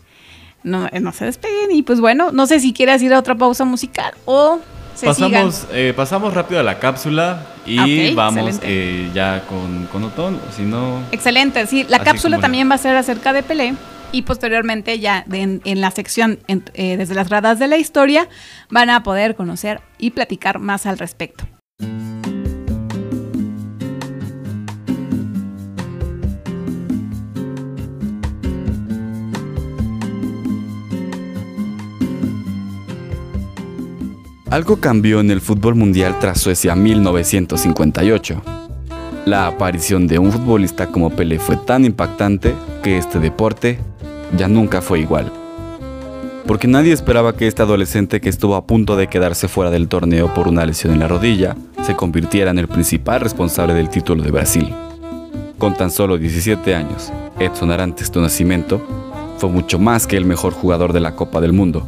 No, 0.64 0.88
eh, 0.92 1.00
no 1.00 1.12
se 1.12 1.26
despeguen. 1.26 1.72
Y 1.72 1.84
pues 1.84 2.00
bueno, 2.00 2.32
no 2.32 2.48
sé 2.48 2.60
si 2.60 2.74
quieres 2.74 3.02
ir 3.02 3.14
a 3.14 3.20
otra 3.20 3.36
pausa 3.36 3.66
musical 3.66 4.14
o 4.26 4.60
se 4.96 5.08
pasamos, 5.08 5.66
eh, 5.72 5.94
pasamos 5.96 6.34
rápido 6.34 6.60
a 6.60 6.64
la 6.64 6.80
cápsula 6.80 7.48
y 7.66 8.14
vamos 8.14 8.60
eh, 8.62 9.10
ya 9.14 9.44
con, 9.48 9.88
con 9.88 10.04
Otón, 10.04 10.40
si 10.56 10.62
no... 10.62 11.02
Excelente, 11.12 11.66
sí, 11.66 11.84
la 11.90 12.00
cápsula 12.00 12.38
también 12.40 12.70
va 12.70 12.76
a 12.76 12.78
ser 12.78 12.96
acerca 12.96 13.34
de 13.34 13.42
Pelé 13.42 13.74
y 14.12 14.22
posteriormente 14.22 15.00
ya 15.00 15.26
en, 15.32 15.62
la 15.82 15.90
sección 15.90 16.38
desde 16.76 17.16
las 17.16 17.28
gradas 17.28 17.58
de 17.58 17.68
la 17.68 17.78
historia 17.78 18.30
van 18.70 18.92
a 18.92 19.02
poder 19.02 19.34
conocer 19.34 19.82
y 19.98 20.12
platicar 20.12 20.60
más 20.60 20.86
al 20.86 21.00
respecto. 21.00 21.46
Algo 34.54 34.78
cambió 34.78 35.20
en 35.20 35.32
el 35.32 35.42
fútbol 35.42 35.74
mundial 35.74 36.20
tras 36.20 36.40
Suecia 36.40 36.76
1958. 36.76 38.40
La 39.26 39.48
aparición 39.48 40.06
de 40.06 40.20
un 40.20 40.32
futbolista 40.32 40.90
como 40.90 41.10
Pelé 41.10 41.40
fue 41.40 41.58
tan 41.58 41.86
impactante 41.86 42.54
que 42.84 43.00
este 43.00 43.20
deporte 43.20 43.80
ya 44.38 44.48
nunca 44.48 44.84
fue 44.84 45.00
igual. 45.00 45.34
Porque 46.46 46.68
nadie 46.68 46.94
esperaba 46.94 47.36
que 47.36 47.48
este 47.48 47.64
adolescente 47.64 48.22
que 48.22 48.30
estuvo 48.30 48.56
a 48.56 48.68
punto 48.68 48.96
de 48.96 49.08
quedarse 49.08 49.48
fuera 49.48 49.72
del 49.72 49.88
torneo 49.88 50.32
por 50.36 50.48
una 50.48 50.68
lesión 50.68 50.94
en 50.94 51.00
la 51.00 51.08
rodilla 51.08 51.56
se 51.82 51.96
convirtiera 51.96 52.52
en 52.52 52.60
el 52.60 52.68
principal 52.68 53.22
responsable 53.22 53.74
del 53.74 53.90
título 53.90 54.22
de 54.22 54.30
Brasil. 54.30 54.72
Con 55.58 55.74
tan 55.74 55.90
solo 55.90 56.20
17 56.20 56.76
años, 56.76 57.12
Edson 57.40 57.72
Arantes 57.72 58.12
de 58.12 58.22
nacimiento 58.22 58.86
fue 59.40 59.50
mucho 59.50 59.80
más 59.80 60.06
que 60.06 60.16
el 60.16 60.26
mejor 60.26 60.54
jugador 60.54 60.94
de 60.94 61.00
la 61.00 61.16
Copa 61.16 61.42
del 61.42 61.54
Mundo. 61.54 61.88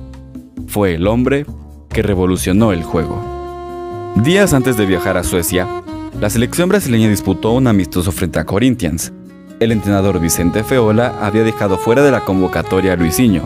Fue 0.66 0.96
el 0.96 1.06
hombre 1.06 1.46
que 1.96 2.02
revolucionó 2.02 2.74
el 2.74 2.84
juego. 2.84 3.24
Días 4.18 4.54
antes 4.54 4.76
de 4.76 4.86
viajar 4.86 5.16
a 5.16 5.24
Suecia, 5.24 5.66
la 6.20 6.30
selección 6.30 6.68
brasileña 6.68 7.08
disputó 7.08 7.54
un 7.54 7.68
amistoso 7.68 8.12
frente 8.12 8.38
a 8.38 8.44
Corinthians. 8.46 9.14
El 9.62 9.72
entrenador 9.72 10.20
Vicente 10.20 10.66
Feola 10.66 11.16
había 11.22 11.44
dejado 11.44 11.78
fuera 11.78 12.04
de 12.04 12.12
la 12.12 12.26
convocatoria 12.26 12.92
a 12.92 12.96
Luisinho, 12.98 13.44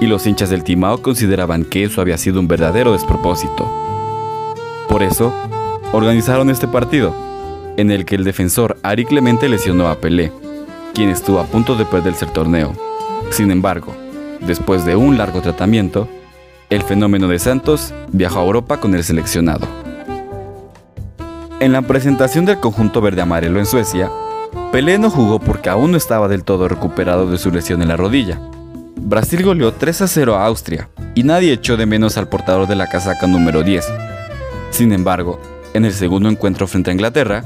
y 0.00 0.06
los 0.06 0.26
hinchas 0.26 0.48
del 0.48 0.64
Timao 0.64 1.02
consideraban 1.02 1.62
que 1.62 1.84
eso 1.84 2.00
había 2.00 2.16
sido 2.16 2.40
un 2.40 2.48
verdadero 2.48 2.92
despropósito. 2.92 3.70
Por 4.88 5.02
eso, 5.02 5.30
organizaron 5.92 6.48
este 6.48 6.68
partido, 6.68 7.14
en 7.76 7.90
el 7.90 8.06
que 8.06 8.14
el 8.14 8.24
defensor 8.24 8.78
Ari 8.82 9.04
Clemente 9.04 9.46
lesionó 9.46 9.88
a 9.88 10.00
Pelé, 10.00 10.32
quien 10.94 11.10
estuvo 11.10 11.38
a 11.38 11.44
punto 11.44 11.74
de 11.74 11.84
perderse 11.84 12.24
el 12.24 12.32
torneo. 12.32 12.72
Sin 13.28 13.50
embargo, 13.50 13.94
después 14.40 14.86
de 14.86 14.96
un 14.96 15.18
largo 15.18 15.42
tratamiento, 15.42 16.08
el 16.70 16.82
fenómeno 16.82 17.28
de 17.28 17.38
Santos 17.38 17.94
viajó 18.12 18.40
a 18.40 18.44
Europa 18.44 18.78
con 18.78 18.94
el 18.94 19.02
seleccionado. 19.02 19.66
En 21.60 21.72
la 21.72 21.82
presentación 21.82 22.44
del 22.44 22.60
conjunto 22.60 23.00
verde 23.00 23.22
amarelo 23.22 23.58
en 23.58 23.66
Suecia, 23.66 24.10
Pelé 24.70 24.98
no 24.98 25.10
jugó 25.10 25.38
porque 25.38 25.70
aún 25.70 25.92
no 25.92 25.96
estaba 25.96 26.28
del 26.28 26.44
todo 26.44 26.68
recuperado 26.68 27.30
de 27.30 27.38
su 27.38 27.50
lesión 27.50 27.80
en 27.80 27.88
la 27.88 27.96
rodilla. 27.96 28.38
Brasil 28.96 29.42
goleó 29.42 29.72
3 29.72 30.02
a 30.02 30.08
0 30.08 30.36
a 30.36 30.44
Austria 30.44 30.90
y 31.14 31.22
nadie 31.22 31.54
echó 31.54 31.76
de 31.78 31.86
menos 31.86 32.18
al 32.18 32.28
portador 32.28 32.68
de 32.68 32.76
la 32.76 32.86
casaca 32.86 33.26
número 33.26 33.62
10. 33.62 33.86
Sin 34.70 34.92
embargo, 34.92 35.40
en 35.72 35.86
el 35.86 35.92
segundo 35.92 36.28
encuentro 36.28 36.66
frente 36.66 36.90
a 36.90 36.92
Inglaterra, 36.92 37.44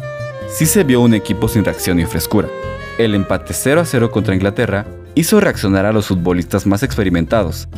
sí 0.48 0.66
se 0.66 0.82
vio 0.82 1.00
un 1.00 1.14
equipo 1.14 1.46
sin 1.46 1.64
reacción 1.64 2.00
y 2.00 2.06
frescura. 2.06 2.48
El 2.98 3.14
empate 3.14 3.54
0 3.54 3.80
a 3.80 3.84
0 3.84 4.10
contra 4.10 4.34
Inglaterra 4.34 4.84
hizo 5.14 5.40
reaccionar 5.40 5.86
a 5.86 5.92
los 5.92 6.06
futbolistas 6.06 6.66
más 6.66 6.82
experimentados, 6.82 7.68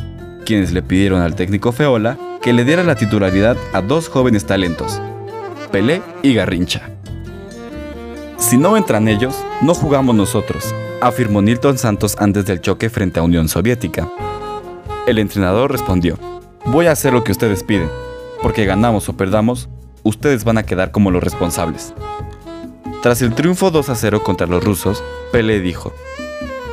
quienes 0.45 0.71
le 0.71 0.81
pidieron 0.81 1.21
al 1.21 1.35
técnico 1.35 1.71
Feola 1.73 2.17
que 2.41 2.53
le 2.53 2.63
diera 2.63 2.83
la 2.83 2.95
titularidad 2.95 3.57
a 3.73 3.81
dos 3.81 4.07
jóvenes 4.07 4.45
talentos, 4.45 5.01
Pelé 5.71 6.01
y 6.21 6.35
Garrincha. 6.35 6.89
Si 8.37 8.57
no 8.57 8.77
entran 8.77 9.07
ellos, 9.07 9.35
no 9.61 9.73
jugamos 9.73 10.15
nosotros, 10.15 10.73
afirmó 11.01 11.41
Nilton 11.41 11.77
Santos 11.77 12.15
antes 12.19 12.45
del 12.45 12.61
choque 12.61 12.89
frente 12.89 13.19
a 13.19 13.23
Unión 13.23 13.49
Soviética. 13.49 14.07
El 15.07 15.17
entrenador 15.17 15.71
respondió, 15.71 16.17
voy 16.65 16.85
a 16.85 16.91
hacer 16.91 17.11
lo 17.11 17.23
que 17.23 17.31
ustedes 17.31 17.63
piden, 17.63 17.89
porque 18.41 18.65
ganamos 18.65 19.09
o 19.09 19.17
perdamos, 19.17 19.67
ustedes 20.03 20.43
van 20.43 20.59
a 20.59 20.63
quedar 20.63 20.91
como 20.91 21.11
los 21.11 21.23
responsables. 21.23 21.93
Tras 23.01 23.21
el 23.21 23.33
triunfo 23.33 23.71
2 23.71 23.89
a 23.89 23.95
0 23.95 24.23
contra 24.23 24.47
los 24.47 24.63
rusos, 24.63 25.03
Pelé 25.31 25.59
dijo, 25.59 25.93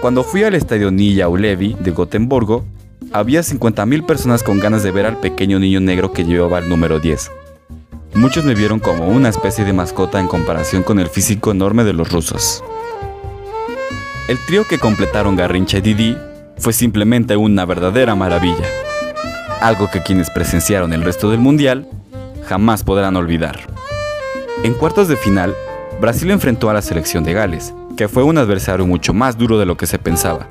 cuando 0.03 0.25
fui 0.25 0.45
al 0.45 0.55
estadio 0.55 0.91
Nilla 0.91 1.29
Ulevi 1.29 1.77
de 1.79 1.91
Gotemburgo, 1.93 2.65
había 3.13 3.41
50.000 3.41 4.07
personas 4.07 4.43
con 4.43 4.59
ganas 4.59 4.83
de 4.83 4.91
ver 4.91 5.07
al 5.07 5.19
pequeño 5.19 5.59
niño 5.59 5.81
negro 5.81 6.13
que 6.13 6.25
llevaba 6.25 6.59
el 6.59 6.69
número 6.69 6.99
10. 6.99 7.31
Muchos 8.15 8.45
me 8.45 8.55
vieron 8.55 8.79
como 8.79 9.09
una 9.09 9.29
especie 9.29 9.65
de 9.65 9.73
mascota 9.73 10.21
en 10.21 10.29
comparación 10.29 10.83
con 10.83 10.99
el 10.99 11.09
físico 11.09 11.51
enorme 11.51 11.85
de 11.85 11.93
los 11.93 12.11
rusos. 12.11 12.63
El 14.29 14.39
trío 14.47 14.65
que 14.67 14.79
completaron 14.79 15.37
Garrincha 15.37 15.79
y 15.79 15.81
Didi 15.81 16.17
fue 16.59 16.73
simplemente 16.73 17.37
una 17.37 17.65
verdadera 17.65 18.15
maravilla. 18.15 18.67
Algo 19.61 19.91
que 19.91 20.03
quienes 20.03 20.31
presenciaron 20.31 20.93
el 20.93 21.03
resto 21.03 21.31
del 21.31 21.41
mundial 21.41 21.89
jamás 22.47 22.85
podrán 22.85 23.17
olvidar. 23.17 23.61
En 24.63 24.75
cuartos 24.75 25.09
de 25.09 25.17
final, 25.17 25.55
Brasil 26.01 26.31
enfrentó 26.31 26.71
a 26.71 26.75
la 26.75 26.83
selección 26.83 27.25
de 27.25 27.33
Gales, 27.33 27.75
que 27.97 28.09
fue 28.09 28.23
un 28.23 28.39
adversario 28.39 28.87
mucho 28.87 29.13
más 29.13 29.37
duro 29.37 29.59
de 29.59 29.67
lo 29.67 29.77
que 29.77 29.87
se 29.87 29.99
pensaba. 29.99 30.49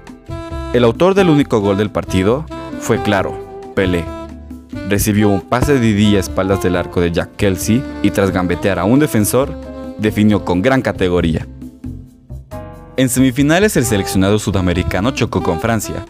El 0.73 0.85
autor 0.85 1.15
del 1.15 1.29
único 1.29 1.59
gol 1.59 1.75
del 1.75 1.91
partido 1.91 2.45
fue 2.79 3.03
claro, 3.03 3.37
Pelé. 3.75 4.05
Recibió 4.87 5.27
un 5.27 5.41
pase 5.41 5.73
de 5.73 5.81
Didi 5.81 6.15
a 6.15 6.21
espaldas 6.21 6.63
del 6.63 6.77
arco 6.77 7.01
de 7.01 7.11
Jack 7.11 7.35
Kelsey 7.35 7.83
y 8.03 8.11
tras 8.11 8.31
gambetear 8.31 8.79
a 8.79 8.85
un 8.85 8.99
defensor, 8.99 9.53
definió 9.97 10.45
con 10.45 10.61
gran 10.61 10.81
categoría. 10.81 11.45
En 12.95 13.09
semifinales 13.09 13.75
el 13.75 13.83
seleccionado 13.83 14.39
sudamericano 14.39 15.11
chocó 15.11 15.43
con 15.43 15.59
Francia 15.59 16.05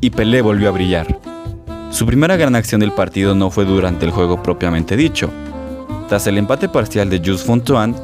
y 0.00 0.10
Pelé 0.10 0.42
volvió 0.42 0.70
a 0.70 0.72
brillar. 0.72 1.20
Su 1.90 2.04
primera 2.04 2.36
gran 2.36 2.56
acción 2.56 2.80
del 2.80 2.90
partido 2.90 3.36
no 3.36 3.52
fue 3.52 3.64
durante 3.64 4.06
el 4.06 4.10
juego 4.10 4.42
propiamente 4.42 4.96
dicho. 4.96 5.30
Tras 6.08 6.26
el 6.26 6.36
empate 6.36 6.68
parcial 6.68 7.10
de 7.10 7.18
Jules 7.18 7.44
Fontoine, 7.44 7.94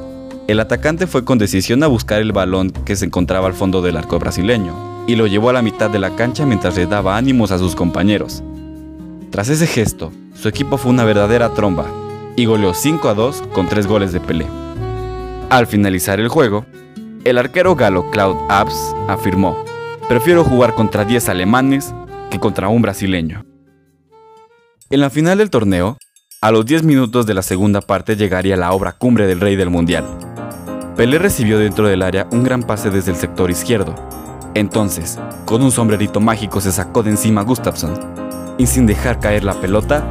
el 0.46 0.60
atacante 0.60 1.08
fue 1.08 1.24
con 1.24 1.38
decisión 1.38 1.82
a 1.82 1.88
buscar 1.88 2.20
el 2.20 2.30
balón 2.30 2.70
que 2.70 2.94
se 2.94 3.06
encontraba 3.06 3.48
al 3.48 3.54
fondo 3.54 3.82
del 3.82 3.96
arco 3.96 4.20
brasileño 4.20 4.95
y 5.06 5.16
lo 5.16 5.26
llevó 5.26 5.50
a 5.50 5.52
la 5.52 5.62
mitad 5.62 5.90
de 5.90 5.98
la 5.98 6.14
cancha 6.16 6.46
mientras 6.46 6.76
le 6.76 6.86
daba 6.86 7.16
ánimos 7.16 7.50
a 7.52 7.58
sus 7.58 7.74
compañeros. 7.74 8.42
Tras 9.30 9.48
ese 9.48 9.66
gesto, 9.66 10.12
su 10.34 10.48
equipo 10.48 10.76
fue 10.76 10.90
una 10.90 11.04
verdadera 11.04 11.52
tromba 11.52 11.86
y 12.36 12.44
goleó 12.44 12.74
5 12.74 13.08
a 13.08 13.14
2 13.14 13.44
con 13.52 13.68
3 13.68 13.86
goles 13.86 14.12
de 14.12 14.20
Pelé. 14.20 14.46
Al 15.50 15.66
finalizar 15.66 16.20
el 16.20 16.28
juego, 16.28 16.66
el 17.24 17.38
arquero 17.38 17.74
galo 17.74 18.10
Claude 18.10 18.38
Abs 18.48 18.94
afirmó, 19.08 19.56
prefiero 20.08 20.44
jugar 20.44 20.74
contra 20.74 21.04
10 21.04 21.28
alemanes 21.28 21.94
que 22.30 22.38
contra 22.38 22.68
un 22.68 22.82
brasileño. 22.82 23.44
En 24.90 25.00
la 25.00 25.10
final 25.10 25.38
del 25.38 25.50
torneo, 25.50 25.98
a 26.40 26.50
los 26.52 26.66
10 26.66 26.84
minutos 26.84 27.26
de 27.26 27.34
la 27.34 27.42
segunda 27.42 27.80
parte 27.80 28.14
llegaría 28.14 28.56
la 28.56 28.72
obra 28.72 28.92
cumbre 28.92 29.26
del 29.26 29.40
rey 29.40 29.56
del 29.56 29.70
mundial. 29.70 30.04
Pelé 30.96 31.18
recibió 31.18 31.58
dentro 31.58 31.88
del 31.88 32.02
área 32.02 32.28
un 32.30 32.44
gran 32.44 32.62
pase 32.62 32.90
desde 32.90 33.10
el 33.10 33.16
sector 33.16 33.50
izquierdo, 33.50 33.94
entonces, 34.58 35.18
con 35.44 35.62
un 35.62 35.70
sombrerito 35.70 36.18
mágico 36.18 36.62
se 36.62 36.72
sacó 36.72 37.02
de 37.02 37.10
encima 37.10 37.42
a 37.42 37.44
Gustafsson 37.44 37.92
y 38.56 38.66
sin 38.66 38.86
dejar 38.86 39.20
caer 39.20 39.44
la 39.44 39.52
pelota, 39.52 40.02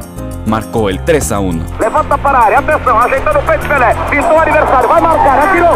marcó 0.46 0.88
el 0.88 1.04
3 1.04 1.32
a 1.32 1.40
1. 1.40 1.64
Levanta 1.80 2.16
para 2.16 2.44
área, 2.44 2.60
atenção, 2.60 2.96
ajeitando 2.96 3.40
o 3.40 3.42
peito 3.42 3.66
Pelé, 3.66 3.96
pintou 4.08 4.36
o 4.36 4.38
adversário, 4.38 4.88
vai 4.88 5.00
marcar, 5.00 5.48
atirou. 5.48 5.74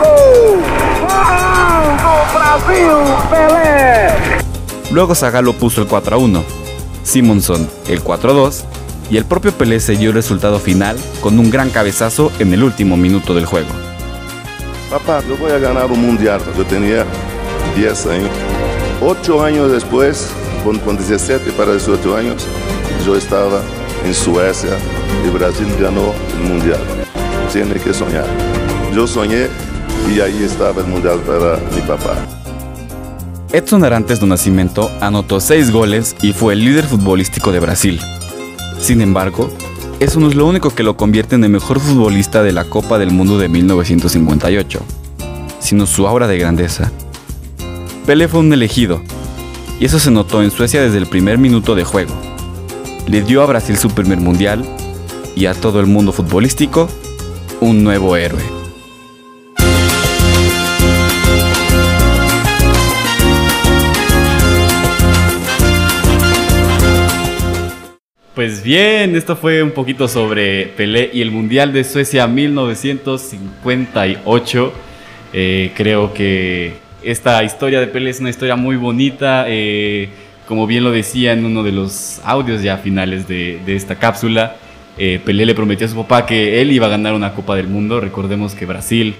Gol! 0.00 0.64
Luego 4.94 5.16
Zagallo 5.16 5.52
puso 5.54 5.82
el 5.82 5.88
4 5.88 6.14
a 6.14 6.18
1, 6.20 6.44
Simonson 7.04 7.68
el 7.86 8.00
4 8.00 8.30
a 8.30 8.34
2 8.34 8.64
y 9.10 9.16
el 9.16 9.24
propio 9.24 9.52
Pelé 9.52 9.78
selló 9.80 10.08
el 10.08 10.14
resultado 10.14 10.58
final 10.58 10.96
con 11.20 11.38
un 11.38 11.50
gran 11.50 11.70
cabezazo 11.70 12.32
en 12.38 12.52
el 12.52 12.64
último 12.64 12.96
minuto 12.96 13.34
del 13.34 13.46
juego. 13.46 13.68
Papá, 14.90 15.22
yo 15.28 15.36
voy 15.36 15.52
a 15.52 15.58
ganar 15.58 15.90
un 15.90 16.00
mundial. 16.00 16.40
Yo 16.56 16.64
tenía 16.64 17.04
10 17.76 18.06
años. 18.06 18.30
8 19.00 19.44
años 19.44 19.70
después, 19.70 20.28
con, 20.64 20.78
con 20.78 20.96
17 20.96 21.52
para 21.52 21.72
18 21.72 22.16
años, 22.16 22.46
yo 23.04 23.16
estaba 23.16 23.60
en 24.04 24.14
Suecia 24.14 24.76
y 25.26 25.30
Brasil 25.30 25.66
ganó 25.80 26.14
el 26.38 26.48
mundial. 26.48 26.80
Tiene 27.52 27.74
que 27.74 27.92
soñar. 27.92 28.26
Yo 28.94 29.06
soñé 29.06 29.48
y 30.08 30.20
ahí 30.20 30.44
estaba 30.44 30.80
el 30.80 30.86
mundial 30.86 31.18
para 31.20 31.58
mi 31.74 31.80
papá. 31.82 32.43
Edson 33.54 33.84
Arantes 33.84 34.18
do 34.18 34.26
Nascimento 34.26 34.90
anotó 35.00 35.38
6 35.38 35.70
goles 35.70 36.16
y 36.20 36.32
fue 36.32 36.54
el 36.54 36.64
líder 36.64 36.86
futbolístico 36.86 37.52
de 37.52 37.60
Brasil. 37.60 38.00
Sin 38.80 39.00
embargo, 39.00 39.48
eso 40.00 40.18
no 40.18 40.26
es 40.26 40.34
lo 40.34 40.44
único 40.44 40.70
que 40.70 40.82
lo 40.82 40.96
convierte 40.96 41.36
en 41.36 41.44
el 41.44 41.50
mejor 41.50 41.78
futbolista 41.78 42.42
de 42.42 42.50
la 42.50 42.64
Copa 42.64 42.98
del 42.98 43.12
Mundo 43.12 43.38
de 43.38 43.48
1958, 43.48 44.80
sino 45.60 45.86
su 45.86 46.08
aura 46.08 46.26
de 46.26 46.36
grandeza. 46.36 46.90
Pelé 48.06 48.26
fue 48.26 48.40
un 48.40 48.52
elegido, 48.52 49.02
y 49.78 49.84
eso 49.84 50.00
se 50.00 50.10
notó 50.10 50.42
en 50.42 50.50
Suecia 50.50 50.82
desde 50.82 50.98
el 50.98 51.06
primer 51.06 51.38
minuto 51.38 51.76
de 51.76 51.84
juego. 51.84 52.12
Le 53.06 53.22
dio 53.22 53.40
a 53.40 53.46
Brasil 53.46 53.76
su 53.76 53.88
primer 53.88 54.18
mundial 54.18 54.64
y 55.36 55.46
a 55.46 55.54
todo 55.54 55.78
el 55.78 55.86
mundo 55.86 56.10
futbolístico 56.10 56.88
un 57.60 57.84
nuevo 57.84 58.16
héroe. 58.16 58.63
Pues 68.34 68.62
bien, 68.64 69.14
esto 69.14 69.36
fue 69.36 69.62
un 69.62 69.70
poquito 69.70 70.08
sobre 70.08 70.66
Pelé 70.66 71.08
y 71.12 71.22
el 71.22 71.30
Mundial 71.30 71.72
de 71.72 71.84
Suecia 71.84 72.26
1958. 72.26 74.72
Eh, 75.32 75.70
creo 75.76 76.12
que 76.12 76.72
esta 77.04 77.44
historia 77.44 77.78
de 77.78 77.86
Pelé 77.86 78.10
es 78.10 78.18
una 78.18 78.30
historia 78.30 78.56
muy 78.56 78.74
bonita. 78.74 79.44
eh, 79.46 80.08
como 80.48 80.66
bien 80.66 80.82
lo 80.82 80.90
decía 80.90 81.32
en 81.32 81.44
uno 81.44 81.62
de 81.62 81.70
los 81.70 82.20
audios 82.24 82.60
ya 82.60 82.78
finales 82.78 83.28
de, 83.28 83.60
esta 83.68 83.94
cápsula, 83.94 84.56
eh, 84.98 85.20
Pelé 85.24 85.46
le 85.46 85.54
prometió 85.54 85.86
a 85.86 85.90
su 85.90 85.94
papá 85.94 86.26
que 86.26 86.60
él 86.60 86.72
iba 86.72 86.86
a 86.86 86.90
ganar 86.90 87.14
una 87.14 87.34
Copa 87.34 87.54
del 87.54 87.68
Mundo. 87.68 88.00
Recordemos 88.00 88.56
que 88.56 88.66
Brasil, 88.66 89.14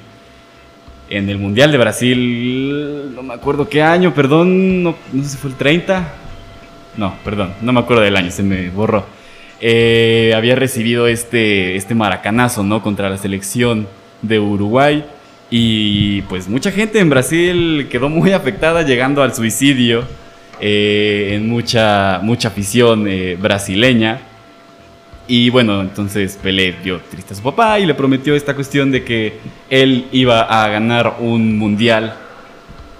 en 1.08 1.28
el 1.28 1.38
Mundial 1.38 1.70
de 1.70 1.78
Brasil, 1.78 3.14
no 3.14 3.22
me 3.22 3.34
acuerdo 3.34 3.68
qué 3.68 3.80
año, 3.80 4.12
perdón, 4.12 4.82
no, 4.82 4.96
no 5.12 5.22
sé 5.22 5.28
si 5.28 5.36
fue 5.36 5.50
el 5.50 5.56
30. 5.56 6.23
No, 6.96 7.14
perdón, 7.24 7.54
no 7.60 7.72
me 7.72 7.80
acuerdo 7.80 8.02
del 8.02 8.16
año, 8.16 8.30
se 8.30 8.42
me 8.42 8.70
borró. 8.70 9.04
Eh, 9.60 10.32
había 10.36 10.54
recibido 10.56 11.06
este, 11.06 11.76
este 11.76 11.94
maracanazo, 11.94 12.62
¿no? 12.62 12.82
Contra 12.82 13.08
la 13.08 13.18
selección 13.18 13.88
de 14.22 14.38
Uruguay. 14.38 15.04
Y 15.50 16.22
pues 16.22 16.48
mucha 16.48 16.70
gente 16.70 16.98
en 16.98 17.10
Brasil 17.10 17.88
quedó 17.90 18.08
muy 18.08 18.32
afectada, 18.32 18.82
llegando 18.82 19.22
al 19.22 19.34
suicidio 19.34 20.04
eh, 20.60 21.32
en 21.34 21.48
mucha, 21.48 22.20
mucha 22.22 22.48
afición 22.48 23.06
eh, 23.08 23.36
brasileña. 23.40 24.20
Y 25.26 25.48
bueno, 25.50 25.80
entonces 25.80 26.38
Pelé 26.42 26.74
dio 26.84 27.00
triste 27.00 27.32
a 27.32 27.36
su 27.36 27.42
papá 27.42 27.78
y 27.78 27.86
le 27.86 27.94
prometió 27.94 28.34
esta 28.34 28.54
cuestión 28.54 28.90
de 28.90 29.04
que 29.04 29.38
él 29.70 30.06
iba 30.12 30.42
a 30.42 30.68
ganar 30.68 31.16
un 31.20 31.56
mundial 31.56 32.14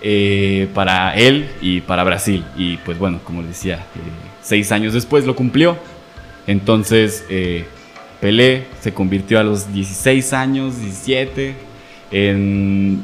eh, 0.07 0.69
para 0.75 1.15
él 1.15 1.49
y 1.63 1.81
para 1.81 2.05
Brasil. 2.05 2.45
Y 2.59 2.77
pues 2.77 2.99
bueno, 2.99 3.21
como 3.25 3.43
decía, 3.43 3.77
eh, 3.77 4.01
seis 4.43 4.71
años 4.71 4.93
después 4.93 5.25
lo 5.25 5.35
cumplió. 5.35 5.79
Entonces 6.47 7.25
eh, 7.31 7.65
Pelé 8.21 8.65
se 8.81 8.93
convirtió 8.93 9.41
a 9.41 9.43
los 9.43 9.73
16 9.73 10.35
años, 10.35 10.79
17, 10.79 11.55
en 12.11 13.01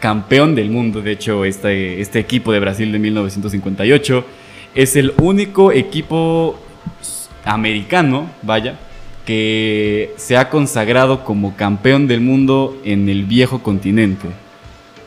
campeón 0.00 0.56
del 0.56 0.70
mundo. 0.70 1.02
De 1.02 1.12
hecho, 1.12 1.44
este, 1.44 2.00
este 2.00 2.18
equipo 2.18 2.50
de 2.50 2.58
Brasil 2.58 2.90
de 2.90 2.98
1958 2.98 4.26
es 4.74 4.96
el 4.96 5.14
único 5.18 5.70
equipo 5.70 6.58
americano, 7.44 8.28
vaya, 8.42 8.76
que 9.24 10.14
se 10.16 10.36
ha 10.36 10.50
consagrado 10.50 11.22
como 11.22 11.54
campeón 11.54 12.08
del 12.08 12.22
mundo 12.22 12.76
en 12.84 13.08
el 13.08 13.22
viejo 13.22 13.62
continente. 13.62 14.45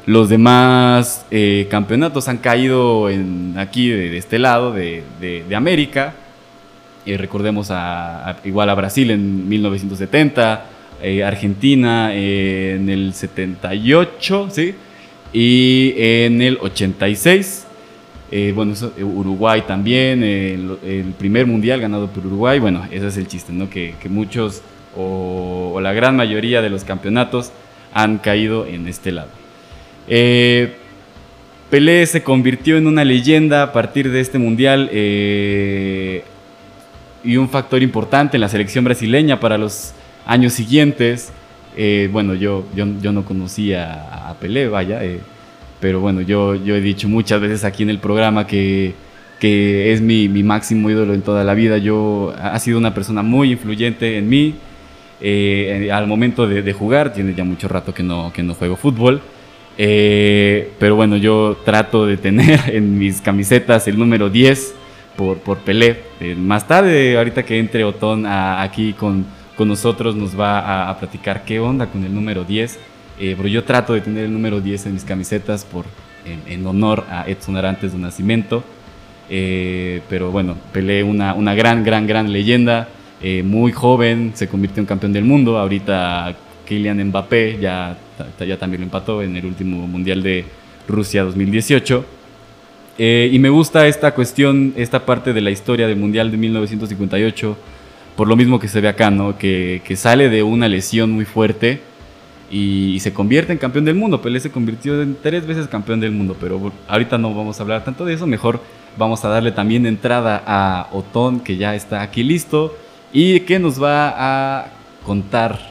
Los 0.10 0.28
demás 0.28 1.28
eh, 1.30 1.68
campeonatos 1.70 2.28
han 2.30 2.40
caído 2.40 3.12
en, 3.12 3.54
aquí 3.60 3.90
de, 3.90 4.18
este 4.18 4.40
lado 4.40 4.74
de, 4.74 5.04
América. 5.56 6.16
Eh, 7.06 7.16
recordemos 7.16 7.68
a, 7.70 8.38
igual 8.44 8.72
a 8.72 8.74
Brasil 8.74 9.12
en 9.12 9.48
1970, 9.48 10.66
eh, 11.04 11.24
Argentina 11.24 12.12
en 12.16 12.90
el 12.90 13.14
78, 13.14 14.48
¿sí? 14.50 14.74
Y 15.32 15.94
en 15.96 16.42
el 16.42 16.58
86. 16.60 17.68
eh, 18.32 18.52
bueno, 18.56 18.74
Uruguay 19.00 19.62
también, 19.68 20.24
el, 20.24 21.14
primer 21.20 21.46
mundial 21.46 21.82
ganado 21.82 22.08
por 22.08 22.26
Uruguay. 22.26 22.58
Bueno, 22.58 22.84
ese 22.90 23.06
es 23.10 23.18
el 23.18 23.28
chiste, 23.28 23.54
¿no? 23.54 23.70
Que, 23.70 23.94
muchos 24.10 24.64
o 24.98 25.80
la 25.84 25.94
gran 25.94 26.16
mayoría 26.16 26.64
de 26.64 26.72
los 26.72 26.84
campeonatos 26.84 27.52
han 27.94 28.18
caído 28.18 28.66
en 28.66 28.88
este 28.88 29.12
lado. 29.12 29.30
Eh, 30.10 30.74
Pelé 31.70 32.04
se 32.08 32.24
convirtió 32.24 32.78
en 32.78 32.88
una 32.88 33.06
leyenda 33.06 33.62
a 33.62 33.72
partir 33.72 34.10
de 34.10 34.22
este 34.22 34.40
mundial 34.40 34.90
eh, 34.92 36.24
y 37.24 37.38
un 37.38 37.48
factor 37.48 37.84
importante 37.84 38.38
en 38.38 38.42
la 38.42 38.50
selección 38.50 38.84
brasileña 38.84 39.40
para 39.40 39.60
los 39.60 39.94
años 40.26 40.54
siguientes. 40.54 41.32
Eh, 41.78 42.10
bueno, 42.12 42.34
yo, 42.34 42.66
yo, 42.76 42.88
yo 43.00 43.12
no 43.12 43.24
conocía 43.24 44.30
a 44.30 44.34
Pelé, 44.34 44.68
vaya, 44.68 45.00
pero 45.80 46.00
bueno, 46.00 46.22
yo, 46.22 46.56
yo 46.56 46.76
he 46.76 46.82
dicho 46.82 47.08
muchas 47.08 47.40
veces 47.40 47.64
aquí 47.64 47.84
en 47.84 47.92
el 47.92 48.00
programa 48.00 48.48
que, 48.48 48.96
que 49.40 49.94
es 49.94 50.02
mi, 50.02 50.28
mi 50.28 50.42
máximo 50.42 50.90
ídolo 50.90 51.14
en 51.14 51.22
toda 51.22 51.44
la 51.44 51.54
vida. 51.54 51.78
Yo, 51.78 52.34
ha 52.42 52.58
sido 52.58 52.80
una 52.80 52.96
persona 52.96 53.22
muy 53.22 53.52
influyente 53.52 54.18
en 54.18 54.28
mí. 54.28 54.56
al 55.92 56.08
momento 56.08 56.48
de, 56.48 56.64
de 56.64 56.74
jugar, 56.74 57.14
tiene 57.14 57.36
ya 57.36 57.44
mucho 57.44 57.68
rato 57.68 57.94
que 57.94 58.02
no, 58.02 58.34
que 58.34 58.42
no 58.42 58.56
juego 58.56 58.76
fútbol. 58.76 59.22
Eh, 59.82 60.72
pero 60.78 60.98
bueno, 60.98 61.16
yo 61.16 61.58
trato 61.64 62.06
de 62.06 62.18
tener 62.18 62.60
en 62.76 63.00
mis 63.00 63.22
camisetas 63.22 63.88
el 63.88 63.98
número 63.98 64.30
10 64.30 64.76
por, 65.16 65.38
por 65.38 65.60
Pelé. 65.60 66.02
Eh, 66.20 66.36
más 66.36 66.68
tarde, 66.68 67.18
ahorita 67.18 67.44
que 67.44 67.58
entre 67.60 67.86
Otón 67.86 68.26
a- 68.26 68.62
aquí 68.62 68.92
con, 68.92 69.26
con 69.56 69.70
nosotros, 69.70 70.16
nos 70.18 70.38
va 70.38 70.60
a, 70.60 70.90
a 70.90 71.00
platicar 71.00 71.46
qué 71.46 71.62
onda 71.62 71.88
con 71.88 72.04
el 72.04 72.14
número 72.14 72.44
10. 72.44 72.78
Eh, 73.22 73.36
pero 73.38 73.48
yo 73.48 73.64
trato 73.64 73.94
de 73.94 74.02
tener 74.02 74.26
el 74.26 74.34
número 74.34 74.60
10 74.60 74.88
en 74.88 74.94
mis 74.96 75.06
camisetas 75.06 75.64
por, 75.64 75.86
en, 76.26 76.42
en 76.54 76.68
honor 76.68 77.06
a 77.10 77.24
Edson 77.26 77.56
Arantes 77.56 77.94
de 77.94 78.00
Nacimiento. 78.00 78.64
Eh, 79.30 80.02
pero 80.10 80.30
bueno, 80.32 80.56
Pelé, 80.74 81.04
una, 81.04 81.34
una 81.36 81.54
gran, 81.56 81.86
gran, 81.86 82.06
gran 82.06 82.34
leyenda. 82.34 82.90
eh, 83.22 83.44
muy 83.44 83.72
joven, 83.72 84.32
se 84.34 84.48
convirtió 84.50 84.82
en 84.82 84.88
campeón 84.88 85.14
del 85.14 85.24
mundo. 85.24 85.58
Ahorita 85.58 86.36
Kylian 86.68 87.02
Mbappé 87.08 87.60
ya, 87.62 87.98
ya 88.40 88.58
también 88.58 88.82
lo 88.82 88.86
empató 88.86 89.22
en 89.22 89.36
el 89.36 89.46
último 89.46 89.88
Mundial 89.88 90.24
de 90.24 90.46
Rusia 90.88 91.24
2018. 91.24 92.06
Eh, 92.98 93.30
y 93.32 93.40
me 93.40 93.50
gusta 93.50 93.88
esta 93.88 94.14
cuestión, 94.14 94.74
esta 94.76 95.06
parte 95.06 95.34
de 95.34 95.42
la 95.42 95.52
historia 95.52 95.88
del 95.88 95.98
Mundial 95.98 96.32
de 96.32 96.38
1958, 96.38 97.58
por 98.16 98.28
lo 98.28 98.36
mismo 98.36 98.60
que 98.60 98.68
se 98.68 98.82
ve 98.82 98.90
acá, 98.90 99.10
¿no? 99.10 99.38
Que, 99.38 99.82
que 99.86 99.96
sale 99.96 100.30
de 100.30 100.44
una 100.44 100.68
lesión 100.68 101.12
muy 101.12 101.26
fuerte 101.26 101.82
y, 102.52 103.00
se 103.00 103.14
convierte 103.14 103.52
en 103.54 103.58
campeón 103.58 103.86
del 103.86 103.96
mundo. 103.96 104.22
Pelé 104.22 104.40
se 104.40 104.52
convirtió 104.52 105.02
en 105.02 105.16
tres 105.22 105.46
veces 105.46 105.68
campeón 105.68 106.00
del 106.00 106.12
mundo, 106.12 106.36
pero 106.40 106.72
ahorita 106.88 107.18
no 107.18 107.34
vamos 107.34 107.60
a 107.60 107.64
hablar 107.64 107.84
tanto 107.84 108.06
de 108.06 108.14
eso, 108.14 108.28
mejor 108.28 108.62
vamos 108.98 109.24
a 109.24 109.30
darle 109.30 109.52
también 109.52 109.86
entrada 109.86 110.42
a 110.46 110.90
Otón, 110.92 111.40
que 111.40 111.58
ya 111.58 111.76
está 111.76 112.02
aquí 112.02 112.24
listo 112.24 112.76
y 113.14 113.42
que 113.42 113.60
nos 113.60 113.82
va 113.82 114.14
a 114.18 114.68
contar 115.06 115.69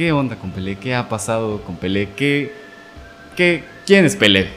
qué 0.00 0.12
onda 0.12 0.36
con 0.36 0.50
Pelé, 0.50 0.76
qué 0.76 0.94
ha 0.94 1.10
pasado 1.10 1.60
con 1.60 1.76
Pelé, 1.76 2.08
qué, 2.16 2.54
qué, 3.36 3.64
quién 3.84 4.06
es 4.06 4.16
Pelé. 4.16 4.48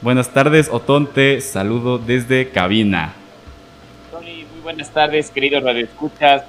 Buenas 0.00 0.32
tardes, 0.32 0.70
Otón, 0.72 1.12
te 1.12 1.42
saludo 1.42 1.98
desde 1.98 2.48
cabina. 2.48 3.12
Tony, 4.10 4.46
muy 4.50 4.62
buenas 4.62 4.90
tardes, 4.90 5.30
queridos 5.30 5.62
radioescuchas. 5.62 6.44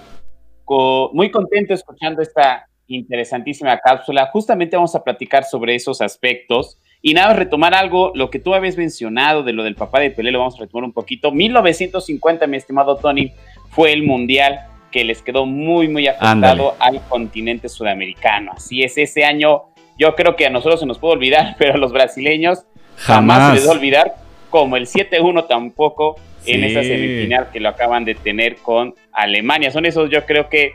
Co- 0.63 1.11
muy 1.13 1.31
contento 1.31 1.73
escuchando 1.73 2.21
esta 2.21 2.65
interesantísima 2.87 3.77
cápsula. 3.79 4.29
Justamente 4.31 4.77
vamos 4.77 4.95
a 4.95 5.03
platicar 5.03 5.43
sobre 5.43 5.75
esos 5.75 5.99
aspectos. 5.99 6.77
Y 7.01 7.13
nada, 7.15 7.33
retomar 7.33 7.73
algo, 7.73 8.13
lo 8.15 8.29
que 8.29 8.39
tú 8.39 8.53
habías 8.53 8.77
mencionado 8.77 9.43
de 9.43 9.51
lo 9.51 9.65
del 9.65 9.75
papá 9.75 9.99
de 9.99 10.11
Pelé, 10.11 10.31
lo 10.31 10.39
vamos 10.39 10.55
a 10.55 10.59
retomar 10.61 10.85
un 10.85 10.93
poquito. 10.93 11.29
1950, 11.29 12.47
mi 12.47 12.55
estimado 12.55 12.95
Tony, 12.95 13.33
fue 13.71 13.91
el 13.91 14.03
mundial 14.03 14.61
que 14.93 15.03
les 15.03 15.23
quedó 15.23 15.45
muy, 15.45 15.89
muy 15.89 16.07
afectado 16.07 16.75
al 16.79 17.01
continente 17.09 17.67
sudamericano. 17.67 18.53
Así 18.55 18.83
es, 18.83 18.97
ese 18.97 19.25
año 19.25 19.63
yo 19.97 20.15
creo 20.15 20.35
que 20.35 20.45
a 20.45 20.49
nosotros 20.49 20.79
se 20.79 20.85
nos 20.85 20.99
puede 20.99 21.15
olvidar, 21.15 21.55
pero 21.59 21.73
a 21.73 21.77
los 21.77 21.91
brasileños 21.91 22.63
jamás, 22.97 23.49
se 23.49 23.55
les 23.55 23.67
va 23.67 23.71
a 23.71 23.75
olvidar, 23.75 24.15
como 24.51 24.77
el 24.77 24.85
7-1 24.85 25.47
tampoco 25.47 26.15
en 26.45 26.63
esa 26.63 26.83
semifinal 26.83 27.49
que 27.51 27.59
lo 27.59 27.69
acaban 27.69 28.05
de 28.05 28.15
tener 28.15 28.57
con 28.57 28.93
Alemania. 29.11 29.71
Son 29.71 29.85
esos, 29.85 30.09
yo 30.11 30.25
creo 30.25 30.47
que, 30.47 30.73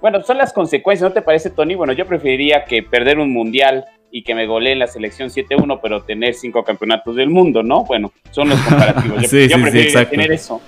bueno, 0.00 0.22
son 0.22 0.38
las 0.38 0.52
consecuencias, 0.52 1.10
¿no 1.10 1.14
te 1.14 1.22
parece, 1.22 1.50
Tony? 1.50 1.74
Bueno, 1.74 1.94
yo 1.94 2.06
preferiría 2.06 2.64
que 2.64 2.82
perder 2.82 3.18
un 3.18 3.32
mundial 3.32 3.86
y 4.12 4.22
que 4.22 4.34
me 4.34 4.46
golee 4.46 4.72
en 4.72 4.78
la 4.78 4.86
selección 4.86 5.30
7-1, 5.30 5.80
pero 5.82 6.02
tener 6.02 6.34
cinco 6.34 6.62
campeonatos 6.62 7.16
del 7.16 7.30
mundo, 7.30 7.62
¿no? 7.62 7.84
Bueno, 7.84 8.12
son 8.30 8.50
los 8.50 8.60
comparativos. 8.60 9.22
Yo, 9.32 9.38
yo 9.38 9.60
preferiría 9.60 10.08
tener 10.08 10.30
eso 10.30 10.60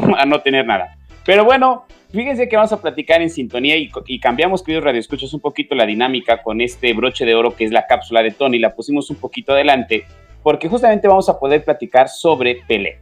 a 0.18 0.24
no 0.24 0.40
tener 0.40 0.66
nada. 0.66 0.96
Pero 1.24 1.44
bueno, 1.44 1.86
fíjense 2.10 2.48
que 2.48 2.56
vamos 2.56 2.72
a 2.72 2.80
platicar 2.80 3.22
en 3.22 3.30
sintonía 3.30 3.76
y, 3.76 4.20
cambiamos, 4.20 4.62
queridos 4.62 4.84
radioescuchos, 4.84 5.32
un 5.34 5.40
poquito 5.40 5.74
la 5.74 5.86
dinámica 5.86 6.42
con 6.42 6.60
este 6.60 6.92
broche 6.94 7.24
de 7.24 7.34
oro 7.34 7.54
que 7.54 7.64
es 7.64 7.70
la 7.70 7.86
cápsula 7.86 8.22
de 8.22 8.30
Tony. 8.30 8.58
La 8.58 8.74
pusimos 8.74 9.10
un 9.10 9.16
poquito 9.16 9.52
adelante 9.52 10.04
porque 10.42 10.68
justamente 10.68 11.08
vamos 11.08 11.28
a 11.28 11.38
poder 11.38 11.64
platicar 11.64 12.08
sobre 12.08 12.60
Pelé. 12.66 12.98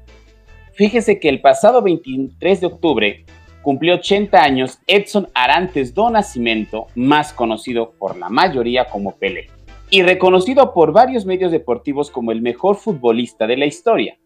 Fíjese 0.73 1.21
que 1.21 1.29
el 1.29 1.41
pasado 1.41 1.83
23 1.83 2.61
de 2.61 2.67
octubre 2.67 3.25
cumplió 3.63 3.95
80 3.95 4.43
años 4.43 4.79
Edson 4.87 5.29
Arantes 5.35 5.95
do 5.95 6.11
Nascimento, 6.11 6.89
más 6.95 7.33
conocido 7.33 7.93
por 7.99 8.17
la 8.17 8.29
mayoría 8.29 8.87
como 8.87 9.17
Pelé 9.17 9.49
y 9.91 10.03
reconocido 10.03 10.73
por 10.73 10.93
varios 10.93 11.25
medios 11.25 11.53
deportivos 11.53 12.11
como 12.11 12.33
el 12.33 12.43
mejor 12.43 12.77
futbolista 12.77 13.47
de 13.47 13.57
la 13.57 13.67
historia. 13.67 14.19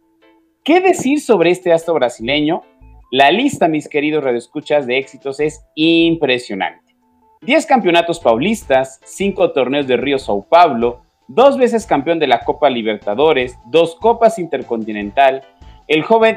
¿Qué 0.65 0.81
decir 0.81 1.21
sobre 1.21 1.51
este 1.51 1.73
astro 1.73 1.95
brasileño? 1.95 2.63
La 3.11 3.31
lista, 3.31 3.69
mis 3.69 3.89
queridos 3.89 4.23
radioescuchas, 4.23 4.87
de 4.87 4.99
éxitos 4.99 5.41
es 5.41 5.65
impresionante. 5.75 6.95
10 7.41 7.65
campeonatos 7.65 8.21
paulistas, 8.21 9.01
5 9.03 9.53
torneos 9.53 9.87
de 9.87 9.97
Río 9.97 10.19
Sao 10.19 10.47
Paulo, 10.47 11.01
dos 11.27 11.57
veces 11.57 11.87
campeón 11.87 12.19
de 12.19 12.27
la 12.27 12.41
Copa 12.41 12.69
Libertadores, 12.69 13.59
dos 13.65 13.95
Copas 13.95 14.39
Intercontinental, 14.39 15.43
el 15.87 16.03
joven, 16.03 16.37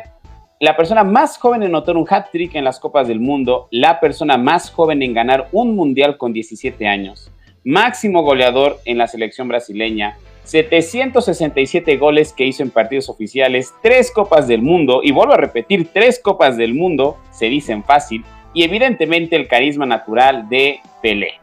la 0.62 0.78
persona 0.78 1.04
más 1.04 1.38
joven 1.38 1.64
en 1.64 1.70
anotar 1.70 1.98
un 1.98 2.08
hat-trick 2.10 2.56
en 2.56 2.64
las 2.64 2.80
Copas 2.80 3.10
del 3.10 3.20
Mundo, 3.20 3.68
la 3.70 4.00
persona 4.00 4.38
más 4.38 4.72
joven 4.72 5.04
en 5.04 5.14
ganar 5.14 5.50
un 5.52 5.76
Mundial 5.76 6.18
con 6.18 6.32
17 6.32 6.88
años, 6.88 7.34
máximo 7.66 8.24
goleador 8.24 8.80
en 8.86 8.98
la 8.98 9.08
selección 9.08 9.50
brasileña, 9.50 10.16
767 10.44 11.98
goles 11.98 12.34
que 12.34 12.46
hizo 12.46 12.64
en 12.64 12.72
partidos 12.72 13.10
oficiales, 13.10 13.74
tres 13.82 14.12
Copas 14.12 14.48
del 14.48 14.62
Mundo, 14.62 15.02
y 15.04 15.12
vuelvo 15.12 15.34
a 15.34 15.38
repetir, 15.38 15.90
tres 15.94 16.20
Copas 16.20 16.58
del 16.58 16.74
Mundo, 16.74 17.18
se 17.32 17.46
dicen 17.46 17.84
fácil, 17.84 18.26
y 18.54 18.64
evidentemente 18.64 19.36
el 19.36 19.48
carisma 19.48 19.86
natural 19.86 20.50
de 20.50 20.80
Pelé. 21.02 21.34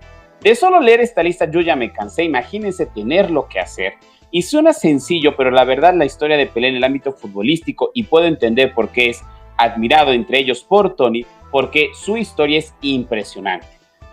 De 0.43 0.55
solo 0.55 0.81
leer 0.81 1.01
esta 1.01 1.23
lista 1.23 1.51
yo 1.51 1.61
ya 1.61 1.77
me 1.77 1.93
cansé, 1.93 2.25
imagínense 2.25 2.87
tener 2.87 3.31
lo 3.31 3.49
que 3.49 3.61
hacer. 3.61 3.95
Y 4.31 4.43
suena 4.43 4.73
sencillo, 4.73 5.37
pero 5.37 5.51
la 5.51 5.65
verdad 5.65 5.95
la 5.95 6.05
historia 6.05 6.37
de 6.37 6.47
Pelé 6.47 6.69
en 6.69 6.77
el 6.77 6.85
ámbito 6.85 7.13
futbolístico, 7.13 7.91
y 7.95 8.05
puedo 8.05 8.27
entender 8.27 8.75
por 8.75 8.91
qué 8.91 9.11
es 9.11 9.23
admirado 9.57 10.13
entre 10.13 10.39
ellos 10.39 10.63
por 10.65 10.97
Tony, 10.97 11.25
porque 11.51 11.91
su 11.95 12.17
historia 12.17 12.59
es 12.59 12.75
impresionante. 12.83 13.67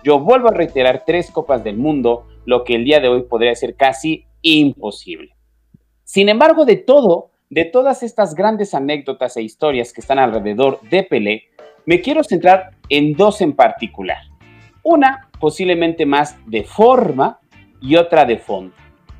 Yo 0.04 0.20
vuelvo 0.20 0.50
a 0.50 0.54
reiterar 0.54 1.04
tres 1.06 1.32
copas 1.32 1.64
del 1.64 1.78
mundo, 1.78 2.28
lo 2.46 2.64
que 2.64 2.76
el 2.76 2.86
día 2.86 3.00
de 3.00 3.08
hoy 3.08 3.24
podría 3.24 3.56
ser 3.56 3.76
casi 3.76 4.26
imposible. 4.46 5.36
Sin 6.04 6.30
embargo, 6.30 6.66
de 6.66 6.78
todo, 6.78 7.32
de 7.50 7.66
todas 7.66 8.04
estas 8.04 8.36
grandes 8.36 8.76
anécdotas 8.76 9.36
e 9.38 9.42
historias 9.42 9.92
que 9.92 10.02
están 10.02 10.20
alrededor 10.20 10.80
de 10.90 11.04
Pelé, 11.04 11.44
me 11.86 12.00
quiero 12.00 12.24
centrar 12.24 12.72
en 12.90 13.14
dos 13.14 13.42
en 13.42 13.54
particular. 13.54 14.20
Una 14.84 15.30
posiblemente 15.40 16.06
más 16.06 16.38
de 16.46 16.64
forma 16.64 17.40
y 17.82 17.96
otra 17.96 18.24
de 18.26 18.38
fondo. 18.38 18.76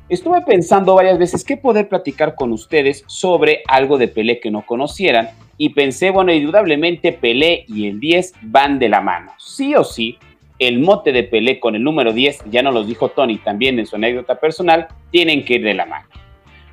Estuve 0.08 0.42
pensando 0.42 0.94
varias 0.94 1.18
veces 1.18 1.44
qué 1.44 1.56
poder 1.56 1.88
platicar 1.88 2.36
con 2.36 2.52
ustedes 2.52 3.02
sobre 3.08 3.62
algo 3.66 3.98
de 3.98 4.06
Pelé 4.06 4.38
que 4.38 4.52
no 4.52 4.64
conocieran 4.64 5.30
y 5.58 5.70
pensé, 5.70 6.10
bueno, 6.10 6.32
indudablemente 6.32 7.12
Pelé 7.12 7.64
y 7.66 7.88
el 7.88 7.98
10 7.98 8.34
van 8.42 8.78
de 8.78 8.88
la 8.88 9.00
mano. 9.00 9.32
Sí 9.38 9.74
o 9.74 9.82
sí, 9.82 10.18
el 10.58 10.78
mote 10.80 11.12
de 11.12 11.22
Pelé 11.24 11.60
con 11.60 11.74
el 11.74 11.82
número 11.82 12.12
10, 12.12 12.44
ya 12.50 12.62
nos 12.62 12.74
lo 12.74 12.84
dijo 12.84 13.08
Tony 13.10 13.38
también 13.38 13.78
en 13.78 13.86
su 13.86 13.96
anécdota 13.96 14.38
personal, 14.40 14.88
tienen 15.10 15.44
que 15.44 15.54
ir 15.54 15.62
de 15.62 15.74
la 15.74 15.86
mano. 15.86 16.06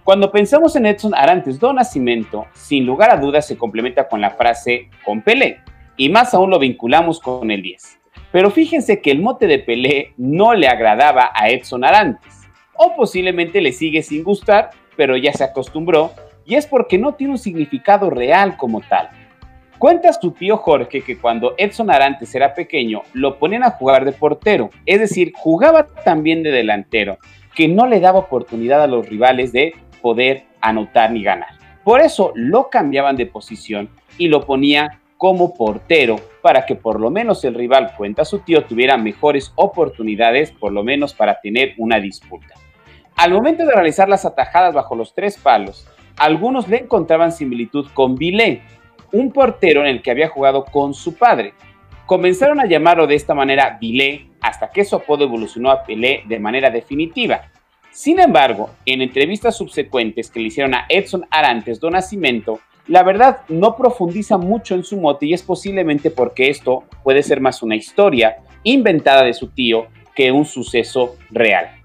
Cuando 0.03 0.31
pensamos 0.31 0.75
en 0.75 0.85
Edson 0.85 1.15
Arantes 1.15 1.59
do 1.59 1.71
Nascimento, 1.71 2.45
sin 2.53 2.85
lugar 2.85 3.11
a 3.11 3.17
dudas 3.17 3.47
se 3.47 3.57
complementa 3.57 4.07
con 4.07 4.21
la 4.21 4.31
frase 4.31 4.89
con 5.05 5.21
Pelé, 5.21 5.59
y 5.95 6.09
más 6.09 6.33
aún 6.33 6.49
lo 6.49 6.59
vinculamos 6.59 7.19
con 7.19 7.51
el 7.51 7.61
10. 7.61 7.99
Pero 8.31 8.51
fíjense 8.51 9.01
que 9.01 9.11
el 9.11 9.21
mote 9.21 9.47
de 9.47 9.59
Pelé 9.59 10.13
no 10.17 10.53
le 10.53 10.67
agradaba 10.67 11.31
a 11.33 11.49
Edson 11.49 11.83
Arantes, 11.83 12.41
o 12.73 12.95
posiblemente 12.95 13.61
le 13.61 13.71
sigue 13.71 14.01
sin 14.01 14.23
gustar, 14.23 14.71
pero 14.97 15.15
ya 15.15 15.31
se 15.33 15.43
acostumbró, 15.43 16.11
y 16.45 16.55
es 16.55 16.67
porque 16.67 16.97
no 16.97 17.13
tiene 17.13 17.33
un 17.33 17.39
significado 17.39 18.09
real 18.09 18.57
como 18.57 18.81
tal. 18.81 19.09
Cuenta 19.77 20.13
su 20.13 20.31
tío 20.31 20.57
Jorge 20.57 21.01
que 21.01 21.17
cuando 21.17 21.55
Edson 21.57 21.91
Arantes 21.91 22.33
era 22.35 22.53
pequeño, 22.53 23.01
lo 23.13 23.37
ponían 23.37 23.63
a 23.63 23.71
jugar 23.71 24.05
de 24.05 24.13
portero, 24.13 24.69
es 24.85 24.99
decir, 24.99 25.33
jugaba 25.35 25.87
también 26.05 26.43
de 26.43 26.51
delantero, 26.51 27.17
que 27.55 27.67
no 27.67 27.85
le 27.85 27.99
daba 27.99 28.19
oportunidad 28.19 28.81
a 28.81 28.87
los 28.87 29.07
rivales 29.07 29.51
de 29.51 29.73
poder 30.01 30.45
anotar 30.61 31.11
ni 31.11 31.23
ganar. 31.23 31.49
Por 31.83 32.01
eso 32.01 32.31
lo 32.35 32.69
cambiaban 32.69 33.17
de 33.17 33.25
posición 33.25 33.89
y 34.17 34.29
lo 34.29 34.45
ponía 34.45 35.01
como 35.17 35.53
portero 35.53 36.17
para 36.41 36.65
que 36.65 36.75
por 36.75 36.99
lo 36.99 37.09
menos 37.09 37.43
el 37.45 37.53
rival, 37.53 37.93
cuenta 37.97 38.25
su 38.25 38.39
tío, 38.39 38.65
tuviera 38.65 38.97
mejores 38.97 39.53
oportunidades, 39.55 40.51
por 40.51 40.71
lo 40.71 40.83
menos 40.83 41.13
para 41.13 41.39
tener 41.41 41.73
una 41.77 41.99
disputa. 41.99 42.55
Al 43.15 43.31
momento 43.31 43.65
de 43.65 43.73
realizar 43.73 44.09
las 44.09 44.25
atajadas 44.25 44.73
bajo 44.73 44.95
los 44.95 45.13
tres 45.13 45.37
palos, 45.37 45.87
algunos 46.17 46.67
le 46.67 46.77
encontraban 46.77 47.31
similitud 47.31 47.87
con 47.93 48.15
Vilé, 48.15 48.61
un 49.13 49.31
portero 49.31 49.81
en 49.81 49.87
el 49.87 50.01
que 50.01 50.11
había 50.11 50.27
jugado 50.27 50.65
con 50.65 50.93
su 50.93 51.15
padre. 51.15 51.53
Comenzaron 52.05 52.59
a 52.59 52.65
llamarlo 52.65 53.07
de 53.07 53.15
esta 53.15 53.33
manera 53.33 53.77
Vilé 53.79 54.27
hasta 54.41 54.69
que 54.69 54.83
su 54.83 54.95
apodo 54.97 55.23
evolucionó 55.23 55.71
a 55.71 55.83
Pelé 55.83 56.23
de 56.27 56.39
manera 56.39 56.69
definitiva. 56.69 57.49
Sin 57.91 58.19
embargo, 58.19 58.71
en 58.85 59.01
entrevistas 59.01 59.55
subsecuentes 59.55 60.29
que 60.29 60.39
le 60.39 60.47
hicieron 60.47 60.73
a 60.73 60.85
Edson 60.89 61.25
Arantes 61.29 61.79
do 61.79 61.89
Nascimento, 61.91 62.59
la 62.87 63.03
verdad 63.03 63.41
no 63.47 63.77
profundiza 63.77 64.37
mucho 64.37 64.75
en 64.75 64.83
su 64.83 64.97
mote 64.97 65.27
y 65.27 65.33
es 65.33 65.43
posiblemente 65.43 66.09
porque 66.09 66.49
esto 66.49 66.83
puede 67.03 67.23
ser 67.23 67.39
más 67.39 67.63
una 67.63 67.75
historia 67.75 68.37
inventada 68.63 69.23
de 69.23 69.33
su 69.33 69.49
tío 69.49 69.87
que 70.15 70.31
un 70.31 70.45
suceso 70.45 71.15
real. 71.29 71.82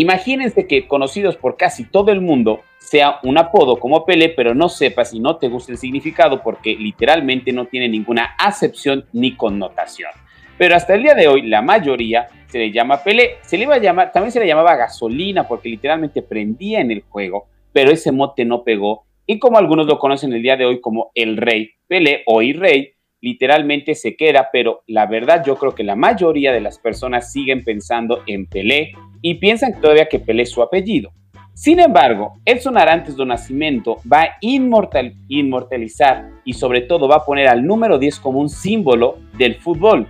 Imagínense 0.00 0.66
que 0.66 0.88
conocidos 0.88 1.36
por 1.36 1.58
casi 1.58 1.84
todo 1.84 2.10
el 2.10 2.22
mundo 2.22 2.62
sea 2.78 3.20
un 3.22 3.36
apodo 3.36 3.78
como 3.78 4.06
Pele, 4.06 4.30
pero 4.30 4.54
no 4.54 4.70
sepas 4.70 5.12
y 5.12 5.20
no 5.20 5.36
te 5.36 5.48
gusta 5.48 5.72
el 5.72 5.78
significado 5.78 6.42
porque 6.42 6.74
literalmente 6.74 7.52
no 7.52 7.66
tiene 7.66 7.86
ninguna 7.86 8.34
acepción 8.38 9.04
ni 9.12 9.36
connotación. 9.36 10.10
Pero 10.56 10.74
hasta 10.74 10.94
el 10.94 11.02
día 11.02 11.14
de 11.14 11.28
hoy 11.28 11.42
la 11.42 11.60
mayoría 11.60 12.28
se 12.46 12.56
le 12.56 12.72
llama 12.72 13.04
Pele, 13.04 13.40
se 13.42 13.58
le 13.58 13.64
iba 13.64 13.78
también 14.10 14.32
se 14.32 14.40
le 14.40 14.46
llamaba 14.46 14.74
gasolina 14.74 15.46
porque 15.46 15.68
literalmente 15.68 16.22
prendía 16.22 16.80
en 16.80 16.92
el 16.92 17.02
juego, 17.02 17.48
pero 17.70 17.90
ese 17.90 18.10
mote 18.10 18.46
no 18.46 18.64
pegó 18.64 19.04
y 19.26 19.38
como 19.38 19.58
algunos 19.58 19.86
lo 19.86 19.98
conocen 19.98 20.32
el 20.32 20.40
día 20.40 20.56
de 20.56 20.64
hoy 20.64 20.80
como 20.80 21.10
el 21.14 21.36
rey 21.36 21.72
Pele 21.86 22.22
o 22.24 22.40
rey, 22.40 22.94
literalmente 23.20 23.94
se 23.94 24.16
queda, 24.16 24.48
pero 24.52 24.82
la 24.86 25.06
verdad 25.06 25.44
yo 25.44 25.56
creo 25.56 25.74
que 25.74 25.84
la 25.84 25.96
mayoría 25.96 26.52
de 26.52 26.60
las 26.60 26.78
personas 26.78 27.32
siguen 27.32 27.64
pensando 27.64 28.22
en 28.26 28.46
Pelé 28.46 28.92
y 29.22 29.34
piensan 29.34 29.80
todavía 29.80 30.08
que 30.08 30.18
Pelé 30.18 30.42
es 30.44 30.50
su 30.50 30.62
apellido. 30.62 31.12
Sin 31.54 31.78
embargo, 31.78 32.38
Edson 32.46 32.78
Arantes 32.78 33.16
do 33.16 33.26
Nascimento 33.26 33.98
va 34.10 34.22
a 34.22 34.36
inmortalizar 34.40 36.30
y 36.44 36.54
sobre 36.54 36.80
todo 36.82 37.06
va 37.06 37.16
a 37.16 37.24
poner 37.24 37.48
al 37.48 37.66
número 37.66 37.98
10 37.98 38.20
como 38.20 38.40
un 38.40 38.48
símbolo 38.48 39.18
del 39.36 39.56
fútbol. 39.56 40.06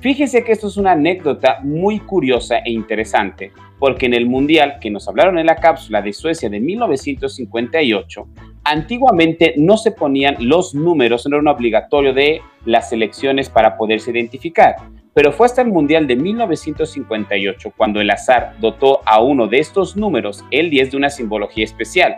Fíjense 0.00 0.44
que 0.44 0.52
esto 0.52 0.68
es 0.68 0.76
una 0.76 0.92
anécdota 0.92 1.58
muy 1.62 1.98
curiosa 1.98 2.58
e 2.58 2.70
interesante, 2.70 3.52
porque 3.78 4.06
en 4.06 4.14
el 4.14 4.26
Mundial 4.26 4.78
que 4.80 4.90
nos 4.90 5.06
hablaron 5.08 5.38
en 5.38 5.46
la 5.46 5.56
cápsula 5.56 6.00
de 6.00 6.12
Suecia 6.12 6.48
de 6.48 6.60
1958, 6.60 8.26
antiguamente 8.64 9.54
no 9.56 9.76
se 9.76 9.92
ponían 9.92 10.36
los 10.40 10.74
números, 10.74 11.26
no 11.26 11.36
era 11.36 11.42
un 11.42 11.48
obligatorio 11.48 12.12
de 12.12 12.40
las 12.64 12.88
selecciones 12.88 13.48
para 13.48 13.76
poderse 13.76 14.10
identificar 14.10 14.76
pero 15.14 15.32
fue 15.32 15.46
hasta 15.46 15.62
el 15.62 15.68
Mundial 15.68 16.06
de 16.06 16.16
1958 16.16 17.72
cuando 17.76 18.00
el 18.00 18.10
azar 18.10 18.54
dotó 18.60 19.00
a 19.06 19.22
uno 19.22 19.46
de 19.46 19.60
estos 19.60 19.96
números, 19.96 20.44
el 20.50 20.70
10, 20.70 20.90
de 20.90 20.96
una 20.96 21.08
simbología 21.08 21.64
especial. 21.64 22.16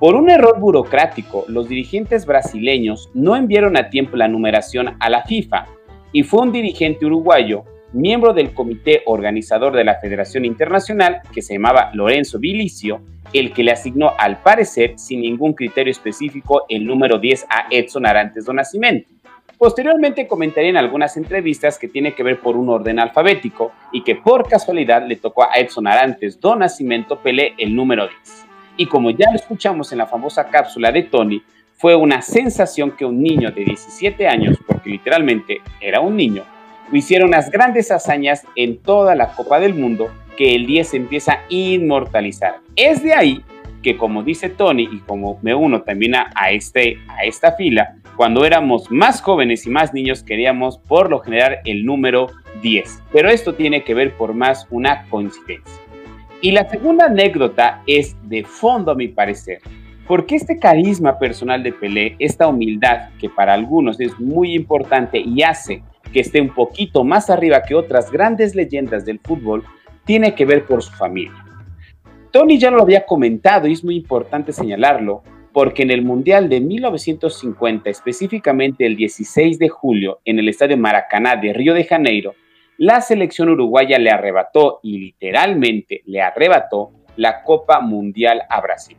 Por 0.00 0.16
un 0.16 0.28
error 0.28 0.58
burocrático, 0.58 1.44
los 1.46 1.68
dirigentes 1.68 2.26
brasileños 2.26 3.08
no 3.14 3.36
enviaron 3.36 3.76
a 3.76 3.88
tiempo 3.88 4.16
la 4.16 4.26
numeración 4.26 4.96
a 4.98 5.08
la 5.08 5.22
FIFA 5.22 5.66
y 6.12 6.24
fue 6.24 6.42
un 6.42 6.50
dirigente 6.50 7.06
uruguayo, 7.06 7.62
miembro 7.92 8.34
del 8.34 8.52
comité 8.52 9.02
organizador 9.06 9.76
de 9.76 9.84
la 9.84 10.00
Federación 10.00 10.44
Internacional, 10.44 11.20
que 11.32 11.42
se 11.42 11.54
llamaba 11.54 11.92
Lorenzo 11.94 12.40
Vilicio, 12.40 13.02
el 13.32 13.52
que 13.52 13.62
le 13.62 13.72
asignó 13.72 14.12
al 14.18 14.38
parecer 14.42 14.98
sin 14.98 15.22
ningún 15.22 15.52
criterio 15.52 15.90
específico 15.90 16.64
el 16.68 16.86
número 16.86 17.18
10 17.18 17.46
a 17.48 17.66
Edson 17.70 18.06
Arantes 18.06 18.44
do 18.44 18.52
Nascimento. 18.52 19.08
Posteriormente 19.58 20.26
comentaría 20.26 20.70
en 20.70 20.76
algunas 20.76 21.16
entrevistas 21.16 21.78
que 21.78 21.88
tiene 21.88 22.14
que 22.14 22.22
ver 22.22 22.40
por 22.40 22.56
un 22.56 22.68
orden 22.68 22.98
alfabético 22.98 23.72
y 23.92 24.02
que 24.02 24.16
por 24.16 24.48
casualidad 24.48 25.06
le 25.06 25.16
tocó 25.16 25.44
a 25.44 25.54
Edson 25.54 25.86
Arantes 25.86 26.40
do 26.40 26.56
Nascimento 26.56 27.20
Pelé 27.20 27.54
el 27.58 27.74
número 27.74 28.08
10. 28.08 28.46
Y 28.76 28.86
como 28.86 29.10
ya 29.10 29.30
lo 29.30 29.36
escuchamos 29.36 29.92
en 29.92 29.98
la 29.98 30.06
famosa 30.06 30.48
cápsula 30.48 30.90
de 30.90 31.04
Tony, 31.04 31.42
fue 31.76 31.94
una 31.94 32.22
sensación 32.22 32.92
que 32.92 33.04
un 33.04 33.22
niño 33.22 33.50
de 33.50 33.64
17 33.64 34.26
años, 34.26 34.58
porque 34.66 34.90
literalmente 34.90 35.60
era 35.80 36.00
un 36.00 36.16
niño, 36.16 36.44
hiciera 36.92 37.24
unas 37.24 37.50
grandes 37.50 37.90
hazañas 37.90 38.44
en 38.56 38.78
toda 38.78 39.14
la 39.14 39.32
Copa 39.32 39.60
del 39.60 39.74
Mundo 39.74 40.10
que 40.36 40.54
el 40.54 40.66
10 40.66 40.94
empieza 40.94 41.32
a 41.32 41.44
inmortalizar. 41.48 42.60
Es 42.76 43.02
de 43.02 43.14
ahí 43.14 43.42
que, 43.82 43.96
como 43.96 44.22
dice 44.22 44.48
Tony, 44.48 44.88
y 44.90 44.98
como 45.00 45.38
me 45.42 45.54
uno 45.54 45.82
también 45.82 46.14
a, 46.14 46.50
este, 46.50 46.98
a 47.08 47.24
esta 47.24 47.52
fila, 47.52 47.96
cuando 48.16 48.44
éramos 48.44 48.90
más 48.90 49.20
jóvenes 49.20 49.66
y 49.66 49.70
más 49.70 49.92
niños 49.92 50.22
queríamos 50.22 50.78
por 50.78 51.10
lo 51.10 51.20
general 51.20 51.58
el 51.64 51.84
número 51.84 52.28
10. 52.62 53.02
Pero 53.12 53.30
esto 53.30 53.54
tiene 53.54 53.82
que 53.82 53.94
ver 53.94 54.12
por 54.12 54.34
más 54.34 54.66
una 54.70 55.06
coincidencia. 55.08 55.82
Y 56.40 56.52
la 56.52 56.68
segunda 56.68 57.06
anécdota 57.06 57.82
es 57.86 58.16
de 58.24 58.44
fondo 58.44 58.92
a 58.92 58.94
mi 58.94 59.08
parecer, 59.08 59.60
porque 60.06 60.34
este 60.34 60.58
carisma 60.58 61.18
personal 61.18 61.62
de 61.62 61.72
Pelé, 61.72 62.16
esta 62.18 62.48
humildad 62.48 63.10
que 63.20 63.30
para 63.30 63.54
algunos 63.54 64.00
es 64.00 64.18
muy 64.18 64.54
importante 64.54 65.20
y 65.20 65.42
hace 65.42 65.82
que 66.12 66.20
esté 66.20 66.40
un 66.40 66.50
poquito 66.50 67.04
más 67.04 67.30
arriba 67.30 67.62
que 67.62 67.74
otras 67.74 68.10
grandes 68.10 68.54
leyendas 68.54 69.04
del 69.04 69.20
fútbol, 69.20 69.64
tiene 70.04 70.34
que 70.34 70.44
ver 70.44 70.64
por 70.66 70.82
su 70.82 70.92
familia. 70.92 71.44
Tony 72.30 72.58
ya 72.58 72.70
lo 72.70 72.82
había 72.82 73.04
comentado 73.04 73.68
y 73.68 73.72
es 73.72 73.84
muy 73.84 73.96
importante 73.96 74.52
señalarlo, 74.52 75.22
porque 75.52 75.82
en 75.82 75.90
el 75.90 76.02
Mundial 76.02 76.48
de 76.48 76.60
1950, 76.60 77.90
específicamente 77.90 78.86
el 78.86 78.96
16 78.96 79.58
de 79.58 79.68
julio, 79.68 80.20
en 80.24 80.38
el 80.38 80.48
Estadio 80.48 80.78
Maracaná 80.78 81.36
de 81.36 81.52
Río 81.52 81.74
de 81.74 81.84
Janeiro, 81.84 82.34
la 82.78 83.00
selección 83.02 83.50
uruguaya 83.50 83.98
le 83.98 84.10
arrebató 84.10 84.80
y 84.82 84.98
literalmente 84.98 86.02
le 86.06 86.22
arrebató 86.22 86.90
la 87.16 87.42
Copa 87.44 87.80
Mundial 87.80 88.42
a 88.48 88.60
Brasil. 88.62 88.96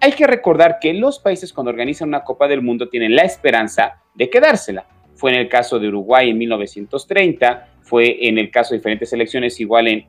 Hay 0.00 0.12
que 0.12 0.26
recordar 0.26 0.78
que 0.80 0.94
los 0.94 1.18
países 1.18 1.52
cuando 1.52 1.70
organizan 1.70 2.08
una 2.08 2.22
Copa 2.22 2.46
del 2.46 2.62
Mundo 2.62 2.88
tienen 2.88 3.16
la 3.16 3.22
esperanza 3.22 4.02
de 4.14 4.30
quedársela. 4.30 4.86
Fue 5.14 5.32
en 5.32 5.38
el 5.38 5.48
caso 5.48 5.78
de 5.78 5.88
Uruguay 5.88 6.30
en 6.30 6.38
1930, 6.38 7.68
fue 7.80 8.28
en 8.28 8.38
el 8.38 8.50
caso 8.50 8.74
de 8.74 8.78
diferentes 8.78 9.10
selecciones 9.10 9.58
igual 9.58 9.88
en 9.88 10.06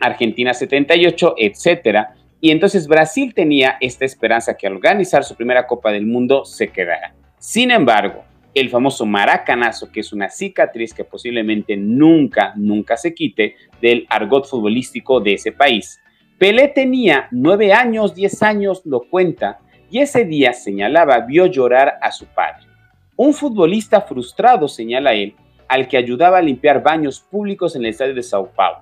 Argentina 0.00 0.54
78, 0.54 1.34
etcétera. 1.38 2.14
Y 2.40 2.50
entonces 2.50 2.86
Brasil 2.86 3.32
tenía 3.34 3.76
esta 3.80 4.04
esperanza 4.04 4.56
que 4.56 4.66
al 4.66 4.74
organizar 4.74 5.24
su 5.24 5.34
primera 5.34 5.66
Copa 5.66 5.90
del 5.90 6.06
Mundo 6.06 6.44
se 6.44 6.68
quedara. 6.68 7.14
Sin 7.38 7.70
embargo, 7.70 8.24
el 8.54 8.70
famoso 8.70 9.04
maracanazo, 9.04 9.90
que 9.90 10.00
es 10.00 10.12
una 10.12 10.30
cicatriz 10.30 10.94
que 10.94 11.04
posiblemente 11.04 11.76
nunca, 11.76 12.52
nunca 12.56 12.96
se 12.96 13.14
quite 13.14 13.56
del 13.80 14.06
argot 14.08 14.46
futbolístico 14.46 15.20
de 15.20 15.34
ese 15.34 15.52
país. 15.52 16.00
Pelé 16.38 16.68
tenía 16.68 17.28
nueve 17.30 17.72
años, 17.72 18.14
diez 18.14 18.42
años, 18.42 18.82
lo 18.84 19.08
cuenta, 19.08 19.58
y 19.90 20.00
ese 20.00 20.24
día 20.24 20.52
señalaba 20.52 21.20
vio 21.20 21.46
llorar 21.46 21.98
a 22.00 22.10
su 22.12 22.26
padre. 22.26 22.66
Un 23.16 23.32
futbolista 23.32 24.00
frustrado, 24.00 24.68
señala 24.68 25.14
él, 25.14 25.34
al 25.68 25.88
que 25.88 25.96
ayudaba 25.96 26.38
a 26.38 26.42
limpiar 26.42 26.82
baños 26.82 27.20
públicos 27.20 27.74
en 27.76 27.82
el 27.82 27.90
estadio 27.90 28.14
de 28.14 28.22
Sao 28.22 28.50
Paulo. 28.52 28.80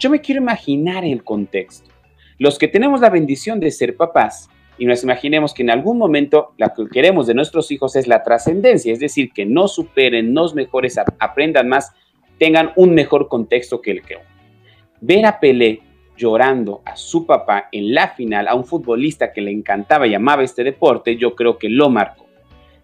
Yo 0.00 0.08
me 0.08 0.22
quiero 0.22 0.40
imaginar 0.40 1.04
el 1.04 1.22
contexto. 1.22 1.90
Los 2.38 2.58
que 2.58 2.68
tenemos 2.68 3.02
la 3.02 3.10
bendición 3.10 3.60
de 3.60 3.70
ser 3.70 3.98
papás 3.98 4.48
y 4.78 4.86
nos 4.86 5.02
imaginemos 5.02 5.52
que 5.52 5.62
en 5.62 5.68
algún 5.68 5.98
momento 5.98 6.54
lo 6.56 6.68
que 6.72 6.90
queremos 6.90 7.26
de 7.26 7.34
nuestros 7.34 7.70
hijos 7.70 7.94
es 7.96 8.08
la 8.08 8.22
trascendencia, 8.22 8.94
es 8.94 8.98
decir, 8.98 9.30
que 9.30 9.44
no 9.44 9.68
superen, 9.68 10.32
nos 10.32 10.54
mejores, 10.54 10.98
aprendan 11.18 11.68
más, 11.68 11.92
tengan 12.38 12.72
un 12.76 12.94
mejor 12.94 13.28
contexto 13.28 13.82
que 13.82 13.90
el 13.90 14.00
que 14.02 14.16
uno. 14.16 14.24
Ver 15.02 15.26
a 15.26 15.38
Pelé 15.38 15.82
llorando 16.16 16.80
a 16.86 16.96
su 16.96 17.26
papá 17.26 17.68
en 17.70 17.92
la 17.92 18.08
final, 18.08 18.48
a 18.48 18.54
un 18.54 18.64
futbolista 18.64 19.34
que 19.34 19.42
le 19.42 19.50
encantaba 19.50 20.06
y 20.06 20.14
amaba 20.14 20.42
este 20.42 20.64
deporte, 20.64 21.16
yo 21.16 21.34
creo 21.34 21.58
que 21.58 21.68
lo 21.68 21.90
marcó. 21.90 22.24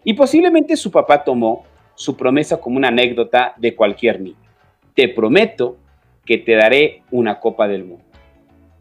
Y 0.05 0.13
posiblemente 0.13 0.77
su 0.77 0.91
papá 0.91 1.25
tomó 1.25 1.65
su 1.95 2.15
promesa 2.15 2.61
como 2.61 2.77
una 2.77 2.89
anécdota 2.89 3.55
de 3.57 3.75
cualquier 3.75 4.21
niño. 4.21 4.37
Te 4.95 5.09
prometo 5.09 5.79
que 6.27 6.39
te 6.39 6.57
daré 6.57 7.03
una 7.11 7.41
Copa 7.41 7.69
del 7.69 7.85
Mundo 7.85 8.07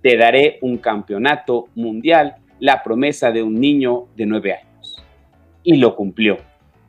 te 0.05 0.15
daré 0.17 0.59
un 0.61 0.77
campeonato 0.77 1.69
mundial, 1.73 2.35
la 2.59 2.83
promesa 2.83 3.31
de 3.31 3.41
un 3.41 3.59
niño 3.59 4.05
de 4.15 4.27
nueve 4.27 4.53
años. 4.53 5.03
Y 5.63 5.77
lo 5.77 5.95
cumplió, 5.95 6.37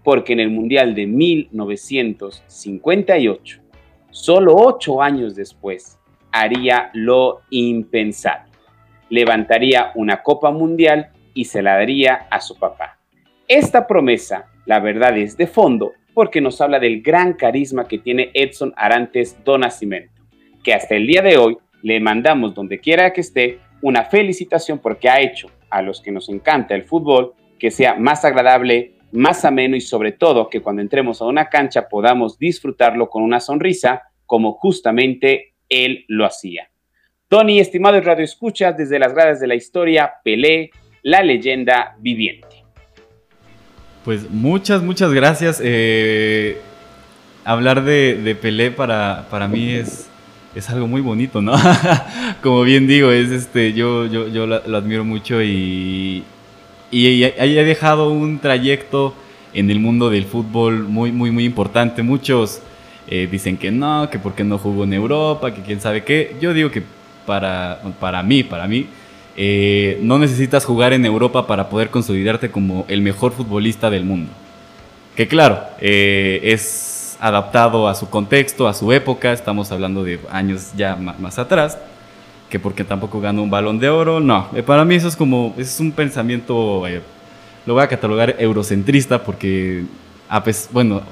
porque 0.05 0.35
en 0.35 0.41
el 0.41 0.51
Mundial 0.51 0.95
de 0.95 1.07
1958, 1.07 3.63
solo 4.11 4.55
ocho 4.55 5.01
años 5.01 5.35
después, 5.35 5.99
haría 6.31 6.91
lo 6.93 7.41
impensable. 7.49 8.53
Levantaría 9.09 9.93
una 9.95 10.23
Copa 10.23 10.51
Mundial 10.51 11.09
y 11.33 11.47
se 11.47 11.63
la 11.63 11.77
daría 11.77 12.27
a 12.31 12.43
su 12.43 12.59
papá. 12.59 12.99
Esta 13.49 13.87
promesa, 13.87 14.51
la 14.67 14.79
verdad 14.79 15.17
es 15.17 15.39
de 15.39 15.47
fondo, 15.47 15.93
porque 16.13 16.43
nos 16.43 16.61
habla 16.61 16.79
del 16.79 17.01
gran 17.01 17.33
carisma 17.33 17.89
que 17.89 17.97
tiene 17.97 18.31
Edson 18.35 18.75
Arantes 18.77 19.43
do 19.43 19.57
Nascimento, 19.57 20.13
que 20.67 20.75
hasta 20.75 20.97
el 20.97 21.07
día 21.07 21.23
de 21.23 21.39
hoy 21.39 21.57
le 21.83 22.01
mandamos 22.01 22.53
donde 22.53 22.81
quiera 22.81 23.13
que 23.13 23.21
esté 23.21 23.61
una 23.83 24.03
felicitación 24.03 24.81
porque 24.81 25.09
ha 25.09 25.21
hecho 25.21 25.49
a 25.71 25.81
los 25.81 26.01
que 26.01 26.11
nos 26.11 26.29
encanta 26.29 26.75
el 26.75 26.83
fútbol 26.83 27.35
que 27.57 27.71
sea 27.71 27.95
más 27.95 28.25
agradable, 28.25 28.95
más 29.13 29.45
ameno 29.45 29.77
y 29.77 29.81
sobre 29.81 30.11
todo 30.11 30.51
que 30.51 30.61
cuando 30.61 30.83
entremos 30.83 31.23
a 31.23 31.27
una 31.27 31.49
cancha 31.49 31.89
podamos 31.89 32.37
disfrutarlo 32.37 33.09
con 33.09 33.23
una 33.23 33.39
sonrisa 33.39 34.03
como 34.27 34.55
justamente 34.55 35.55
él 35.69 36.05
lo 36.09 36.27
hacía. 36.27 36.69
Tony, 37.29 37.61
estimado 37.61 38.01
Radio 38.01 38.25
Escuchas, 38.25 38.77
desde 38.77 38.99
las 38.99 39.15
gradas 39.15 39.39
de 39.39 39.47
la 39.47 39.55
historia, 39.55 40.15
Pelé, 40.25 40.71
la 41.05 41.23
leyenda 41.23 41.95
viviente. 42.01 42.65
Pues 44.05 44.29
muchas, 44.29 44.83
muchas 44.83 45.13
gracias. 45.13 45.61
Eh, 45.63 46.57
hablar 47.45 47.85
de, 47.85 48.21
de 48.21 48.35
Pelé 48.35 48.73
para, 48.73 49.29
para 49.31 49.47
mí 49.47 49.71
es, 49.71 50.11
es 50.57 50.71
algo 50.71 50.87
muy 50.87 51.03
bonito, 51.03 51.43
¿no? 51.43 51.53
Como 52.43 52.63
bien 52.63 52.87
digo, 52.87 53.11
es 53.11 53.31
este, 53.31 53.75
yo, 53.75 54.07
yo, 54.07 54.27
yo 54.29 54.47
lo, 54.47 54.77
admiro 54.77 55.05
mucho 55.05 55.43
y, 55.43 56.25
y, 56.91 57.25
ha 57.25 57.45
dejado 57.45 58.11
un 58.11 58.39
trayecto 58.39 59.15
en 59.53 59.71
el 59.71 59.81
mundo 59.81 60.09
del 60.09 60.25
fútbol 60.25 60.85
muy, 60.85 61.13
muy, 61.13 61.31
muy 61.31 61.45
importante. 61.45 62.03
Muchos 62.03 62.63
eh, 63.07 63.29
dicen 63.31 63.59
que 63.59 63.71
no, 63.71 64.09
que 64.11 64.19
porque 64.19 64.45
no 64.45 64.57
jugó 64.57 64.85
en 64.85 64.95
Europa, 64.95 65.53
que 65.53 65.61
quién 65.61 65.81
sabe 65.81 66.05
qué. 66.05 66.37
Yo 66.41 66.55
digo 66.55 66.71
que 66.71 66.83
para, 67.27 67.83
para 68.01 68.23
mí, 68.23 68.43
para 68.43 68.67
mí, 68.67 68.87
eh, 69.37 69.99
no 70.01 70.19
necesitas 70.19 70.65
jugar 70.65 70.95
en 70.95 71.05
Europa 71.05 71.47
para 71.47 71.69
poder 71.69 71.91
consolidarte 71.91 72.51
como 72.51 72.87
el 72.89 73.03
mejor 73.03 73.33
futbolista 73.33 73.91
del 73.91 74.05
mundo. 74.05 74.31
Que 75.15 75.29
claro, 75.29 75.61
eh, 75.81 76.41
es 76.45 76.96
adaptado 77.21 77.89
a 77.89 77.95
su 77.95 78.09
contexto, 78.09 78.69
a 78.69 78.75
su 78.75 78.93
época, 78.93 79.33
estamos 79.33 79.73
hablando 79.73 80.05
de 80.05 80.21
años 80.31 80.73
ya 80.77 80.97
más 80.97 81.39
atrás, 81.39 81.79
que 82.49 82.59
porque 82.59 82.85
tampoco 82.85 83.21
ganó 83.21 83.43
un 83.43 83.51
balón 83.51 83.79
de 83.79 83.89
oro, 83.89 84.21
no, 84.21 84.49
eh, 84.55 84.63
para 84.63 84.85
mí 84.85 84.95
eso 84.95 85.09
es 85.09 85.17
como, 85.17 85.55
es 85.57 85.81
un 85.81 85.93
pensamiento, 85.93 86.87
eh, 86.87 87.01
lo 87.65 87.75
voy 87.75 87.83
a 87.83 87.89
catalogar 87.89 88.37
eurocentrista 88.39 89.23
porque, 89.25 89.85
ah, 90.29 90.45
pues, 90.45 90.69
bueno, 90.73 91.03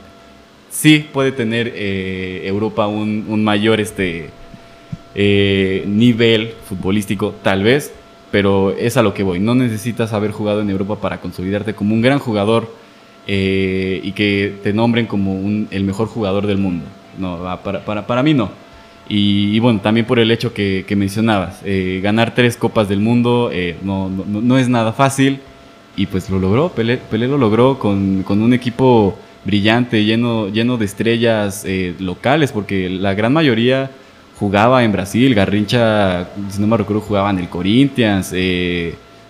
sí 0.71 1.09
puede 1.13 1.33
tener 1.33 1.73
eh, 1.75 2.43
Europa 2.45 2.87
un, 2.87 3.43
mayor 3.43 3.81
este, 3.81 4.31
nivel 5.15 6.55
futbolístico, 6.69 7.35
tal 7.43 7.63
vez, 7.63 7.93
pero 8.31 8.73
es 8.73 8.97
a 8.97 9.03
lo 9.03 9.15
que 9.15 9.23
voy, 9.23 9.41
no 9.41 9.55
necesitas 9.55 10.13
haber 10.13 10.33
jugado 10.33 10.61
en 10.61 10.71
Europa 10.71 10.97
para 11.01 11.21
consolidarte 11.21 11.75
como 11.75 11.95
un 11.95 12.03
gran 12.03 12.19
jugador, 12.19 12.69
eh, 13.27 14.01
y 14.03 14.13
que 14.13 14.59
te 14.63 14.73
nombren 14.75 15.07
como 15.07 15.67
el 15.71 15.85
mejor 15.85 16.09
jugador 16.09 16.47
del 16.47 16.59
mundo. 16.59 16.85
No, 17.19 17.39
para, 17.63 17.85
para, 17.85 18.07
para 18.07 18.23
mí 18.23 18.35
no. 18.35 18.51
Y, 19.09 19.59
bueno, 19.61 19.81
también 19.81 20.07
por 20.07 20.19
el 20.19 20.31
hecho 20.31 20.55
que, 20.55 20.87
mencionabas, 20.97 21.61
eh, 21.65 22.01
ganar 22.03 22.35
tres 22.35 22.57
copas 22.57 22.89
del 22.89 23.01
mundo 23.01 23.51
eh, 23.53 23.77
no, 23.83 24.09
no, 24.09 24.41
no, 24.41 24.59
es 24.59 24.69
nada 24.69 24.95
fácil 24.95 25.41
y 25.95 26.07
pues 26.07 26.31
lo 26.31 26.39
logró, 26.39 26.71
Pelé, 26.71 26.97
Pelé 26.97 27.29
lo 27.29 27.37
logró 27.37 27.79
con, 27.79 28.23
con, 28.23 28.41
un 28.41 28.55
equipo 28.55 29.19
brillante, 29.45 30.05
lleno, 30.05 30.49
lleno 30.49 30.79
de 30.79 30.87
estrellas 30.87 31.67
locales, 31.99 32.51
porque 32.51 32.89
la 32.89 33.13
gran 33.13 33.35
mayoría 33.35 33.91
jugaba 34.39 34.83
en 34.85 34.93
Brasil, 34.93 35.35
Garrincha, 35.35 36.31
si 36.49 36.61
no 36.61 36.67
me 36.67 36.79
recuerdo, 36.79 37.03
jugaba 37.03 37.29
en 37.29 37.41
el 37.41 37.49
Corinthians, 37.51 38.33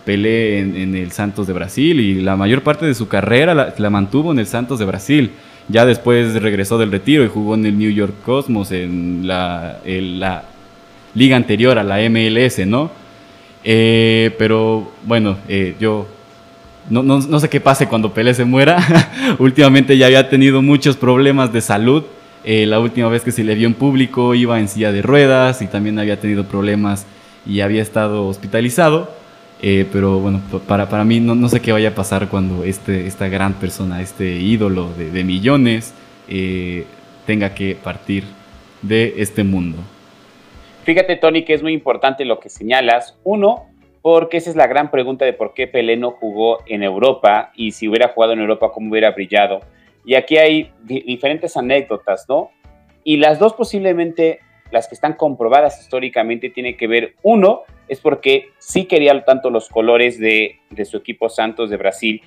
Pelé 0.05 0.59
en, 0.59 0.95
el 0.95 1.13
Santos 1.13 1.47
de 1.47 1.53
Brasil 1.53 2.01
y 2.01 2.21
la 2.21 2.37
mayor 2.37 2.63
parte 2.63 2.87
de 2.87 2.95
su 2.95 3.09
carrera 3.09 3.73
la, 3.77 3.91
mantuvo 3.91 4.33
en 4.33 4.39
el 4.39 4.47
Santos 4.47 4.79
de 4.79 4.85
Brasil. 4.85 5.33
Ya 5.69 5.87
después 5.87 6.35
regresó 6.43 6.77
del 6.77 6.93
retiro 6.93 7.25
y 7.25 7.29
jugó 7.29 7.55
en 7.55 7.65
el 7.65 7.79
New 7.79 7.91
York 7.91 8.15
Cosmos, 8.25 8.71
en 8.71 9.27
la, 9.27 9.79
la 9.85 10.45
liga 11.15 11.37
anterior 11.37 11.79
a 11.79 11.85
la 11.85 11.99
MLS, 12.09 12.67
¿no? 12.67 12.91
Eh, 13.65 14.35
pero 14.39 14.93
bueno, 15.05 15.39
eh, 15.49 15.75
yo 15.81 16.07
no, 16.91 17.03
no, 17.03 17.19
no, 17.19 17.41
sé 17.41 17.49
qué 17.49 17.61
pase 17.61 17.89
cuando 17.89 18.13
Pelé 18.13 18.35
se 18.35 18.45
muera. 18.45 18.79
Últimamente 19.39 19.97
ya 19.97 20.07
había 20.07 20.29
tenido 20.29 20.61
muchos 20.61 20.97
problemas 20.97 21.53
de 21.53 21.63
salud. 21.63 22.05
Eh, 22.45 22.67
la 22.67 22.79
última 22.79 23.09
vez 23.09 23.23
que 23.23 23.33
se 23.33 23.43
le 23.43 23.55
vio 23.55 23.67
en 23.67 23.73
público 23.73 24.35
iba 24.35 24.61
en 24.61 24.69
silla 24.69 24.93
de 24.93 25.01
ruedas 25.01 25.63
y 25.63 25.67
también 25.67 25.99
había 25.99 26.21
tenido 26.21 26.45
problemas 26.45 27.07
y 27.47 27.61
había 27.61 27.81
estado 27.81 28.27
hospitalizado. 28.27 29.11
Eh, 29.63 29.87
pero 29.93 30.19
bueno, 30.19 30.43
para, 30.67 30.89
para 30.89 31.05
mí 31.05 31.21
no, 31.21 31.35
no, 31.35 31.49
sé 31.49 31.63
qué 31.63 31.73
vaya 31.73 31.91
a 31.91 31.95
pasar 31.95 32.29
cuando 32.29 32.65
este, 32.65 33.07
esta 33.07 33.29
gran 33.29 33.55
persona, 33.55 34.03
este 34.03 34.33
ídolo 34.33 34.93
de, 34.93 35.25
millones, 35.25 35.95
eh, 36.29 36.85
tenga 37.27 37.55
que 37.55 37.75
partir 37.75 38.25
de 38.83 39.15
este 39.19 39.45
mundo. 39.45 39.79
Fíjate, 40.83 41.17
Tony, 41.17 41.45
que 41.45 41.55
es 41.55 41.63
muy 41.63 41.73
importante 41.73 42.27
lo 42.27 42.41
que 42.41 42.51
señalas. 42.51 43.17
Uno, 43.25 43.65
porque 44.03 44.37
esa 44.37 44.51
es 44.51 44.57
la 44.57 44.67
gran 44.67 44.91
pregunta 44.91 45.25
de 45.25 45.33
por 45.33 45.55
qué 45.55 45.67
Pelé 45.67 45.97
no 45.97 46.11
jugó 46.11 46.59
en 46.67 46.83
Europa 46.83 47.53
y 47.55 47.73
si 47.73 47.89
hubiera 47.89 48.09
jugado 48.09 48.35
en 48.35 48.41
Europa, 48.41 48.71
cómo 48.71 48.91
hubiera 48.91 49.13
brillado. 49.13 49.61
Y 50.05 50.15
aquí 50.15 50.37
hay 50.37 50.73
diferentes 50.83 51.57
anécdotas, 51.57 52.27
¿no? 52.29 52.51
Y 53.03 53.17
las 53.17 53.39
dos 53.39 53.55
posiblemente, 53.55 54.41
las 54.71 54.89
que 54.89 54.95
están 54.95 55.15
comprobadas 55.15 55.81
históricamente, 55.81 56.51
tienen 56.51 56.77
que 56.77 56.87
ver, 56.87 57.15
uno, 57.23 57.63
es 57.89 58.01
porque 58.01 58.51
sí 58.59 58.87
quería 58.87 59.25
tanto 59.25 59.51
los 59.51 59.69
colores 59.69 60.19
de, 60.19 60.61
de 60.71 60.85
su 60.85 60.97
equipo 60.97 61.29
Santos 61.29 61.71
de 61.71 61.77
Brasil, 61.77 62.23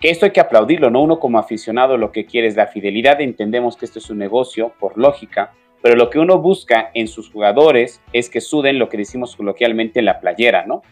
que 0.00 0.10
esto 0.10 0.26
hay 0.26 0.32
que 0.32 0.40
aplaudirlo, 0.40 0.90
¿no? 0.90 1.00
Uno 1.00 1.20
como 1.20 1.38
aficionado 1.38 1.96
lo 1.96 2.10
que 2.10 2.26
quiere 2.26 2.48
es 2.48 2.56
la 2.56 2.66
fidelidad, 2.66 3.20
entendemos 3.20 3.76
que 3.76 3.84
esto 3.84 4.00
es 4.00 4.10
un 4.10 4.18
negocio, 4.18 4.72
por 4.80 4.98
lógica, 4.98 5.52
pero 5.82 5.96
lo 5.96 6.10
que 6.10 6.18
uno 6.18 6.38
busca 6.38 6.90
en 6.94 7.08
sus 7.08 7.30
jugadores 7.30 8.00
es 8.12 8.30
que 8.30 8.40
suden 8.40 8.78
lo 8.78 8.88
que 8.88 8.96
decimos 8.96 9.36
coloquialmente 9.36 9.98
en 9.98 10.06
la 10.06 10.20
playera, 10.20 10.64
¿no? 10.66 10.82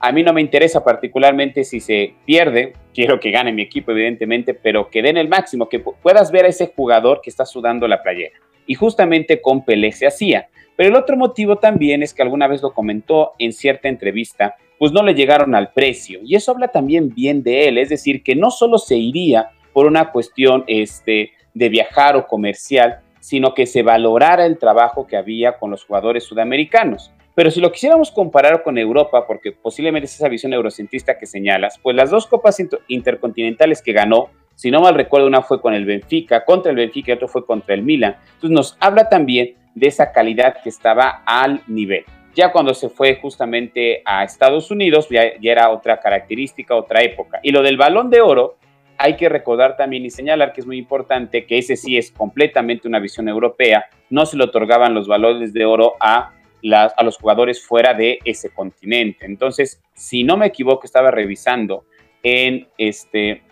A 0.00 0.12
mí 0.12 0.22
no 0.22 0.34
me 0.34 0.42
interesa 0.42 0.84
particularmente 0.84 1.64
si 1.64 1.80
se 1.80 2.14
pierde, 2.26 2.74
quiero 2.92 3.18
que 3.20 3.30
gane 3.30 3.52
mi 3.52 3.62
equipo 3.62 3.92
evidentemente, 3.92 4.52
pero 4.52 4.90
que 4.90 5.00
den 5.00 5.16
el 5.16 5.28
máximo, 5.28 5.68
que 5.68 5.78
puedas 5.80 6.30
ver 6.30 6.44
a 6.44 6.48
ese 6.48 6.72
jugador 6.76 7.22
que 7.22 7.30
está 7.30 7.46
sudando 7.46 7.88
la 7.88 8.02
playera. 8.02 8.38
Y 8.66 8.74
justamente 8.74 9.40
con 9.40 9.64
Pelé 9.64 9.92
se 9.92 10.06
hacía. 10.06 10.48
Pero 10.76 10.90
el 10.90 10.96
otro 10.96 11.16
motivo 11.16 11.56
también 11.56 12.02
es 12.02 12.12
que 12.12 12.22
alguna 12.22 12.48
vez 12.48 12.62
lo 12.62 12.72
comentó 12.72 13.32
en 13.38 13.52
cierta 13.52 13.88
entrevista, 13.88 14.56
pues 14.78 14.92
no 14.92 15.02
le 15.02 15.14
llegaron 15.14 15.54
al 15.54 15.72
precio. 15.72 16.20
Y 16.24 16.34
eso 16.34 16.52
habla 16.52 16.68
también 16.68 17.14
bien 17.14 17.42
de 17.42 17.68
él, 17.68 17.78
es 17.78 17.88
decir, 17.88 18.22
que 18.22 18.34
no 18.34 18.50
solo 18.50 18.78
se 18.78 18.96
iría 18.96 19.50
por 19.72 19.86
una 19.86 20.10
cuestión 20.10 20.64
este, 20.66 21.32
de 21.54 21.68
viajar 21.68 22.16
o 22.16 22.26
comercial, 22.26 23.00
sino 23.20 23.54
que 23.54 23.66
se 23.66 23.82
valorara 23.82 24.46
el 24.46 24.58
trabajo 24.58 25.06
que 25.06 25.16
había 25.16 25.58
con 25.58 25.70
los 25.70 25.84
jugadores 25.84 26.24
sudamericanos. 26.24 27.12
Pero 27.34 27.50
si 27.50 27.60
lo 27.60 27.72
quisiéramos 27.72 28.10
comparar 28.10 28.62
con 28.62 28.78
Europa, 28.78 29.26
porque 29.26 29.50
posiblemente 29.50 30.06
es 30.06 30.14
esa 30.14 30.28
visión 30.28 30.52
eurocentrista 30.52 31.18
que 31.18 31.26
señalas, 31.26 31.78
pues 31.82 31.96
las 31.96 32.10
dos 32.10 32.26
copas 32.26 32.62
intercontinentales 32.88 33.82
que 33.82 33.92
ganó, 33.92 34.28
si 34.54 34.70
no 34.70 34.80
mal 34.80 34.94
recuerdo, 34.94 35.26
una 35.26 35.42
fue 35.42 35.60
con 35.60 35.74
el 35.74 35.84
Benfica, 35.84 36.44
contra 36.44 36.70
el 36.70 36.76
Benfica 36.76 37.10
y 37.10 37.14
otra 37.14 37.26
fue 37.26 37.44
contra 37.44 37.74
el 37.74 37.82
Milan. 37.82 38.16
Entonces 38.34 38.50
nos 38.50 38.76
habla 38.78 39.08
también 39.08 39.54
de 39.74 39.88
esa 39.88 40.12
calidad 40.12 40.62
que 40.62 40.68
estaba 40.68 41.22
al 41.26 41.62
nivel. 41.66 42.04
Ya 42.34 42.50
cuando 42.50 42.74
se 42.74 42.88
fue 42.88 43.16
justamente 43.16 44.02
a 44.04 44.24
Estados 44.24 44.70
Unidos, 44.70 45.08
ya, 45.08 45.38
ya 45.40 45.52
era 45.52 45.70
otra 45.70 46.00
característica, 46.00 46.74
otra 46.74 47.02
época. 47.02 47.38
Y 47.42 47.52
lo 47.52 47.62
del 47.62 47.76
balón 47.76 48.10
de 48.10 48.20
oro, 48.20 48.56
hay 48.98 49.16
que 49.16 49.28
recordar 49.28 49.76
también 49.76 50.04
y 50.04 50.10
señalar 50.10 50.52
que 50.52 50.60
es 50.60 50.66
muy 50.66 50.78
importante 50.78 51.46
que 51.46 51.58
ese 51.58 51.76
sí 51.76 51.96
es 51.96 52.10
completamente 52.10 52.88
una 52.88 52.98
visión 52.98 53.28
europea. 53.28 53.86
No 54.10 54.26
se 54.26 54.36
le 54.36 54.44
otorgaban 54.44 54.94
los 54.94 55.06
balones 55.08 55.52
de 55.52 55.64
oro 55.64 55.94
a 56.00 56.32
a 56.72 57.04
los 57.04 57.18
jugadores 57.18 57.62
fuera 57.62 57.94
de 57.94 58.18
ese 58.24 58.50
continente. 58.50 59.26
Entonces, 59.26 59.82
si 59.92 60.24
no 60.24 60.36
me 60.36 60.46
equivoco, 60.46 60.84
estaba 60.84 61.10
revisando 61.10 61.84
en 62.22 62.68
este 62.78 63.42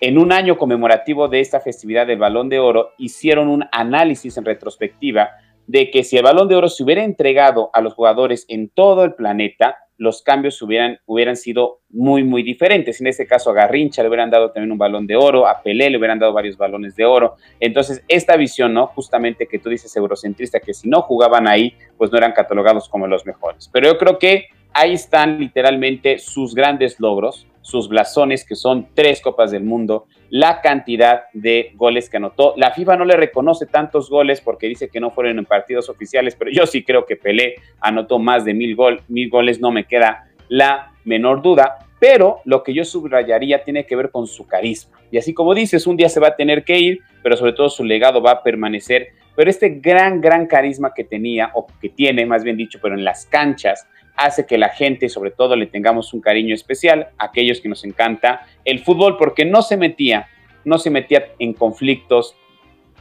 en 0.00 0.18
un 0.18 0.32
año 0.32 0.58
conmemorativo 0.58 1.28
de 1.28 1.40
esta 1.40 1.60
festividad 1.60 2.06
del 2.06 2.18
Balón 2.18 2.48
de 2.48 2.58
Oro, 2.58 2.90
hicieron 2.98 3.48
un 3.48 3.64
análisis 3.72 4.36
en 4.36 4.44
retrospectiva 4.44 5.30
de 5.66 5.90
que 5.90 6.04
si 6.04 6.16
el 6.16 6.22
Balón 6.22 6.48
de 6.48 6.56
Oro 6.56 6.68
se 6.68 6.82
hubiera 6.82 7.04
entregado 7.04 7.70
a 7.72 7.80
los 7.80 7.94
jugadores 7.94 8.44
en 8.48 8.68
todo 8.68 9.04
el 9.04 9.14
planeta, 9.14 9.78
los 9.96 10.22
cambios 10.22 10.60
hubieran, 10.60 10.98
hubieran 11.06 11.36
sido 11.36 11.80
muy, 11.88 12.24
muy 12.24 12.42
diferentes. 12.42 13.00
En 13.00 13.06
este 13.06 13.26
caso, 13.26 13.50
a 13.50 13.54
Garrincha 13.54 14.02
le 14.02 14.08
hubieran 14.08 14.30
dado 14.30 14.50
también 14.50 14.72
un 14.72 14.78
balón 14.78 15.06
de 15.06 15.16
oro, 15.16 15.46
a 15.46 15.62
Pelé 15.62 15.88
le 15.88 15.98
hubieran 15.98 16.18
dado 16.18 16.32
varios 16.32 16.56
balones 16.56 16.96
de 16.96 17.04
oro. 17.04 17.36
Entonces, 17.60 18.02
esta 18.08 18.36
visión, 18.36 18.74
¿no? 18.74 18.88
Justamente 18.88 19.46
que 19.46 19.58
tú 19.58 19.68
dices 19.68 19.94
eurocentrista, 19.96 20.60
que 20.60 20.74
si 20.74 20.88
no 20.88 21.02
jugaban 21.02 21.46
ahí, 21.46 21.74
pues 21.96 22.10
no 22.10 22.18
eran 22.18 22.32
catalogados 22.32 22.88
como 22.88 23.06
los 23.06 23.24
mejores. 23.24 23.70
Pero 23.72 23.88
yo 23.88 23.98
creo 23.98 24.18
que 24.18 24.46
ahí 24.74 24.92
están 24.92 25.38
literalmente 25.38 26.18
sus 26.18 26.54
grandes 26.54 27.00
logros, 27.00 27.46
sus 27.62 27.88
blasones, 27.88 28.44
que 28.44 28.56
son 28.56 28.88
tres 28.92 29.22
Copas 29.22 29.50
del 29.50 29.64
Mundo, 29.64 30.06
la 30.28 30.60
cantidad 30.60 31.24
de 31.32 31.72
goles 31.76 32.10
que 32.10 32.18
anotó. 32.18 32.52
La 32.56 32.72
FIFA 32.72 32.96
no 32.96 33.04
le 33.04 33.16
reconoce 33.16 33.66
tantos 33.66 34.10
goles 34.10 34.40
porque 34.40 34.66
dice 34.66 34.88
que 34.88 35.00
no 35.00 35.10
fueron 35.10 35.38
en 35.38 35.46
partidos 35.46 35.88
oficiales, 35.88 36.36
pero 36.36 36.50
yo 36.50 36.66
sí 36.66 36.82
creo 36.82 37.06
que 37.06 37.16
Pelé 37.16 37.54
anotó 37.80 38.18
más 38.18 38.44
de 38.44 38.52
mil, 38.52 38.76
gol, 38.76 39.00
mil 39.08 39.30
goles, 39.30 39.60
no 39.60 39.70
me 39.70 39.84
queda 39.84 40.28
la 40.48 40.92
menor 41.04 41.40
duda. 41.40 41.78
Pero 42.00 42.40
lo 42.44 42.62
que 42.62 42.74
yo 42.74 42.84
subrayaría 42.84 43.64
tiene 43.64 43.86
que 43.86 43.96
ver 43.96 44.10
con 44.10 44.26
su 44.26 44.46
carisma. 44.46 44.98
Y 45.10 45.16
así 45.16 45.32
como 45.32 45.54
dices, 45.54 45.86
un 45.86 45.96
día 45.96 46.08
se 46.08 46.20
va 46.20 46.28
a 46.28 46.36
tener 46.36 46.64
que 46.64 46.78
ir, 46.78 47.00
pero 47.22 47.36
sobre 47.36 47.52
todo 47.52 47.70
su 47.70 47.84
legado 47.84 48.20
va 48.20 48.32
a 48.32 48.42
permanecer. 48.42 49.08
Pero 49.36 49.48
este 49.48 49.70
gran, 49.80 50.20
gran 50.20 50.46
carisma 50.46 50.92
que 50.94 51.04
tenía, 51.04 51.50
o 51.54 51.66
que 51.80 51.88
tiene, 51.88 52.26
más 52.26 52.44
bien 52.44 52.56
dicho, 52.56 52.78
pero 52.82 52.94
en 52.94 53.04
las 53.04 53.24
canchas, 53.26 53.86
hace 54.16 54.46
que 54.46 54.58
la 54.58 54.68
gente, 54.68 55.08
sobre 55.08 55.30
todo, 55.30 55.56
le 55.56 55.66
tengamos 55.66 56.12
un 56.14 56.20
cariño 56.20 56.54
especial 56.54 57.08
a 57.18 57.26
aquellos 57.26 57.60
que 57.60 57.68
nos 57.68 57.84
encanta 57.84 58.46
el 58.64 58.80
fútbol, 58.80 59.16
porque 59.16 59.44
no 59.44 59.62
se 59.62 59.76
metía, 59.76 60.28
no 60.64 60.78
se 60.78 60.90
metía 60.90 61.32
en 61.38 61.52
conflictos 61.52 62.36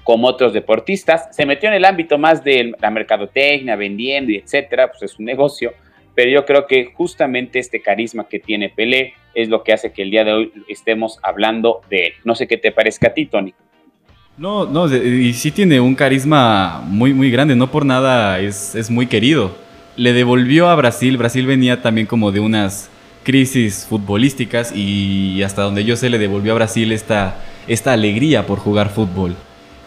como 0.04 0.28
otros 0.28 0.54
deportistas, 0.54 1.34
se 1.34 1.46
metió 1.46 1.70
en 1.70 1.76
el 1.76 1.86
ámbito 1.86 2.18
más 2.18 2.44
de 2.44 2.74
la 2.80 2.90
mercadotecnia, 2.90 3.76
vendiendo 3.76 4.32
y 4.32 4.38
etcétera, 4.38 4.90
pues 4.90 5.04
es 5.04 5.20
un 5.20 5.26
negocio, 5.26 5.74
pero 6.14 6.30
yo 6.30 6.46
creo 6.46 6.68
que 6.68 6.92
justamente 6.94 7.60
este 7.60 7.82
carisma 7.82 8.28
que 8.28 8.40
tiene 8.40 8.70
Pelé 8.70 9.14
es 9.34 9.50
lo 9.50 9.64
que 9.64 9.74
hace 9.74 9.94
que 9.94 10.04
el 10.04 10.12
día 10.12 10.24
de 10.24 10.34
hoy 10.34 10.54
estemos 10.68 11.20
hablando 11.24 11.82
de 11.90 12.08
él. 12.08 12.14
No 12.24 12.36
sé 12.36 12.48
qué 12.48 12.58
te 12.58 12.72
parezca 12.72 13.08
a 13.08 13.14
ti, 13.14 13.26
Tony. 13.26 13.54
No, 14.38 14.66
no, 14.66 14.94
y 14.94 15.32
sí 15.34 15.52
tiene 15.52 15.80
un 15.80 15.96
carisma 15.96 16.84
muy, 16.86 17.14
muy 17.14 17.32
grande, 17.32 17.56
no 17.56 17.72
por 17.72 17.86
nada 17.86 18.40
es, 18.40 18.76
es 18.76 18.90
muy 18.90 19.06
querido 19.08 19.63
le 19.96 20.14
devolvió 20.14 20.70
a 20.70 20.76
Brasil. 20.76 21.18
Brasil 21.18 21.46
venía 21.46 21.82
también 21.82 22.08
como 22.08 22.32
de 22.32 22.40
unas 22.40 22.90
crisis 23.24 23.86
futbolísticas 23.90 24.74
y 24.76 25.42
hasta 25.44 25.62
donde 25.62 25.86
yo 25.86 25.96
sé 25.96 26.10
le 26.10 26.18
devolvió 26.18 26.52
a 26.52 26.56
Brasil 26.56 26.92
esta, 26.92 27.38
esta 27.68 27.94
alegría 27.94 28.46
por 28.46 28.60
jugar 28.60 28.90
fútbol. 28.90 29.36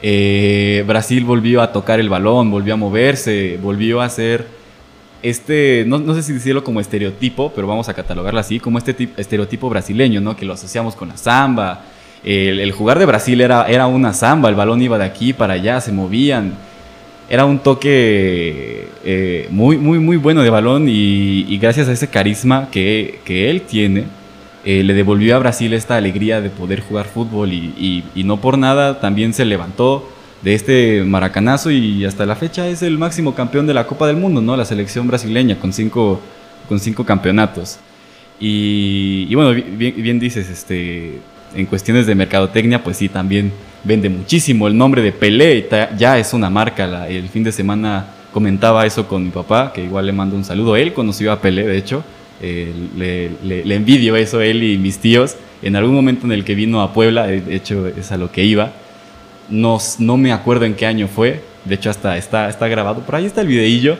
Eh, 0.02 0.84
Brasil 0.86 1.24
volvió 1.24 1.62
a 1.62 1.72
tocar 1.72 2.00
el 2.00 2.09
balón, 2.09 2.50
volvió 2.50 2.74
a 2.74 2.76
moverse, 2.76 3.59
volvió 3.62 4.00
a 4.00 4.09
ser 4.09 4.46
este, 5.22 5.84
no, 5.86 5.98
no, 5.98 6.14
sé 6.14 6.22
si 6.22 6.32
decirlo 6.32 6.62
como 6.62 6.80
estereotipo, 6.80 7.50
pero 7.54 7.66
vamos 7.66 7.88
a 7.88 7.94
catalogarlo 7.94 8.38
así, 8.38 8.61
como 8.61 8.78
este 8.78 9.09
estereotipo 9.16 9.68
brasileño, 9.68 10.20
¿no? 10.20 10.36
Que 10.36 10.44
lo 10.44 10.52
asociamos 10.52 10.94
con 10.94 11.09
la 11.09 11.16
samba. 11.16 11.84
El, 12.22 12.61
el, 12.61 12.72
jugar 12.72 12.98
de 12.98 13.07
Brasil 13.07 13.40
era, 13.40 13.66
era 13.66 13.86
una 13.86 14.12
samba, 14.12 14.48
el 14.48 14.54
balón 14.54 14.82
iba 14.82 14.98
de 14.98 15.04
aquí 15.04 15.32
para 15.32 15.54
allá, 15.54 15.80
se 15.80 15.90
movían 15.90 16.54
era 17.29 17.45
un 17.45 17.59
toque 17.59 18.89
eh, 19.05 19.49
muy, 19.51 19.79
muy, 19.79 19.99
muy 19.99 20.16
bueno 20.16 20.43
de 20.43 20.51
balón 20.51 20.87
y, 20.89 21.57
gracias 21.59 21.89
a 21.89 21.93
ese 21.93 22.09
carisma 22.09 22.68
que, 22.70 23.20
él 23.27 23.62
tiene, 23.62 24.05
eh, 24.64 24.83
le 24.83 24.95
devolvió 24.95 25.37
a 25.37 25.39
Brasil 25.39 25.72
esta 25.74 25.97
alegría 25.97 26.41
de 26.41 26.51
poder 26.51 26.81
jugar 26.81 27.07
fútbol 27.07 27.53
y, 27.53 28.05
no 28.16 28.41
por 28.41 28.59
nada 28.59 29.01
también 29.01 29.35
se 29.35 29.45
levantó 29.45 30.09
de 30.43 30.55
este 30.55 31.03
maracanazo 31.05 31.70
y 31.70 32.05
hasta 32.05 32.27
la 32.27 32.37
fecha 32.37 32.68
es 32.68 32.83
el 32.83 32.99
máximo 32.99 33.35
campeón 33.35 33.66
de 33.66 33.74
la 33.74 33.87
Copa 33.87 34.07
del 34.07 34.16
Mundo, 34.16 34.41
¿no? 34.41 34.57
La 34.57 34.64
selección 34.64 35.09
brasileña 35.09 35.59
con 35.59 35.72
cinco, 35.72 36.20
con 36.68 36.79
cinco 36.79 37.05
campeonatos. 37.05 37.79
Y, 38.39 39.35
bueno, 39.35 39.53
bien, 39.55 39.95
bien 39.97 40.18
dices, 40.20 40.49
este, 40.51 41.20
en 41.55 41.66
cuestiones 41.66 42.07
de 42.07 42.14
mercadotecnia, 42.14 42.85
pues 42.85 42.99
sí, 42.99 43.09
también 43.09 43.51
vende 43.87 44.09
muchísimo. 44.09 44.66
El 44.66 44.76
nombre 44.76 45.01
de 45.01 45.12
Pelé 45.12 45.68
ya 45.97 46.18
es 46.18 46.34
una 46.34 46.51
marca. 46.51 47.07
el 47.09 47.28
fin 47.28 47.45
de 47.45 47.53
semana 47.53 48.07
comentaba 48.32 48.84
eso 48.84 49.07
con 49.07 49.24
mi 49.24 49.30
papá, 49.30 49.72
que 49.72 49.84
igual 49.84 50.07
le 50.07 50.12
mando 50.12 50.37
un 50.37 50.45
saludo. 50.45 50.76
Él 50.76 50.93
conoció 50.93 51.32
a 51.32 51.41
Pelé, 51.41 51.66
de 51.66 51.78
hecho. 51.78 52.05
Eh, 52.43 52.72
le, 53.43 53.74
envidio 53.74 54.16
eso 54.16 54.41
él 54.41 54.62
y 54.62 54.76
mis 54.76 54.99
tíos. 54.99 55.37
En 55.62 55.76
algún 55.76 55.95
momento 55.95 56.26
en 56.26 56.32
el 56.32 56.45
que 56.45 56.55
vino 56.55 56.82
a 56.82 56.93
Puebla, 56.93 57.26
de 57.26 57.55
hecho 57.55 57.87
es 57.87 58.12
a 58.12 58.16
lo 58.16 58.30
que 58.30 58.45
iba. 58.45 58.72
No, 59.49 59.78
no 59.99 60.16
me 60.16 60.32
acuerdo 60.32 60.64
en 60.64 60.74
qué 60.74 60.87
año 60.87 61.09
fue. 61.09 61.43
De 61.64 61.76
hecho, 61.76 61.89
hasta 61.89 62.16
está, 62.16 62.49
está 62.49 62.68
grabado. 62.68 63.03
Por 63.03 63.14
ahí 63.14 63.24
está 63.24 63.41
el 63.41 63.49
videillo. 63.49 63.97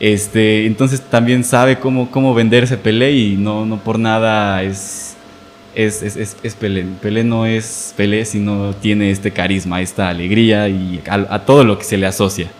Este, 0.00 0.66
entonces 0.66 1.00
también 1.00 1.44
sabe 1.44 1.78
cómo, 1.78 2.10
cómo 2.10 2.34
venderse 2.34 2.76
Pelé 2.76 3.12
y 3.12 3.36
no, 3.36 3.64
no 3.64 3.78
por 3.78 3.98
nada 3.98 4.62
es 4.62 5.13
es, 5.74 6.56
Pelé. 6.58 6.84
Pelé 7.00 7.24
no 7.24 7.46
es 7.46 7.94
Pelé, 7.96 8.24
sino 8.24 8.74
tiene 8.74 9.10
este 9.10 9.32
carisma, 9.32 9.80
esta 9.80 10.08
alegría 10.08 10.68
y 10.68 11.02
a, 11.08 11.44
todo 11.44 11.64
lo 11.64 11.78
que 11.78 11.84
se 11.84 11.96
le 11.96 12.06
asocia. 12.06 12.50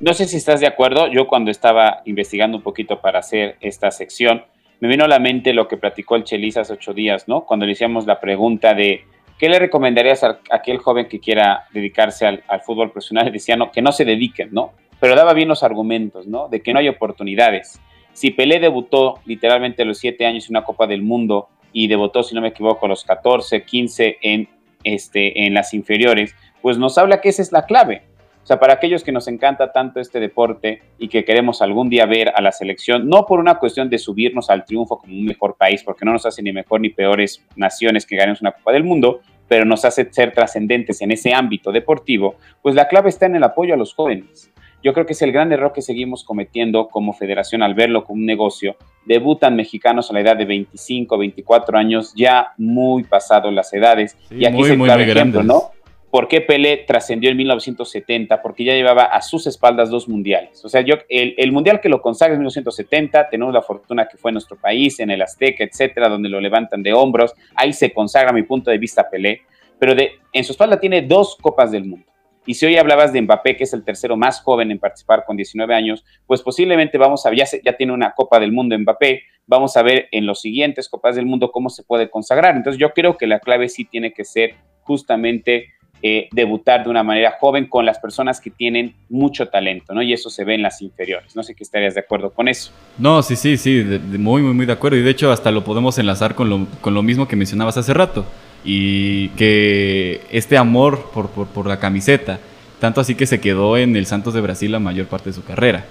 No 0.00 0.12
sé 0.12 0.26
si 0.26 0.36
estás 0.36 0.60
de 0.60 0.66
acuerdo, 0.66 1.08
yo 1.08 1.26
cuando 1.26 1.50
estaba 1.50 2.02
investigando 2.04 2.58
un 2.58 2.62
poquito 2.62 3.00
para 3.00 3.20
hacer 3.20 3.56
esta 3.60 3.90
sección, 3.90 4.44
me 4.80 4.88
vino 4.88 5.04
a 5.04 5.08
la 5.08 5.18
mente 5.18 5.54
lo 5.54 5.68
que 5.68 5.78
platicó 5.78 6.16
el 6.16 6.24
Chelis 6.24 6.58
hace 6.58 6.74
ocho 6.74 6.92
días, 6.92 7.28
¿no? 7.28 7.44
Cuando 7.44 7.64
le 7.64 7.72
hicimos 7.72 8.06
la 8.06 8.20
pregunta 8.20 8.74
de 8.74 9.04
¿qué 9.38 9.48
le 9.48 9.58
recomendarías 9.58 10.22
a 10.24 10.40
aquel 10.50 10.78
joven 10.78 11.06
que 11.08 11.20
quiera 11.20 11.64
dedicarse 11.72 12.26
al, 12.26 12.42
fútbol 12.64 12.90
profesional? 12.90 13.30
Decía, 13.32 13.56
no, 13.56 13.70
que 13.70 13.82
no 13.82 13.92
se 13.92 14.04
dediquen, 14.04 14.50
¿no? 14.52 14.72
Pero 15.00 15.14
daba 15.14 15.34
bien 15.34 15.48
los 15.48 15.62
argumentos, 15.62 16.26
¿no? 16.26 16.48
De 16.48 16.62
que 16.62 16.72
no 16.72 16.78
hay 16.78 16.88
oportunidades. 16.88 17.80
Si 18.12 18.30
Pelé 18.30 18.60
debutó 18.60 19.20
literalmente 19.26 19.82
a 19.82 19.84
los 19.84 19.98
siete 19.98 20.24
años 20.24 20.46
en 20.46 20.56
una 20.56 20.64
Copa 20.64 20.86
del 20.86 21.02
Mundo 21.02 21.48
y 21.76 21.88
debutó, 21.88 22.22
si 22.22 22.34
no 22.34 22.40
me 22.40 22.48
equivoco, 22.48 22.88
los 22.88 23.04
14, 23.04 23.62
15 23.62 24.16
en, 24.22 24.48
este, 24.82 25.44
en 25.44 25.52
las 25.52 25.74
inferiores, 25.74 26.34
pues 26.62 26.78
nos 26.78 26.96
habla 26.96 27.20
que 27.20 27.28
esa 27.28 27.42
es 27.42 27.52
la 27.52 27.66
clave. 27.66 28.02
O 28.42 28.46
sea, 28.46 28.58
para 28.58 28.72
aquellos 28.72 29.04
que 29.04 29.12
nos 29.12 29.28
encanta 29.28 29.72
tanto 29.72 30.00
este 30.00 30.18
deporte 30.18 30.80
y 30.98 31.08
que 31.08 31.22
queremos 31.26 31.60
algún 31.60 31.90
día 31.90 32.06
ver 32.06 32.32
a 32.34 32.40
la 32.40 32.50
selección, 32.50 33.10
no 33.10 33.26
por 33.26 33.40
una 33.40 33.58
cuestión 33.58 33.90
de 33.90 33.98
subirnos 33.98 34.48
al 34.48 34.64
triunfo 34.64 34.96
como 34.96 35.12
un 35.12 35.26
mejor 35.26 35.58
país, 35.58 35.82
porque 35.84 36.06
no 36.06 36.12
nos 36.14 36.24
hace 36.24 36.42
ni 36.42 36.50
mejor 36.50 36.80
ni 36.80 36.88
peores 36.88 37.44
naciones 37.56 38.06
que 38.06 38.16
ganemos 38.16 38.40
una 38.40 38.52
Copa 38.52 38.72
del 38.72 38.84
Mundo, 38.84 39.20
pero 39.46 39.66
nos 39.66 39.84
hace 39.84 40.10
ser 40.10 40.32
trascendentes 40.32 41.02
en 41.02 41.10
ese 41.10 41.34
ámbito 41.34 41.72
deportivo, 41.72 42.36
pues 42.62 42.74
la 42.74 42.88
clave 42.88 43.10
está 43.10 43.26
en 43.26 43.36
el 43.36 43.44
apoyo 43.44 43.74
a 43.74 43.76
los 43.76 43.92
jóvenes. 43.92 44.50
Yo 44.82 44.92
creo 44.92 45.06
que 45.06 45.14
es 45.14 45.22
el 45.22 45.32
gran 45.32 45.52
error 45.52 45.72
que 45.72 45.82
seguimos 45.82 46.22
cometiendo 46.24 46.88
como 46.88 47.12
federación 47.12 47.62
al 47.62 47.74
verlo 47.74 48.04
como 48.04 48.20
un 48.20 48.26
negocio. 48.26 48.76
Debutan 49.04 49.56
mexicanos 49.56 50.10
a 50.10 50.14
la 50.14 50.20
edad 50.20 50.36
de 50.36 50.44
25, 50.44 51.18
24 51.18 51.78
años, 51.78 52.12
ya 52.14 52.52
muy 52.56 53.04
pasado 53.04 53.50
las 53.50 53.72
edades. 53.72 54.16
y 54.30 54.44
aquí 54.44 54.62
es 54.62 54.70
el 54.70 54.78
claro 54.78 55.02
ejemplo, 55.02 55.42
¿no? 55.42 55.70
¿Por 56.16 56.28
qué 56.28 56.40
Pelé 56.40 56.78
trascendió 56.86 57.30
en 57.30 57.36
1970? 57.36 58.40
Porque 58.40 58.64
ya 58.64 58.72
llevaba 58.72 59.02
a 59.02 59.20
sus 59.20 59.46
espaldas 59.46 59.90
dos 59.90 60.08
mundiales. 60.08 60.64
O 60.64 60.68
sea, 60.70 60.80
yo, 60.80 60.94
el, 61.10 61.52
mundial 61.52 61.80
que 61.80 61.90
lo 61.90 62.00
consagra 62.00 62.34
en 62.34 62.40
1970, 62.40 63.28
tenemos 63.28 63.52
la 63.52 63.60
fortuna 63.60 64.06
que 64.08 64.16
fue 64.16 64.30
en 64.30 64.34
nuestro 64.36 64.56
país, 64.56 64.98
en 65.00 65.10
el 65.10 65.20
Azteca, 65.20 65.64
etcétera, 65.64 66.08
donde 66.08 66.30
lo 66.30 66.40
levantan 66.40 66.82
de 66.82 66.94
hombros. 66.94 67.34
Ahí 67.54 67.72
se 67.72 67.92
consagra, 67.92 68.30
a 68.30 68.32
mi 68.32 68.44
punto 68.44 68.70
de 68.70 68.78
vista, 68.78 69.10
Pelé. 69.10 69.42
Pero 69.78 69.94
de, 69.94 70.12
en 70.32 70.42
su 70.42 70.52
espalda 70.52 70.80
tiene 70.80 71.02
dos 71.02 71.36
Copas 71.36 71.70
del 71.70 71.84
Mundo. 71.84 72.06
Y 72.46 72.54
si 72.54 72.66
hoy 72.66 72.76
hablabas 72.76 73.12
de 73.12 73.20
Mbappé, 73.20 73.56
que 73.56 73.64
es 73.64 73.72
el 73.74 73.84
tercero 73.84 74.16
más 74.16 74.40
joven 74.40 74.70
en 74.70 74.78
participar 74.78 75.24
con 75.26 75.36
19 75.36 75.74
años, 75.74 76.04
pues 76.26 76.42
posiblemente 76.42 76.96
vamos 76.96 77.26
a 77.26 77.30
ver, 77.30 77.40
ya, 77.40 77.46
ya 77.64 77.76
tiene 77.76 77.92
una 77.92 78.12
Copa 78.12 78.38
del 78.38 78.52
Mundo 78.52 78.78
Mbappé, 78.78 79.22
vamos 79.46 79.76
a 79.76 79.82
ver 79.82 80.08
en 80.12 80.26
los 80.26 80.40
siguientes 80.40 80.88
Copas 80.88 81.16
del 81.16 81.26
Mundo 81.26 81.50
cómo 81.50 81.70
se 81.70 81.82
puede 81.82 82.10
consagrar. 82.10 82.56
Entonces 82.56 82.80
yo 82.80 82.90
creo 82.90 83.16
que 83.16 83.26
la 83.26 83.40
clave 83.40 83.68
sí 83.68 83.84
tiene 83.84 84.12
que 84.12 84.24
ser 84.24 84.54
justamente 84.82 85.72
eh, 86.02 86.28
debutar 86.30 86.84
de 86.84 86.90
una 86.90 87.02
manera 87.02 87.36
joven 87.40 87.66
con 87.66 87.86
las 87.86 87.98
personas 87.98 88.38
que 88.38 88.50
tienen 88.50 88.94
mucho 89.08 89.48
talento, 89.48 89.94
¿no? 89.94 90.02
Y 90.02 90.12
eso 90.12 90.28
se 90.28 90.44
ve 90.44 90.54
en 90.54 90.62
las 90.62 90.82
inferiores. 90.82 91.34
No 91.34 91.42
sé 91.42 91.54
qué 91.54 91.64
estarías 91.64 91.94
de 91.94 92.00
acuerdo 92.00 92.30
con 92.32 92.48
eso. 92.48 92.70
No, 92.98 93.22
sí, 93.22 93.34
sí, 93.34 93.56
sí, 93.56 93.82
muy, 93.82 94.42
muy, 94.42 94.52
muy 94.52 94.66
de 94.66 94.72
acuerdo. 94.72 94.98
Y 94.98 95.02
de 95.02 95.10
hecho 95.10 95.32
hasta 95.32 95.50
lo 95.50 95.64
podemos 95.64 95.98
enlazar 95.98 96.34
con 96.34 96.50
lo, 96.50 96.66
con 96.82 96.92
lo 96.92 97.02
mismo 97.02 97.26
que 97.26 97.34
mencionabas 97.34 97.78
hace 97.78 97.94
rato. 97.94 98.26
Y 98.66 99.28
que 99.30 100.22
este 100.30 100.58
amor 100.58 101.10
por, 101.14 101.28
por, 101.28 101.66
la 101.66 101.78
camiseta, 101.78 102.40
tanto 102.80 103.00
así 103.00 103.14
que 103.14 103.26
se 103.26 103.40
quedó 103.40 103.76
en 103.76 103.96
el 103.96 104.06
Santos 104.06 104.34
de 104.34 104.40
Brasil 104.40 104.72
la 104.72 104.80
mayor 104.80 105.06
parte 105.06 105.30
de 105.30 105.34
su 105.34 105.44
carrera. 105.44 105.84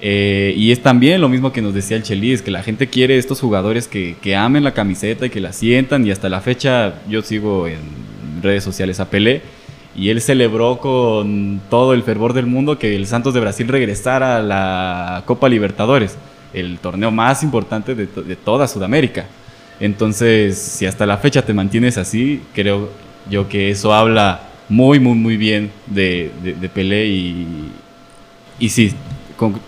Eh, 0.00 0.54
y 0.56 0.72
es 0.72 0.82
también 0.82 1.20
lo 1.20 1.28
mismo 1.28 1.52
que 1.52 1.62
nos 1.62 1.74
decía 1.74 1.96
el 1.96 2.02
Chelis, 2.02 2.42
que 2.42 2.50
la 2.50 2.62
gente 2.62 2.88
quiere 2.88 3.18
estos 3.18 3.40
jugadores 3.40 3.86
que, 3.86 4.16
que 4.20 4.34
amen 4.34 4.64
la 4.64 4.72
camiseta 4.72 5.26
y 5.26 5.30
que 5.30 5.40
la 5.40 5.52
sientan. 5.52 6.06
Y 6.06 6.10
hasta 6.10 6.28
la 6.28 6.40
fecha 6.40 6.94
yo 7.08 7.22
sigo 7.22 7.68
en 7.68 7.78
redes 8.42 8.64
sociales 8.64 9.00
a 9.00 9.10
Pelé 9.10 9.42
y 9.96 10.10
él 10.10 10.20
celebró 10.20 10.78
con 10.78 11.60
todo 11.70 11.94
el 11.94 12.02
fervor 12.02 12.32
del 12.32 12.46
mundo 12.46 12.78
que 12.78 12.96
el 12.96 13.06
Santos 13.06 13.32
de 13.34 13.40
Brasil 13.40 13.68
regresara 13.68 14.38
a 14.38 14.42
la 14.42 15.22
Copa 15.24 15.48
Libertadores, 15.48 16.16
el 16.52 16.78
torneo 16.78 17.10
más 17.10 17.42
importante 17.42 17.94
de, 17.94 18.06
toda 18.36 18.66
Sudamérica. 18.66 19.26
Entonces, 19.80 20.58
si 20.58 20.86
hasta 20.86 21.06
la 21.06 21.18
fecha 21.18 21.42
te 21.42 21.52
mantienes 21.52 21.98
así, 21.98 22.42
creo 22.54 22.90
yo 23.28 23.48
que 23.48 23.70
eso 23.70 23.92
habla 23.92 24.40
muy, 24.68 25.00
muy, 25.00 25.14
muy 25.14 25.36
bien 25.36 25.70
de, 25.86 26.30
Pelé 26.72 27.06
y, 27.06 27.72
y 28.58 28.68
sí, 28.68 28.92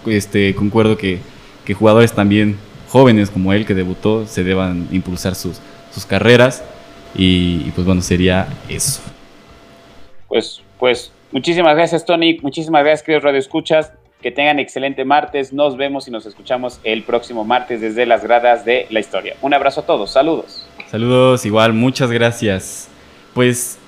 este, 0.06 0.54
concuerdo 0.54 0.96
que, 0.96 1.20
jugadores 1.74 2.12
también 2.12 2.56
jóvenes 2.88 3.28
como 3.28 3.52
él 3.52 3.66
que 3.66 3.74
debutó 3.74 4.24
se 4.26 4.44
deban 4.44 4.86
impulsar 4.92 5.34
sus, 5.34 5.60
sus 5.92 6.06
carreras 6.06 6.62
y, 7.14 7.70
pues 7.72 7.84
bueno, 7.84 8.02
sería 8.02 8.46
eso. 8.68 9.00
Pues, 10.28 10.62
pues 10.78 11.10
muchísimas 11.32 11.74
gracias 11.74 12.04
Tony, 12.04 12.38
muchísimas 12.40 12.84
gracias 12.84 13.02
queridos 13.02 13.24
Radio 13.24 13.40
Escuchas, 13.40 13.92
que 14.22 14.30
tengan 14.30 14.58
excelente 14.58 15.04
martes, 15.04 15.52
nos 15.52 15.76
vemos 15.76 16.08
y 16.08 16.10
nos 16.10 16.26
escuchamos 16.26 16.80
el 16.84 17.02
próximo 17.02 17.44
martes 17.44 17.80
desde 17.80 18.06
las 18.06 18.22
gradas 18.22 18.64
de 18.64 18.86
la 18.90 19.00
historia. 19.00 19.36
Un 19.42 19.54
abrazo 19.54 19.80
a 19.80 19.86
todos, 19.86 20.10
saludos. 20.10 20.66
Saludos, 20.90 21.44
igual, 21.44 21.72
muchas 21.72 22.10
gracias. 22.10 22.88
Pues 23.34 23.78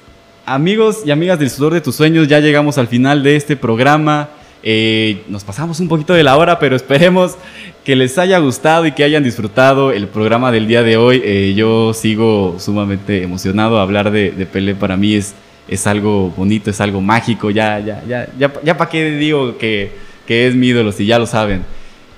amigos 0.45 1.03
y 1.05 1.11
amigas 1.11 1.39
del 1.39 1.51
sudor 1.51 1.75
de 1.75 1.81
tus 1.81 1.97
sueños, 1.97 2.29
ya 2.29 2.41
llegamos 2.41 2.79
al 2.79 2.89
final 2.89 3.23
de 3.23 3.37
este 3.37 3.57
programa. 3.57 4.29
Eh, 4.63 5.23
nos 5.29 5.45
pasamos 5.45 5.81
un 5.81 5.89
poquito 5.89 6.13
de 6.13 6.23
la 6.23 6.37
hora, 6.37 6.59
pero 6.59 6.77
esperemos 6.83 7.37
que 7.85 7.97
les 7.97 8.19
haya 8.19 8.39
gustado 8.39 8.85
y 8.87 8.93
que 8.93 9.05
hayan 9.05 9.23
disfrutado 9.23 9.93
el 9.93 10.09
programa 10.09 10.53
del 10.53 10.67
día 10.67 10.83
de 10.83 10.99
hoy. 10.99 11.23
Eh, 11.25 11.55
yo 11.57 11.95
sigo 11.95 12.57
sumamente 12.59 13.23
emocionado. 13.23 13.81
Hablar 13.81 14.11
de, 14.11 14.31
de 14.33 14.75
para 14.75 14.97
mí 14.97 15.15
es, 15.15 15.35
es 15.69 15.87
algo 15.87 16.31
bonito, 16.37 16.71
es 16.71 16.81
algo 16.81 17.01
mágico. 17.01 17.51
Ya, 17.51 17.79
ya, 17.79 18.03
ya, 18.07 18.29
ya, 18.39 18.53
ya 18.63 18.77
para 18.77 18.91
qué 18.91 19.13
digo 19.13 19.57
que, 19.57 20.08
que, 20.29 20.47
es 20.47 20.55
mi 20.55 20.69
ídolo, 20.69 20.93
si 20.93 21.07
ya 21.07 21.19
lo 21.19 21.27
saben. 21.27 21.65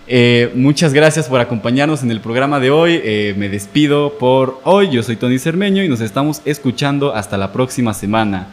Eh, 0.06 0.50
muchas 0.54 0.92
gracias 0.92 1.28
por 1.28 1.40
acompañarnos 1.40 2.02
en 2.02 2.10
el 2.10 2.20
programa 2.20 2.60
de 2.60 2.70
hoy. 2.70 3.00
me 3.36 3.48
despido 3.48 4.18
por 4.18 4.60
hoy. 4.64 4.90
Yo 4.90 5.02
soy 5.02 5.16
Tony 5.16 5.38
Cermeño 5.38 5.84
y 5.84 5.88
nos 5.88 6.00
estamos 6.00 6.42
escuchando 6.44 7.14
hasta 7.14 7.38
la 7.38 7.52
próxima 7.52 7.94
semana. 7.94 8.48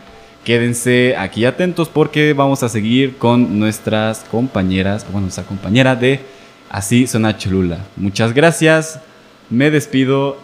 Quédense 0.48 1.18
aquí 1.18 1.44
atentos 1.44 1.90
porque 1.90 2.32
vamos 2.32 2.64
a 2.64 2.70
seguir 2.70 3.18
con 3.18 3.60
nuestras 3.60 4.20
compañeras, 4.32 5.06
bueno, 5.12 5.24
nuestra 5.24 5.44
compañera 5.44 5.94
de 5.98 6.22
Así 6.70 7.06
Suena 7.06 7.38
Cholula. 7.38 7.80
Muchas 7.98 8.34
gracias, 8.34 9.02
me 9.50 9.72
despido 9.72 10.38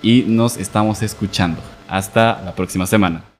y 0.00 0.22
nos 0.28 0.58
estamos 0.58 1.02
escuchando. 1.02 1.60
Hasta 1.88 2.40
la 2.44 2.54
próxima 2.54 2.86
semana. 2.86 3.37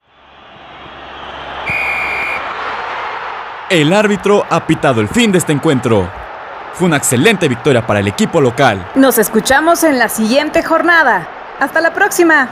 El 3.70 3.92
árbitro 3.92 4.46
ha 4.48 4.66
pitado 4.66 5.02
el 5.02 5.08
fin 5.08 5.30
de 5.30 5.36
este 5.36 5.52
encuentro. 5.52 6.08
Fue 6.72 6.86
una 6.86 6.96
excelente 6.96 7.48
victoria 7.48 7.86
para 7.86 8.00
el 8.00 8.08
equipo 8.08 8.40
local. 8.40 8.92
Nos 8.94 9.18
escuchamos 9.18 9.84
en 9.84 9.98
la 9.98 10.08
siguiente 10.08 10.62
jornada. 10.62 11.28
Hasta 11.60 11.82
la 11.82 11.92
próxima. 11.92 12.48